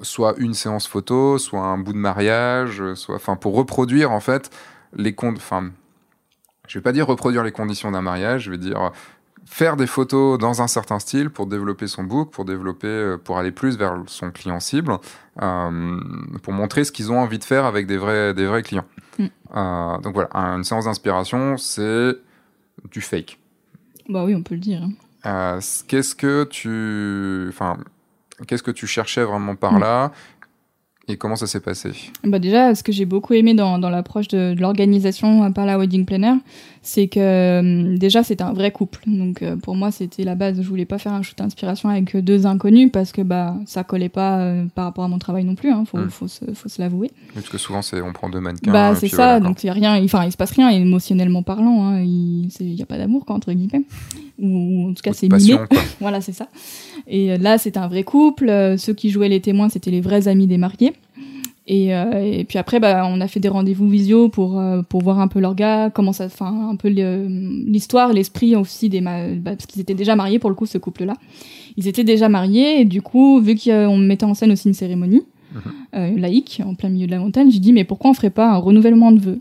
[0.00, 4.50] soit une séance photo, soit un bout de mariage, soit, enfin pour reproduire en fait
[4.94, 5.70] les comptes, enfin
[6.66, 8.92] je vais pas dire reproduire les conditions d'un mariage, je vais dire
[9.44, 13.38] faire des photos dans un certain style pour développer son book, pour développer, euh, pour
[13.38, 14.96] aller plus vers son client cible,
[15.42, 16.00] euh,
[16.42, 18.84] pour montrer ce qu'ils ont envie de faire avec des vrais, des vrais clients.
[19.18, 19.26] Mm.
[19.56, 22.16] Euh, donc voilà, une séance d'inspiration, c'est
[22.92, 23.38] du fake.
[24.08, 24.82] Bah oui, on peut le dire.
[24.82, 24.92] hein.
[25.26, 27.76] Euh, qu'est-ce que tu, enfin,
[28.46, 30.12] qu'est-ce que tu cherchais vraiment par là
[31.08, 31.90] Et comment ça s'est passé?
[32.24, 35.78] Bah Déjà, ce que j'ai beaucoup aimé dans, dans l'approche de, de l'organisation par la
[35.78, 36.34] wedding planner,
[36.82, 39.00] c'est que euh, déjà c'était un vrai couple.
[39.06, 40.60] Donc euh, pour moi, c'était la base.
[40.60, 44.08] Je voulais pas faire un shoot d'inspiration avec deux inconnus parce que bah ça collait
[44.08, 45.70] pas euh, par rapport à mon travail non plus.
[45.70, 46.10] Hein, faut, mm.
[46.10, 47.10] faut, se, faut se l'avouer.
[47.34, 48.72] Parce que souvent c'est on prend deux mannequins.
[48.72, 49.40] Bah c'est ça.
[49.40, 50.02] donc il y a rien.
[50.02, 51.84] Enfin il se passe rien émotionnellement parlant.
[51.86, 53.84] Hein, il y a pas d'amour quoi entre guillemets.
[54.40, 55.56] Ou, en tout cas c'est mimé.
[56.00, 56.48] voilà c'est ça.
[57.06, 58.74] Et là c'était un vrai couple.
[58.78, 60.92] Ceux qui jouaient les témoins c'était les vrais amis des mariés.
[61.72, 65.02] Et, euh, et, puis après, bah, on a fait des rendez-vous visio pour euh, pour
[65.02, 69.20] voir un peu leur gars, comment ça, enfin un peu l'histoire, l'esprit aussi des, bah,
[69.44, 71.14] parce qu'ils étaient déjà mariés pour le coup ce couple-là.
[71.76, 75.22] Ils étaient déjà mariés et du coup, vu qu'on mettait en scène aussi une cérémonie
[75.54, 75.60] mhm.
[75.94, 78.50] euh, laïque en plein milieu de la montagne, j'ai dit mais pourquoi on ferait pas
[78.50, 79.38] un renouvellement de vœux?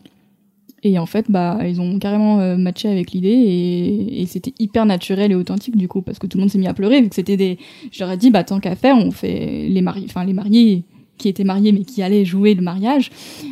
[0.83, 5.31] Et en fait, bah ils ont carrément matché avec l'idée et, et c'était hyper naturel
[5.31, 7.15] et authentique du coup parce que tout le monde s'est mis à pleurer vu que
[7.15, 7.57] c'était des.
[7.91, 10.85] Je leur ai dit bah tant qu'à faire, on fait les mariés, enfin les mariés
[11.19, 13.11] qui étaient mariés mais qui allaient jouer le mariage,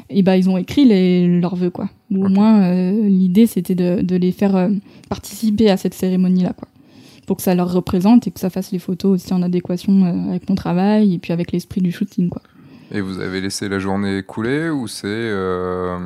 [0.10, 1.90] et ben ils ont écrit les, leurs vœux quoi.
[2.10, 4.70] Ou au moins euh, l'idée c'était de, de, les faire euh,
[5.10, 6.68] participer à cette cérémonie là quoi,
[7.28, 10.30] pour que ça leur représente et que ça fasse les photos aussi en adéquation euh,
[10.30, 12.42] avec mon travail et puis avec l'esprit du shooting quoi.
[12.92, 15.98] Et vous avez laissé la journée couler ou c'est euh,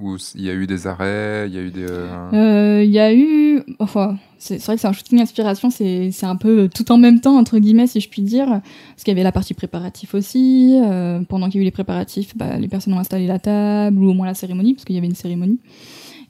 [0.00, 2.82] ou il y a eu des arrêts, il y a eu des euh...
[2.84, 6.68] il y a eu enfin c'est vrai que c'est un shooting inspiration, c'est un peu
[6.72, 8.46] tout en même temps, entre guillemets, si je puis dire.
[8.46, 10.80] Parce qu'il y avait la partie préparatif aussi.
[10.80, 13.98] Euh, pendant qu'il y a eu les préparatifs, bah, les personnes ont installé la table,
[13.98, 15.58] ou au moins la cérémonie, parce qu'il y avait une cérémonie.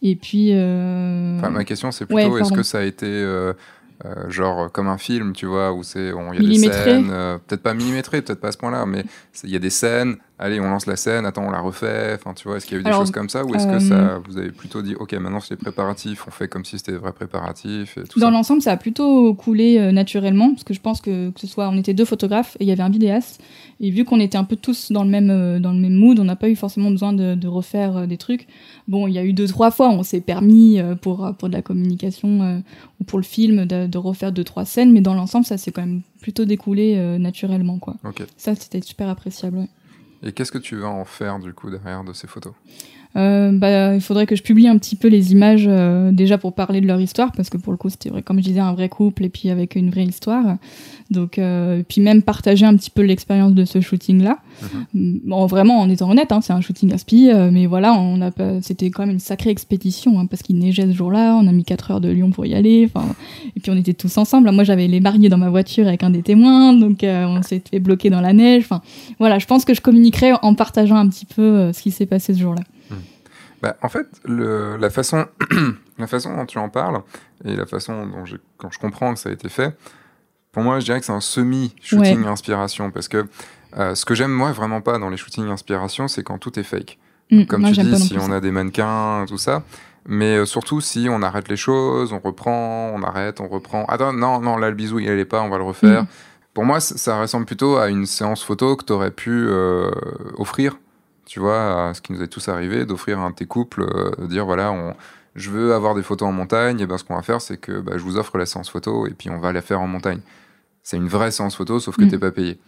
[0.00, 0.52] Et puis.
[0.52, 1.38] Euh...
[1.38, 3.06] Enfin, ma question, c'est plutôt est-ce que ça a été.
[4.04, 7.08] Euh, euh, genre comme un film, tu vois, où c'est il y a des scènes,
[7.46, 9.04] peut-être pas millimétré, peut-être pas à ce point-là, mais
[9.44, 12.14] il y a des scènes allez, on lance la scène, attends, on la refait.
[12.14, 13.78] Enfin, tu vois, est-ce qu'il y a eu des choses comme ça ou est-ce que
[13.78, 16.78] ça, euh, vous avez plutôt dit, ok, maintenant c'est les préparatifs, on fait comme si
[16.78, 20.64] c'était des vrais préparatifs et tout Dans l'ensemble, ça a plutôt coulé euh, naturellement parce
[20.64, 22.82] que je pense que que ce soit, on était deux photographes et il y avait
[22.82, 23.42] un vidéaste
[23.80, 26.18] et vu qu'on était un peu tous dans le même euh, dans le même mood,
[26.20, 28.46] on n'a pas eu forcément besoin de, de refaire des trucs.
[28.86, 31.62] Bon, il y a eu deux trois fois, on s'est permis pour pour de la
[31.62, 32.62] communication
[33.00, 35.72] ou pour le film de, de, refaire deux trois scènes, mais dans l'ensemble, ça s'est
[35.72, 37.96] quand même plutôt découlé naturellement, quoi.
[38.36, 39.58] Ça, c'était super appréciable.
[39.58, 39.68] Ouais.
[40.22, 42.54] Et qu'est-ce que tu vas en faire du coup derrière de ces photos?
[43.18, 46.52] Euh, bah, il faudrait que je publie un petit peu les images euh, déjà pour
[46.52, 48.74] parler de leur histoire parce que pour le coup c'était vrai comme je disais un
[48.74, 50.56] vrai couple et puis avec une vraie histoire.
[51.10, 54.38] Donc euh, puis même partager un petit peu l'expérience de ce shooting là
[54.94, 55.20] mhm.
[55.24, 58.30] bon vraiment en étant honnête hein, c'est un shooting aspi euh, mais voilà on a
[58.60, 61.64] c'était quand même une sacrée expédition hein, parce qu'il neigeait ce jour-là on a mis
[61.64, 62.90] 4 heures de Lyon pour y aller
[63.56, 64.50] et puis on était tous ensemble.
[64.50, 67.80] Moi j'avais les mariés dans ma voiture avec un des témoins donc on s'est fait
[67.80, 68.82] bloquer dans la neige enfin
[69.18, 72.34] voilà je pense que je communiquerai en partageant un petit peu ce qui s'est passé
[72.34, 72.62] ce jour-là
[73.62, 75.26] bah, en fait, le, la, façon,
[75.98, 77.02] la façon dont tu en parles
[77.44, 79.76] et la façon dont je, quand je comprends que ça a été fait,
[80.52, 82.90] pour moi, je dirais que c'est un semi-shooting inspiration.
[82.90, 83.26] Parce que
[83.76, 86.64] euh, ce que j'aime, moi, vraiment pas dans les shootings inspiration, c'est quand tout est
[86.64, 86.98] fake.
[87.30, 89.62] Mm, comme tu dis, si on a des mannequins, tout ça.
[90.06, 93.84] Mais euh, surtout, si on arrête les choses, on reprend, on arrête, on reprend.
[93.86, 96.04] Attends, non, non, là, le bisou, il allait pas, on va le refaire.
[96.04, 96.08] Mm.
[96.54, 99.90] Pour moi, ça ressemble plutôt à une séance photo que tu aurais pu euh,
[100.38, 100.76] offrir
[101.28, 104.26] tu vois, ce qui nous est tous arrivé, d'offrir un de tes couples, euh, de
[104.26, 104.94] dire voilà, on,
[105.34, 107.80] je veux avoir des photos en montagne, et ben ce qu'on va faire, c'est que
[107.80, 110.20] bah, je vous offre la séance photo et puis on va la faire en montagne.
[110.82, 112.10] C'est une vraie séance photo, sauf que tu mm.
[112.10, 112.58] t'es pas payé.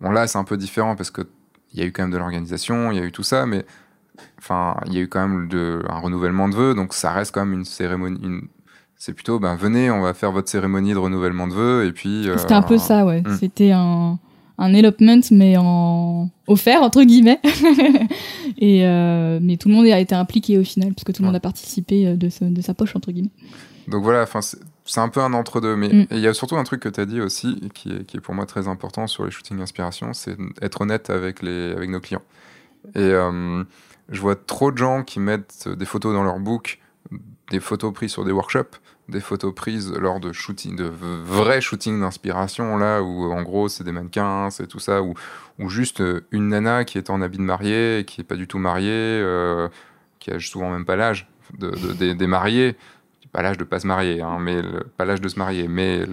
[0.00, 1.22] Bon là, c'est un peu différent parce que
[1.72, 3.66] il y a eu quand même de l'organisation, il y a eu tout ça, mais
[4.38, 7.34] enfin, il y a eu quand même de, un renouvellement de vœux, donc ça reste
[7.34, 8.20] quand même une cérémonie.
[8.22, 8.42] Une...
[8.96, 12.28] C'est plutôt, ben venez, on va faire votre cérémonie de renouvellement de vœux et puis.
[12.38, 13.22] C'était un peu euh, ça, ouais.
[13.22, 13.36] Mm.
[13.40, 14.20] C'était un
[14.58, 17.40] un elopement mais en offert entre guillemets.
[18.58, 21.36] Et euh, mais tout le monde a été impliqué au final puisque tout le monde
[21.36, 23.32] a participé euh, de, de, sa poche entre guillemets.
[23.88, 26.06] Donc voilà enfin c'est un peu un entre deux mais mm.
[26.12, 28.20] il y a surtout un truc que tu as dit aussi qui est, qui est
[28.20, 32.00] pour moi très important sur les shootings inspiration c'est être honnête avec les avec nos
[32.00, 32.22] clients.
[32.94, 33.64] Et euh,
[34.10, 36.80] je vois trop de gens qui mettent des photos dans leur book
[37.50, 42.00] des photos prises sur des workshops des photos prises lors de shooting, de vrais shootings
[42.00, 45.14] d'inspiration, là, où en gros c'est des mannequins, c'est tout ça, ou,
[45.58, 48.36] ou juste euh, une nana qui est en habit de mariée, et qui est pas
[48.36, 49.68] du tout mariée, euh,
[50.20, 51.28] qui a souvent même pas l'âge
[51.58, 52.76] de, des, mariés,
[53.30, 54.62] pas l'âge de pas se marier, hein, mais
[54.96, 56.06] pas l'âge de se marier, mais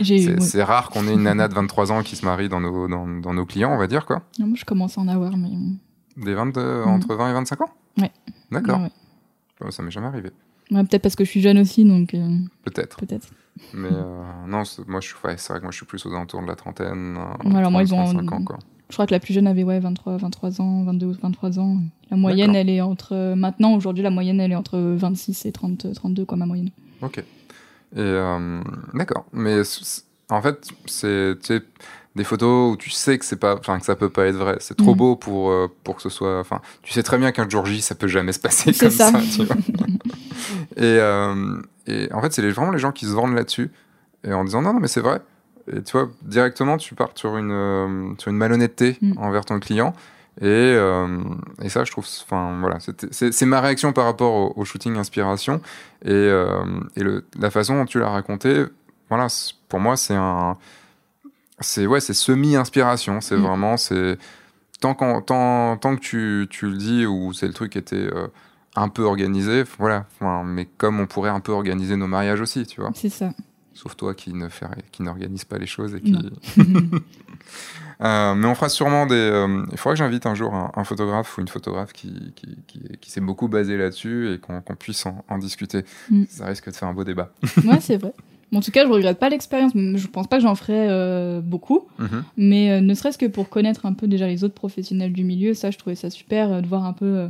[0.00, 3.34] c'est rare qu'on ait une nana de 23 ans qui se marie dans nos, dans,
[3.34, 4.22] nos clients, on va dire, quoi.
[4.38, 5.50] moi je commence à en avoir, mais...
[6.16, 7.70] Des 22, entre 20 et 25 ans?
[7.98, 8.12] Ouais.
[8.50, 8.80] D'accord.
[9.70, 10.30] Ça m'est jamais arrivé
[10.70, 12.14] peut-être parce que je suis jeune aussi, donc.
[12.14, 12.96] Euh, peut-être.
[12.98, 13.28] Peut-être.
[13.72, 16.42] Mais euh, non, moi, je suis, c'est vrai que moi, je suis plus aux alentours
[16.42, 17.16] de la trentaine.
[17.16, 17.98] Euh, alors, moi, ils ont.
[17.98, 18.58] Ans, quoi.
[18.90, 21.78] Je crois que la plus jeune avait ouais, 23, 23 ans, 22 ou 23 ans.
[22.10, 23.34] La moyenne, elle est entre.
[23.34, 26.70] Maintenant, aujourd'hui, la moyenne, elle est entre 26 et 30, 32, quoi, ma moyenne.
[27.00, 27.22] Ok.
[27.96, 28.14] Et
[28.94, 29.24] d'accord.
[29.32, 29.62] Mais
[30.30, 31.62] en fait, c'est
[32.16, 34.56] des photos où tu sais que c'est pas, enfin que ça peut pas être vrai.
[34.60, 34.98] C'est trop Mm.
[34.98, 37.80] beau pour euh, pour que ce soit, enfin, tu sais très bien qu'un jour J,
[37.82, 39.10] ça peut jamais se passer comme ça.
[39.10, 39.20] ça.
[39.34, 39.56] tu vois.
[40.76, 43.70] et, euh, et en fait, c'est les- vraiment les gens qui se vendent là-dessus
[44.26, 45.20] et en disant non, non, mais c'est vrai.
[45.72, 49.18] Et tu vois, directement, tu pars sur une euh, sur une malhonnêteté Mm.
[49.18, 49.92] envers ton client.
[50.40, 50.76] Et,
[51.62, 55.60] et ça, je trouve, enfin voilà, c'est ma réaction par rapport au, au shooting inspiration
[56.04, 58.64] et, et le, la façon dont tu l'as raconté.
[59.08, 59.28] Voilà,
[59.68, 60.56] pour moi, c'est un,
[61.60, 63.20] c'est ouais, c'est semi inspiration.
[63.20, 63.42] C'est Mm.
[63.42, 64.18] vraiment, c'est
[64.80, 67.96] tant, qu'en- tant, tant que tu, tu le dis ou c'est le truc qui était
[67.96, 68.26] euh,
[68.76, 70.06] un peu organisé, voilà.
[70.20, 72.90] Enfin, mais comme on pourrait un peu organiser nos mariages aussi, tu vois.
[72.94, 73.30] C'est ça.
[73.72, 76.16] Sauf toi qui ne fait, qui n'organise pas les choses et qui.
[78.00, 79.14] Euh, mais on fera sûrement des.
[79.14, 82.58] euh, il faudrait que j'invite un jour un, un photographe ou une photographe qui, qui,
[82.66, 85.84] qui, qui s'est beaucoup basé là-dessus et qu'on puisse en, en discuter.
[86.10, 86.24] Mm.
[86.28, 87.32] Ça risque de faire un beau débat.
[87.64, 88.12] ouais, c'est vrai.
[88.54, 89.72] En tout cas, je regrette pas l'expérience.
[89.74, 91.86] Je pense pas que j'en ferai euh, beaucoup.
[91.98, 92.24] Mhm.
[92.36, 95.54] Mais euh, ne serait-ce que pour connaître un peu déjà les autres professionnels du milieu,
[95.54, 97.26] ça, je trouvais ça super euh, de voir un peu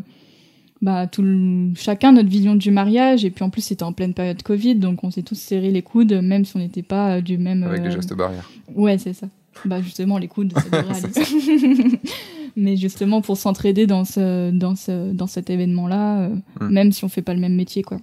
[0.82, 3.24] bah, tout le- chacun notre vision du mariage.
[3.24, 5.82] Et puis en plus, c'était en pleine période Covid, donc on s'est tous serré les
[5.82, 7.62] coudes, même si on n'était pas du même.
[7.62, 8.50] Avec les gestes barrières.
[8.74, 9.26] Ouais, c'est ça.
[9.64, 12.00] Bah justement, les coudes, ça devrait aller.
[12.56, 16.28] Mais justement, pour s'entraider dans, ce, dans, ce, dans cet événement-là, euh,
[16.60, 16.68] Mm.
[16.68, 17.98] même si on fait pas le même métier, quoi.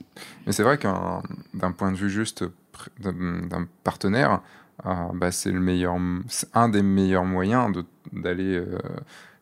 [0.46, 1.22] Mais c'est vrai qu'un
[1.54, 2.44] d'un point de vue juste
[3.00, 4.42] d'un partenaire,
[4.86, 5.96] euh, bah, c'est le meilleur,
[6.54, 7.72] un des meilleurs moyens
[8.14, 8.78] d'aller euh,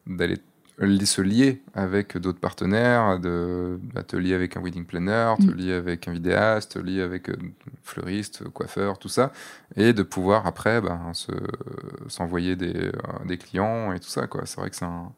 [0.08, 0.38] d'aller
[1.06, 5.56] se lier avec d'autres partenaires, de bah, te lier avec un wedding planner, te Mm.
[5.56, 7.36] lier avec un vidéaste, te lier avec euh,
[7.84, 9.32] fleuriste, coiffeur, tout ça,
[9.76, 10.82] et de pouvoir après
[11.14, 11.32] se-
[12.08, 12.92] s'envoyer des,
[13.26, 14.28] des clients et tout ça.
[14.46, 15.12] C'est vrai que c'est un-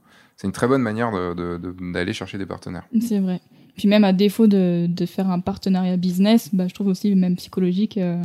[0.43, 2.85] une très bonne manière de- de- de- d'aller chercher des partenaires.
[2.99, 3.39] C'est vrai.
[3.81, 7.35] Puis même à défaut de, de faire un partenariat business, bah, je trouve aussi même
[7.35, 8.21] psychologique euh,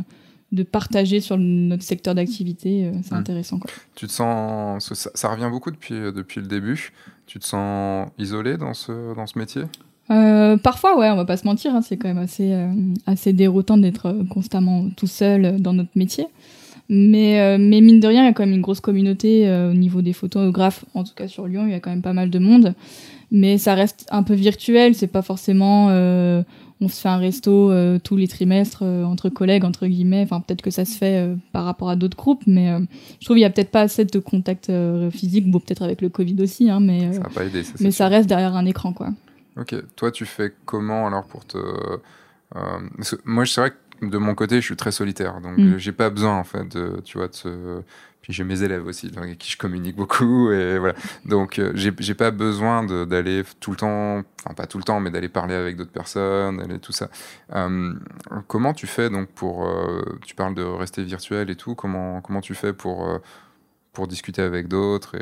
[0.51, 3.17] de partager sur notre secteur d'activité, euh, c'est Mm.
[3.17, 3.57] intéressant.
[3.57, 3.71] Quoi.
[3.95, 4.93] Tu te sens.
[4.93, 6.91] Ça, ça revient beaucoup depuis, euh, depuis le début.
[7.25, 9.63] Tu te sens isolé dans ce, dans ce métier?
[10.11, 12.71] Euh, parfois, ouais, on va pas se mentir, hein, c'est quand même assez, euh,
[13.07, 16.27] assez déroutant d'être constamment tout seul dans notre métier.
[16.87, 19.73] Mais, euh, mais mine de rien, il y a quand même une grosse communauté au
[19.73, 22.29] niveau des photographes, en tout cas sur Lyon, il y a quand même pas mal
[22.29, 22.75] de monde.
[23.31, 26.43] Mais ça reste un peu virtuel, c'est pas forcément euh,
[26.79, 30.21] on se fait un resto euh, tous les trimestres euh, entre collègues, entre guillemets.
[30.21, 32.69] Enfin, peut-être que ça se fait par rapport à d'autres groupes, mais
[33.19, 34.71] je trouve qu'il y a peut-être pas assez de contact
[35.11, 37.63] physique, bon, peut-être avec le Covid aussi, hein, mais, Ça n'a pas aidé.
[37.63, 37.97] Ça, c'est mais sûr.
[37.97, 39.09] ça reste derrière un écran, quoi.
[39.59, 39.75] Ok.
[39.95, 41.57] Toi, tu fais comment alors pour te.
[42.53, 45.41] parce que moi, c'est vrai que de mon côté, je suis très solitaire.
[45.41, 45.73] Donc, Mm.
[45.73, 47.83] euh, j'ai pas besoin, en fait, de, tu vois, de
[48.27, 50.51] Puis j'ai mes élèves aussi, avec qui je communique beaucoup.
[50.51, 50.95] Et voilà.
[51.23, 55.09] Donc, euh, j'ai pas besoin d'aller tout le temps, enfin, pas tout le temps, mais
[55.11, 57.07] d'aller parler avec d'autres personnes, d'aller tout ça.
[57.55, 57.93] Euh,
[58.47, 59.65] comment tu fais donc pour.
[59.65, 61.73] euh, tu parles de rester virtuel et tout.
[61.73, 63.07] Comment, comment tu fais pour,
[63.93, 65.15] pour discuter avec d'autres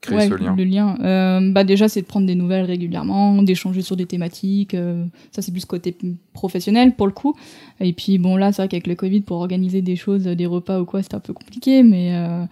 [0.00, 3.42] créer Ouais, ce lien Le lien, euh, bah déjà, c'est de prendre des nouvelles régulièrement,
[3.42, 4.74] d'échanger sur des thématiques.
[4.74, 5.94] euh, ça, c'est plus côté
[6.32, 7.34] professionnel pour le coup.
[7.80, 10.80] Et puis, bon, là, c'est vrai qu'avec le Covid, pour organiser des choses, des repas
[10.80, 11.82] ou quoi, c'était un peu compliqué.
[11.82, 12.44] Mais, euh,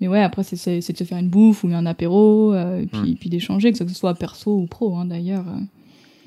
[0.00, 3.16] mais ouais, après, c'est- de se faire une bouffe ou un apéro, et puis, Mm.
[3.16, 5.44] puis d'échanger, que ce soit perso ou pro, hein, d'ailleurs.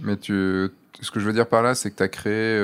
[0.01, 0.33] Mais tu,
[1.01, 2.57] ce que je veux dire par là, c'est que tu as créé,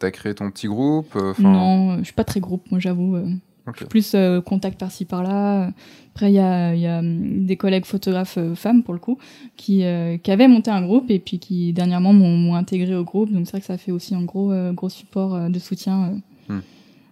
[0.00, 1.16] t'as créé ton petit groupe.
[1.38, 3.16] Non, je suis pas très groupe, moi, j'avoue.
[3.16, 3.72] ok.
[3.74, 5.70] Je suis plus euh, contact par-ci par-là.
[6.14, 9.00] Après, il y a, il y a hum, des collègues photographes euh, femmes, pour le
[9.00, 9.18] coup,
[9.56, 13.32] qui, euh, qui avaient monté un groupe et puis qui, dernièrement, m'ont intégré au groupe.
[13.32, 16.20] Donc, c'est vrai que ça fait aussi un gros, euh, gros support de soutien.
[16.48, 16.60] Hmm.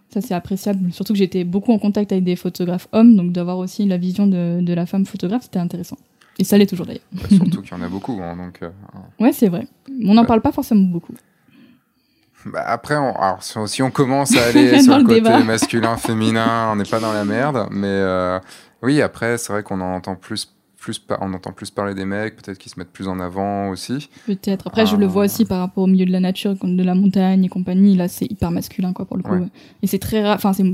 [0.09, 0.93] Ça, c'est appréciable.
[0.93, 3.15] Surtout que j'étais beaucoup en contact avec des photographes hommes.
[3.17, 5.97] Donc, d'avoir aussi la vision de, de la femme photographe, c'était intéressant.
[6.39, 7.01] Et ça l'est toujours, d'ailleurs.
[7.11, 8.19] Bah, surtout qu'il y en a beaucoup.
[8.23, 8.69] hein, donc, euh,
[9.19, 9.67] Ouais, c'est vrai.
[10.05, 10.27] On n'en Ouais.
[10.27, 11.13] parle pas forcément beaucoup.
[12.45, 15.43] bah, après, on- alors, si, on, commence à aller sur le le côté débat.
[15.43, 17.67] masculin, féminin, on n'est pas dans la merde.
[17.71, 18.39] Mais euh,
[18.83, 20.49] oui, après, c'est vrai qu'on en entend plus.
[20.77, 24.09] Plus on entend plus parler des mecs, peut-être qu'ils se mettent plus en avant aussi.
[24.25, 24.67] Peut-être.
[24.67, 25.25] Après, je le vois Ah.
[25.27, 27.95] aussi par rapport au milieu de la nature, de la montagne et compagnie.
[27.95, 29.31] Là, c'est hyper masculin, quoi, pour le coup.
[29.33, 29.47] Ouais.
[29.81, 30.35] Et c'est très rare.
[30.35, 30.65] Enfin, c'est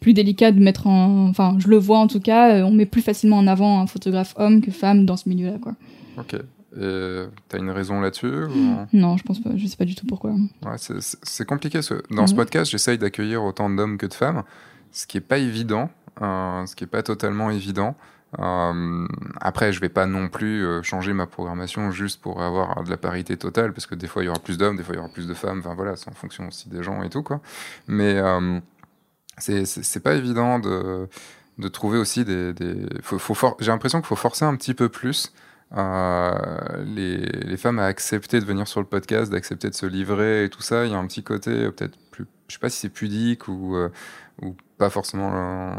[0.00, 1.28] plus délicat de mettre en.
[1.28, 2.56] Enfin, je le vois en tout cas.
[2.56, 5.56] euh, On met plus facilement en avant un photographe homme que femme dans ce milieu-là,
[5.58, 5.72] quoi.
[6.18, 6.34] Ok.
[6.78, 9.50] Et T'as une raison là-dessus ou- Non, je pense pas.
[9.56, 10.32] Je sais pas du tout pourquoi.
[10.32, 11.80] Ouais, c'est- compliqué.
[11.80, 14.42] ce- Dans ce podcast, j'essaye d'accueillir autant d'hommes que de femmes,
[14.92, 17.96] ce qui est pas évident, euh, ce qui est pas totalement évident.
[18.40, 19.06] Euh,
[19.40, 22.96] après, je vais pas non plus euh, changer ma programmation juste pour avoir de la
[22.96, 25.00] parité totale, parce que des fois il y aura plus d'hommes, des fois il y
[25.00, 25.60] aura plus de femmes.
[25.60, 27.40] Enfin voilà, c'est en fonction aussi des gens et tout quoi.
[27.86, 28.58] Mais euh,
[29.38, 31.08] c'est- pas évident de,
[31.58, 32.52] de trouver aussi des.
[32.52, 32.86] des-
[33.60, 35.32] J'ai l'impression qu'il faut forcer un petit peu plus
[35.74, 40.48] les, les, femmes à accepter de venir sur le podcast, d'accepter de se livrer et
[40.48, 42.88] tout ça, il y a un petit côté peut-être plus, je sais pas si c'est
[42.88, 43.76] pudique ou,
[44.42, 45.76] ou pas forcément.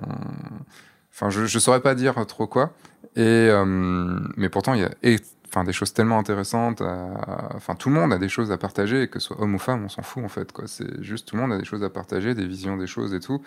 [1.12, 2.74] Enfin, je, je saurais pas dire trop quoi.
[3.16, 3.50] Et
[4.36, 5.20] mais pourtant, il y a
[5.56, 6.82] enfin des choses tellement intéressantes.
[7.54, 9.86] Enfin, tout le monde a des choses à partager, que ce soit homme ou femme,
[9.86, 10.52] on s'en fout en fait.
[10.52, 10.66] Quoi.
[10.68, 13.20] C'est juste tout le monde a des choses à partager, des visions des choses et
[13.20, 13.42] tout,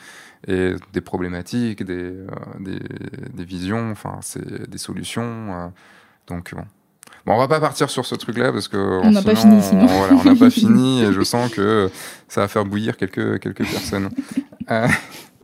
[0.46, 2.26] et des problématiques, des, euh,
[2.60, 2.80] des,
[3.34, 5.22] des, visions, enfin, c'est des solutions.
[5.24, 5.68] Euh.
[6.28, 6.64] Donc bon.
[7.26, 9.86] Bon, on va pas partir sur ce truc-là parce que on n'a pas fini sinon.
[9.86, 11.90] Voilà, on n'a pas fini et je sens que
[12.26, 14.10] ça va faire bouillir quelques quelques personnes.
[14.70, 14.86] Euh,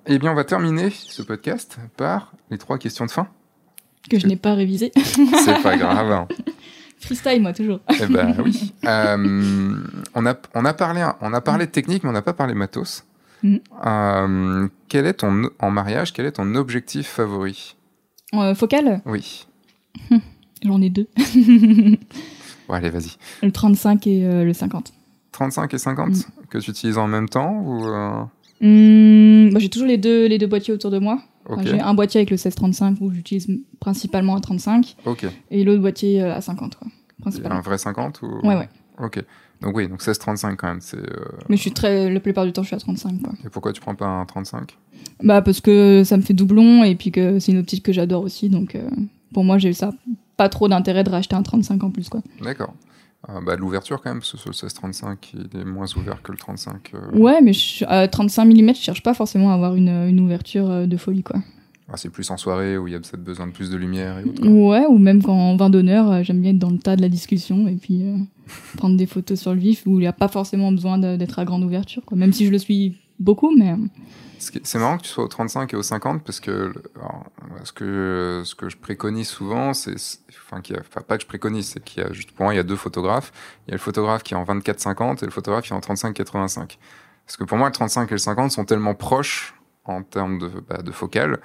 [0.04, 3.26] eh bien, on va terminer ce podcast par les trois questions de fin
[4.10, 4.92] que je n'ai pas révisé.
[5.44, 6.26] C'est pas grave.
[6.98, 7.80] Freestyle, moi, toujours.
[8.00, 8.74] Eh ben oui.
[8.84, 9.76] Euh,
[10.14, 12.54] on, a, on, a parlé, on a parlé de technique, mais on n'a pas parlé
[12.54, 13.04] matos.
[13.42, 13.56] Mm.
[13.86, 17.76] Euh, quel est ton, en mariage, quel est ton objectif favori?
[18.34, 19.02] Euh, Focal?
[19.06, 19.46] Oui.
[20.64, 21.08] J'en ai deux.
[22.68, 23.16] bon, allez, vas-y.
[23.42, 24.92] Le 35 et le 50.
[25.32, 26.22] 35 et 50 mm.
[26.48, 27.84] Que tu utilises en même temps ou
[28.60, 31.20] mm, bah, J'ai toujours les deux, les deux boîtiers autour de moi.
[31.62, 33.48] J'ai un boîtier avec le 1635 où j'utilise
[33.80, 34.96] principalement à 35
[35.50, 36.76] et l'autre boîtier euh, à 50.
[36.76, 38.46] Quoi, un vrai 50 ou...
[38.46, 38.68] Ouais, ouais.
[38.98, 39.22] Ok.
[39.60, 40.80] Donc oui, donc 1635 quand même.
[40.80, 40.98] c'est.
[40.98, 41.04] Euh,
[41.48, 43.22] Mais je suis très, la plupart du temps, je suis à 35.
[43.22, 43.32] Quoi.
[43.44, 44.76] Et pourquoi tu prends pas un 35
[45.22, 48.22] Bah parce que ça me fait doublon et puis que c'est une optique que j'adore
[48.22, 48.48] aussi.
[48.48, 48.88] Donc euh,
[49.32, 49.92] pour moi, j'ai ça
[50.36, 52.08] pas trop d'intérêt de racheter un 35 en plus.
[52.08, 52.20] quoi.
[52.42, 52.74] D'accord.
[53.26, 56.32] Ah, bah, l'ouverture quand même, parce que sur le 16-35, il est moins ouvert que
[56.32, 56.92] le 35.
[56.94, 57.18] Euh.
[57.18, 57.52] Ouais, mais
[57.86, 61.22] à 35 mm, je cherche pas forcément à avoir une, une ouverture euh, de folie,
[61.22, 61.40] quoi.
[61.88, 64.18] Ah, c'est plus en soirée où il y a peut-être besoin de plus de lumière
[64.18, 64.46] et autres.
[64.46, 67.02] Ouais, ou même quand en vin d'honneur, euh, j'aime bien être dans le tas de
[67.02, 68.04] la discussion et puis
[68.76, 71.44] prendre des photos sur le vif où il n'y a pas forcément besoin d'être à
[71.44, 72.16] grande ouverture, quoi.
[72.18, 73.74] Même si je le suis beaucoup, mais.
[74.38, 76.72] C'est marrant que tu sois au 35 et au 50 parce que
[77.64, 79.94] ce que ce que je préconise souvent, c'est
[80.50, 80.60] enfin,
[81.06, 82.76] pas que je préconise, c'est qu'il y a juste pour moi il y a deux
[82.76, 83.32] photographes.
[83.66, 85.80] Il y a le photographe qui est en 24-50 et le photographe qui est en
[85.80, 86.78] 35-85.
[87.26, 89.54] Parce que pour moi le 35 et le 50 sont tellement proches
[89.84, 91.40] en termes de, bah, de focale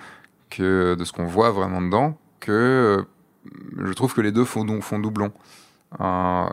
[0.49, 3.05] que de ce qu'on voit vraiment dedans que
[3.77, 5.31] je trouve que les deux font, font doublon.
[5.99, 6.45] Euh,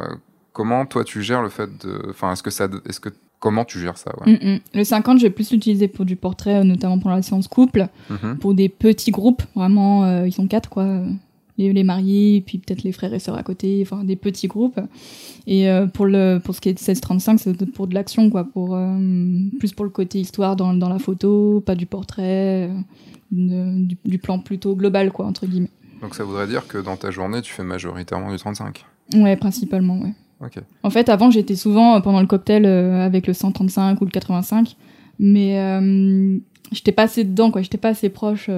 [0.53, 3.11] comment toi tu gères le fait de, enfin est-ce que ça, est-ce que
[3.47, 4.33] Comment tu gères ça ouais.
[4.33, 4.59] Mm, mm.
[4.75, 7.87] Le 50, je vais plus l'utiliser pour du portrait, euh, notamment pour la séance couple,
[8.11, 8.39] mm-hmm.
[8.39, 10.85] pour des petits groupes, vraiment, euh, ils sont quatre, quoi.
[11.57, 14.81] Les, les mariés, puis peut-être les frères et sœurs à côté, enfin des petits groupes.
[15.47, 18.43] Et euh, pour, le, pour ce qui est de 16-35, c'est pour de l'action, quoi,
[18.43, 18.77] pour,
[19.61, 22.69] plus pour le côté histoire dans, dans la photo, pas du portrait,
[23.31, 25.71] du, du, plan plutôt global, quoi, entre guillemets.
[26.03, 30.01] Donc ça voudrait dire que dans ta journée, tu fais majoritairement du 35 Ouais, principalement,
[30.01, 30.15] ouais.
[30.83, 34.11] En fait, avant, j'étais souvent euh, pendant le cocktail euh, avec le 135 ou le
[34.11, 34.77] 85,
[35.19, 36.39] mais euh,
[36.73, 37.63] j'étais pas assez dedans, quoi.
[37.63, 38.51] J'étais pas assez proche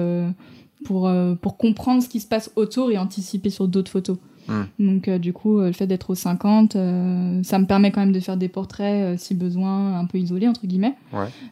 [0.85, 1.11] pour,
[1.41, 4.17] pour comprendre ce qui se passe autour et anticiper sur d'autres photos.
[4.47, 4.63] Hmm.
[4.79, 8.35] Donc, du coup, le fait d'être au 50, ça me permet quand même de faire
[8.35, 10.95] des portraits, si besoin, un peu isolés, entre guillemets.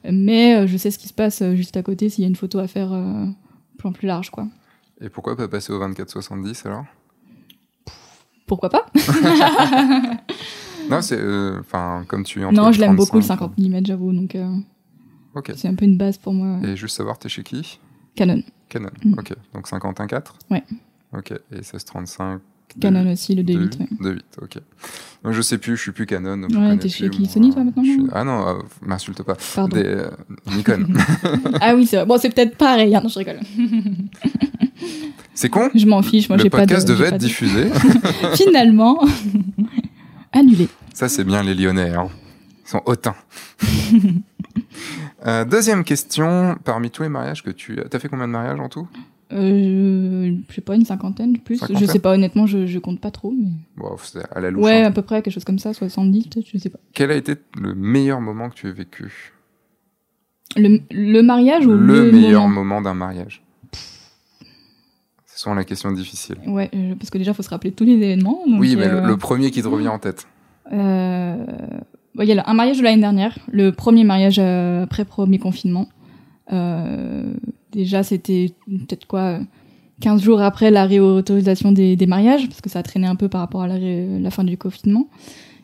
[0.09, 2.59] Mais je sais ce qui se passe juste à côté s'il y a une photo
[2.59, 2.89] à faire
[3.77, 4.47] plan plus large, quoi.
[4.99, 6.85] Et pourquoi pas passer au 24-70 alors?
[8.47, 8.85] Pourquoi pas
[10.89, 11.19] Non, c'est.
[11.19, 14.13] Euh, enfin, comme tu Non, je l'aime beaucoup le 50 mm, j'avoue.
[14.13, 14.49] Donc, euh,
[15.55, 16.59] c'est un peu une base pour moi.
[16.67, 17.79] Et juste savoir, t'es chez qui?
[18.15, 18.41] Canon.
[18.69, 19.13] Canon, mm.
[19.19, 19.33] ok.
[19.53, 20.63] Donc 51.4 Ouais.
[21.13, 21.31] Ok.
[21.31, 22.41] Et 1635
[22.81, 23.77] Canon aussi, le D8.
[24.01, 24.57] 2.8, ok.
[25.23, 26.43] Donc je sais plus, je suis plus Canon.
[26.43, 27.25] Ouais, t'es chez qui?
[27.25, 29.35] Sony toi maintenant Ah non, euh, m'insulte pas.
[29.55, 29.75] Pardon.
[29.75, 30.03] Des,
[30.55, 30.85] Nikon.
[31.61, 32.05] ah oui, c'est vrai.
[32.05, 33.39] Bon, c'est peut-être pareil, hein, non, je rigole.
[35.33, 36.61] C'est con Je m'en fiche, moi j'ai pas de...
[36.61, 37.69] Le podcast devait être diffusé.
[38.35, 38.99] Finalement,
[40.31, 40.67] annulé.
[40.93, 42.09] Ça c'est bien les Lyonnais, hein.
[42.65, 43.15] ils sont hautains.
[45.25, 47.77] euh, deuxième question, parmi tous les mariages que tu...
[47.89, 48.87] T'as fait combien de mariages en tout?
[49.33, 51.59] Euh, je sais pas, une cinquantaine plus.
[51.69, 53.31] Je sais pas, honnêtement, je, je compte pas trop.
[53.31, 53.51] Mais...
[53.75, 54.63] Bon, c'est à la louche.
[54.63, 54.87] Ouais, hein.
[54.87, 56.79] à peu près, quelque chose comme ça, 70 peut-être, je sais pas.
[56.93, 59.33] Quel a été le meilleur moment que tu aies vécu?
[60.55, 63.43] Le, le, mariage ou le, meilleur moment d'un mariage
[65.37, 66.35] c'est souvent la question difficile.
[66.47, 68.39] Ouais, euh, parce que déjà, il faut se rappeler tous les événements.
[68.47, 70.25] oui, mais le, euh, premier qui te revient en tête.
[70.73, 71.45] Euh,
[72.19, 75.89] il y a un mariage de l'année dernière, le premier mariage après premier confinement.
[77.71, 79.39] déjà, c'était peut-être quoi
[80.01, 83.29] 15 jours après la réautorisation des, des, mariages, parce que ça a traîné un peu
[83.29, 85.07] par rapport à la, la fin du confinement.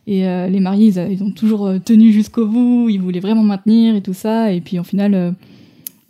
[0.06, 4.02] Et les mariés, ils, ils, ont toujours tenu jusqu'au bout, ils voulaient vraiment maintenir et
[4.02, 4.54] tout ça.
[4.54, 5.34] Et puis, au final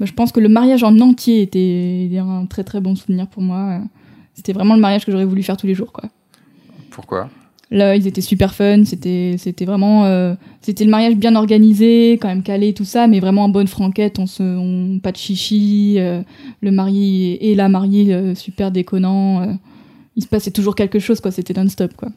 [0.06, 3.80] je pense que le mariage en entier était, un très très bon souvenir pour moi.
[4.34, 6.06] C'était vraiment le mariage que j'aurais voulu faire tous les jours, quoi.
[6.90, 7.30] Pourquoi?
[7.72, 8.84] Là, ils étaient super fun.
[8.86, 13.20] C'était, c'était vraiment, euh, c'était le mariage bien organisé, quand même calé, tout ça, mais
[13.20, 14.20] vraiment en bonne franquette.
[14.20, 15.96] On se, on, pas de chichi.
[15.98, 16.22] Euh,
[16.62, 19.58] le marié et la mariée euh, super déconnant.
[20.16, 21.32] il se passait toujours quelque chose, quoi.
[21.32, 22.10] C'était non-stop, quoi.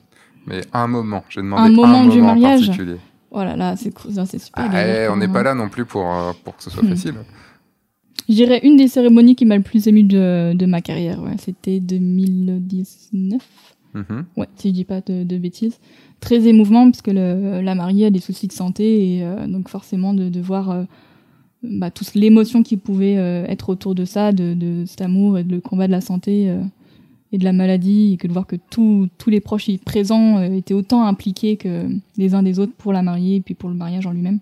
[0.47, 2.97] Mais un moment, j'ai demandé Un moment un du moment en mariage particulier.
[3.33, 3.91] Oh là c'est
[4.39, 4.65] super.
[4.65, 6.07] Ah, galère, eh, on n'est pas là non plus pour,
[6.45, 6.89] pour que ce soit Hmm.
[6.91, 7.15] facile.
[8.29, 11.23] Je dirais une des cérémonies qui m'a le plus ému de, de ma carrière.
[11.23, 11.37] Ouais.
[11.39, 13.43] C'était 2019.
[13.95, 14.25] Mhm.
[14.37, 15.79] Ouais, si je dis pas de, de bêtises.
[16.21, 19.69] Très émouvant parce que le- la mariée a des soucis de santé et euh, donc
[19.69, 20.85] forcément de, de voir euh,
[21.63, 25.45] bah, toute l'émotion qui pouvait euh, être autour de ça, de, de cet amour et
[25.45, 26.61] de le combat de la santé euh,
[27.33, 30.75] et de la maladie et que de voir que tous tous les proches présents étaient
[30.75, 31.89] autant impliqués que
[32.19, 34.41] les uns des autres pour la mariée et puis pour le mariage en lui-même.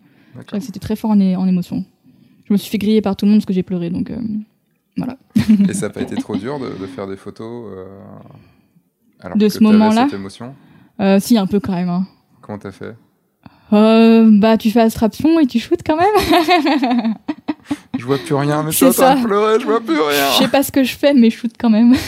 [0.61, 1.85] C'était très fort en émotion.
[2.45, 4.17] Je me suis fait griller par tout le monde parce que j'ai pleuré donc euh,
[4.97, 5.17] voilà.
[5.69, 7.87] Et ça n'a pas été trop dur de, de faire des photos euh,
[9.21, 10.55] alors De que ce moment-là cette émotion?
[11.01, 11.89] Euh, si un peu quand même.
[11.89, 12.07] hein.
[12.43, 12.95] Comment t'as fait?
[13.73, 17.15] Euh, bah tu fais abstraction et tu shootes quand même.
[17.99, 19.21] Je vois plus rien, mais je suis en train ça.
[19.21, 20.31] de pleurer, je vois plus rien.
[20.33, 21.95] Je sais pas ce que je fais, mais je shoot quand même.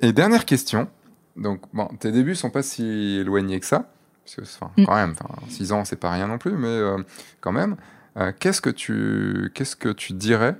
[0.00, 0.88] Et dernière question.
[1.36, 2.82] Donc, bon, tes débuts sont pas si
[3.20, 3.90] éloignés que ça.
[4.24, 4.84] Parce que, enfin, Mm.
[4.84, 5.14] quand même,
[5.48, 6.98] 6 ans, c'est pas rien non plus, mais euh,
[7.40, 7.76] quand même.
[8.16, 10.56] Euh, qu'est-ce que tu, qu'est-ce que tu dirais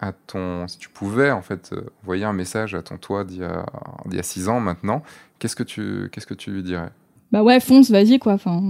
[0.00, 3.38] à ton, si tu pouvais en fait euh, envoyer un message à ton toi d'il
[3.40, 3.66] y a,
[4.06, 5.02] d'il y a 6 ans maintenant,
[5.38, 6.90] qu'est-ce que tu, qu'est-ce que tu lui dirais?
[7.30, 8.32] Bah ouais, fonce, vas-y quoi.
[8.32, 8.60] Enfin,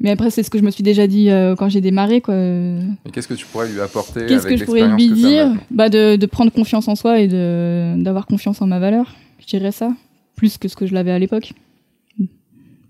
[0.00, 2.34] mais après c'est ce que je me suis déjà dit euh, quand j'ai démarré quoi.
[2.34, 5.54] Et qu'est-ce que tu pourrais lui apporter Qu'est-ce que je pourrais lui dire?
[5.70, 9.14] Bah de, de prendre confiance en soi et de d'avoir confiance en ma valeur.
[9.38, 9.92] Je dirais ça,
[10.34, 11.52] plus que ce que je l'avais à l'époque.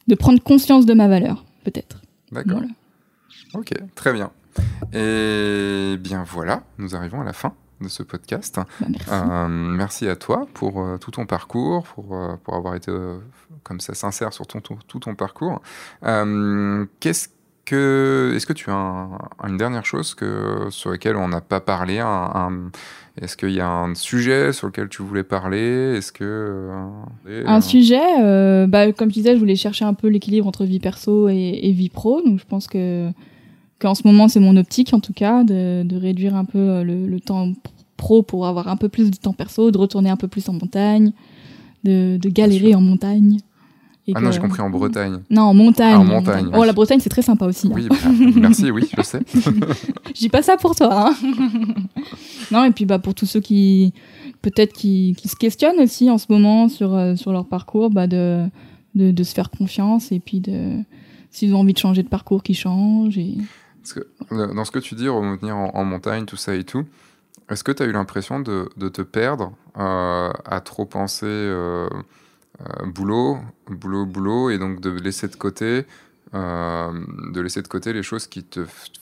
[0.07, 2.01] De prendre conscience de ma valeur, peut-être.
[2.33, 2.61] D'accord.
[2.61, 2.69] Voilà.
[3.53, 4.31] Ok, très bien.
[4.93, 8.57] Et bien voilà, nous arrivons à la fin de ce podcast.
[8.81, 9.09] Bah, merci.
[9.13, 12.91] Euh, merci à toi pour euh, tout ton parcours, pour, euh, pour avoir été
[13.63, 15.61] comme ça sincère sur ton, ton- tout ton parcours.
[17.01, 17.29] Qu'est-ce
[17.65, 21.61] que, est-ce que tu as un- une dernière chose que, sur laquelle on n'a pas
[21.61, 22.03] parlé
[23.21, 25.97] Est-ce qu'il y a un sujet sur lequel tu voulais parler?
[25.97, 26.71] Est-ce que
[27.47, 31.29] Un sujet, bah, comme je disais, je voulais chercher un peu l'équilibre entre vie perso
[31.29, 32.23] et, et vie pro.
[32.23, 33.11] Donc je pense que
[33.81, 36.83] qu'en ce moment, c'est mon optique en tout cas, de, de réduire un peu euh,
[36.85, 37.53] le, le temps
[37.97, 40.53] pro pour avoir un peu plus de temps perso, de retourner un peu plus en
[40.53, 41.13] montagne,
[41.85, 43.39] de, de galérer en montagne.
[44.07, 45.19] Et Ah non, j'ai compris en Bretagne.
[45.29, 45.93] Non, en montagne.
[45.95, 47.67] Ah, en montagne, Oh, la Bretagne, c'est très sympa aussi.
[47.67, 47.73] hein.
[47.75, 47.97] Oui, bah,
[48.37, 49.21] merci, oui, je sais.
[49.35, 51.11] Je dis pas ça pour toi.
[51.11, 51.15] hein.
[52.51, 53.93] non, et puis bah, pour tous ceux qui
[54.43, 58.07] peut-être qui, qui se questionnent aussi en ce moment sur, euh, sur leur parcours, bah,
[58.07, 58.47] de,
[58.95, 60.79] de, de se faire confiance et puis de
[61.31, 63.19] s'ils ont envie de changer de parcours, qu'ils changent.
[63.19, 63.35] Et...
[64.32, 66.85] Euh, dans ce que tu dis, revenir en, montagne, tout ça et tout,
[67.51, 71.89] est-ce que tu as eu l'impression de, te perdre euh, à trop penser euh,
[72.86, 73.39] boulot,
[73.70, 75.85] boulot, boulot, et donc de laisser de côté,
[76.32, 78.60] de laisser de côté les choses qui te,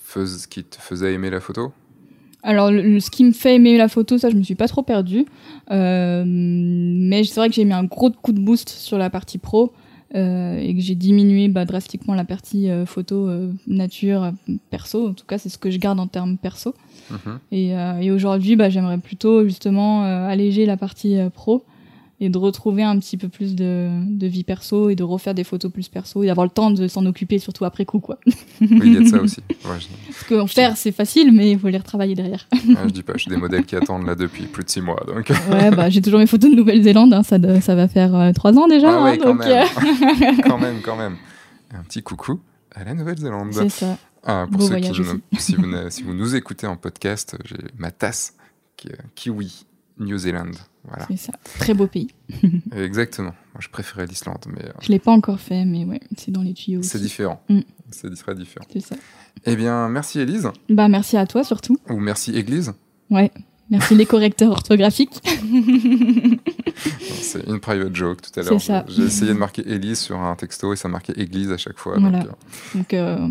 [0.08, 1.72] faisaient aimer la photo?
[2.42, 5.26] Alors, ce qui me fait aimer la photo, ça, je me suis pas trop perdue.
[5.68, 9.72] Mais c'est vrai que j'ai mis un gros coup de boost sur la partie pro
[10.16, 14.32] euh, et que j'ai diminué bah, drastiquement la partie euh, photo euh, nature
[14.70, 15.09] perso.
[15.09, 16.74] En tout cas, c'est ce que je garde en termes perso.
[17.10, 17.38] Mhm.
[17.52, 17.70] Et,
[18.01, 21.62] et aujourd'hui, bah, j'aimerais plutôt justement alléger la partie pro
[22.20, 25.44] et de retrouver un petit peu plus de, de vie perso et de refaire des
[25.44, 28.01] photos plus perso et d'avoir le temps de s'en occuper, surtout après coup.
[28.01, 28.18] Quoi.
[28.26, 29.40] Oui, il y a de ça aussi.
[29.66, 29.86] Ouais, je,
[30.28, 32.47] Parce faire, c'est facile, mais il faut les retravailler derrière.
[32.52, 35.02] ouais, je dis pas, j'ai des modèles qui attendent là depuis plus de six mois.
[35.06, 35.30] Donc...
[35.51, 38.32] Ouais, bah, j'ai toujours mes photos de Nouvelle-Zélande, hein, ça, de- ça va faire euh,
[38.32, 38.98] trois ans déjà.
[39.01, 39.66] Ah ouais, hein, quand donc, même.
[39.66, 41.16] euh, quand même, quand même.
[41.74, 42.40] Un petit coucou
[42.74, 43.52] à la Nouvelle-Zélande.
[43.52, 43.98] c'est ça.
[44.24, 47.36] Ah, pour Beau ceux qui ne- si, vous ne- si vous nous écoutez en podcast,
[47.44, 48.34] j'ai ma tasse
[48.76, 49.66] qui Kiwi
[49.98, 50.51] New Zealand.
[50.85, 51.32] Voilà, C'est ça.
[51.59, 52.09] Très beau pays.
[52.77, 53.35] exactement.
[53.55, 56.43] Moi, je préférais l'Islande, mais euh, Je l'ai pas encore fait, mais ouais, c'est dans
[56.43, 56.82] les tuyaux.
[56.82, 57.43] c'est différent.
[57.48, 57.60] Mm.
[57.90, 58.66] C'est très différent.
[58.73, 58.97] C'est ça.
[59.44, 61.78] Eh bien, merci Élise, Bah, merci à toi surtout.
[61.90, 62.73] ou merci Église.
[63.10, 63.31] Ouais.
[63.68, 65.20] Merci les correcteurs orthographiques.
[67.20, 68.59] C'est une private joke tout à l'heure.
[68.89, 71.98] J'ai essayé de marquer Élise sur un texto et ça marquait Église à chaque fois.
[71.98, 72.20] Voilà.
[72.20, 73.28] donc, euh, Donc, euh,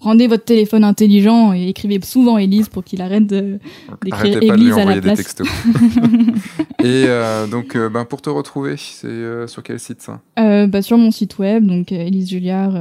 [0.00, 4.82] rendez votre téléphone intelligent et écrivez souvent Élise pour qu'il arrête D'écrire Église à la
[4.82, 5.18] envoyer des place.
[5.18, 5.48] textos.
[6.80, 10.20] et euh, donc, euh, ben, pour te retrouver, c'est euh, sur quel site ça?
[10.36, 12.72] Bah, sur mon site web, donc Élise Julliard,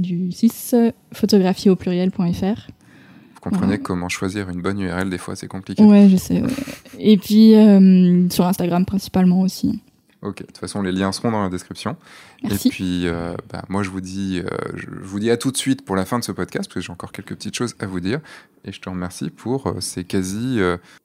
[0.00, 0.74] du 6,
[1.12, 2.70] photographie au pluriel.fr.
[3.42, 5.82] Vous comprenez comment choisir une bonne URL, des fois c'est compliqué.
[5.82, 6.42] Ouais, je sais.
[6.42, 6.48] ouais.
[6.98, 9.80] Et puis euh, sur Instagram principalement aussi.
[10.22, 11.96] Ok, de toute façon, les liens seront dans la description.
[12.42, 12.68] Merci.
[12.68, 15.56] Et puis, euh, bah, moi, je vous dis, euh, je, vous dis à tout de
[15.56, 17.86] suite pour la fin de ce podcast, parce que j'ai encore quelques petites choses à
[17.86, 18.20] vous dire.
[18.66, 20.60] Et je te remercie pour euh, ces quasi,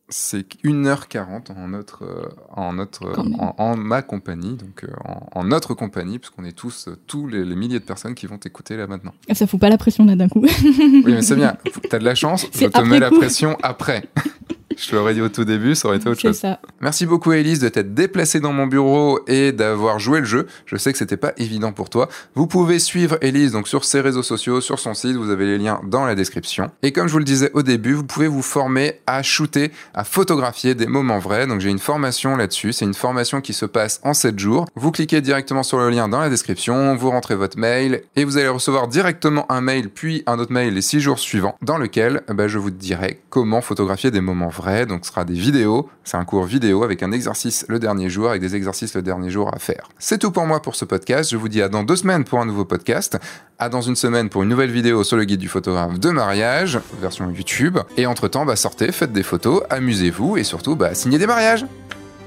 [0.09, 6.19] c'est 1h40 en notre, en notre, en, en ma compagnie, donc en, en notre compagnie,
[6.19, 9.13] parce qu'on est tous, tous les, les milliers de personnes qui vont t'écouter là maintenant.
[9.29, 10.41] Ah, Ça fout pas la pression là d'un coup.
[10.43, 11.55] Oui, mais c'est bien.
[11.89, 12.47] T'as de la chance.
[12.53, 14.09] Je te mets la pression après.
[14.77, 16.37] je te l'aurais dit au tout début, ça aurait été autre chose.
[16.37, 16.59] ça.
[16.81, 20.47] Merci beaucoup Elise de t'être déplacée dans mon bureau et d'avoir joué le jeu.
[20.65, 22.09] Je sais que c'était pas évident pour toi.
[22.35, 25.57] Vous pouvez suivre Elise donc sur ses réseaux sociaux, sur son site, vous avez les
[25.57, 26.71] liens dans la description.
[26.83, 30.03] Et comme je vous le disais au début, vous pouvez vous former à shooter, à
[30.03, 31.47] photographier des moments vrais.
[31.47, 34.65] Donc j'ai une formation là-dessus, c'est une formation qui se passe en 7 jours.
[34.75, 38.37] Vous cliquez directement sur le lien dans la description, vous rentrez votre mail et vous
[38.37, 42.21] allez recevoir directement un mail puis un autre mail les 6 jours suivants dans lequel
[42.27, 44.64] bah, je vous dirai comment photographier des moments vrais.
[44.87, 48.29] Donc ce sera des vidéos, c'est un cours vidéo avec un exercice le dernier jour,
[48.29, 49.89] avec des exercices le dernier jour à faire.
[49.99, 51.29] C'est tout pour moi pour ce podcast.
[51.29, 53.17] Je vous dis à dans deux semaines pour un nouveau podcast,
[53.59, 56.79] à dans une semaine pour une nouvelle vidéo sur le guide du photographe de mariage,
[56.99, 57.77] version YouTube.
[57.97, 61.65] Et entre-temps, bah, sortez, faites des photos, amusez-vous et surtout, bah, signez des mariages.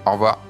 [0.07, 0.48] Au revoir.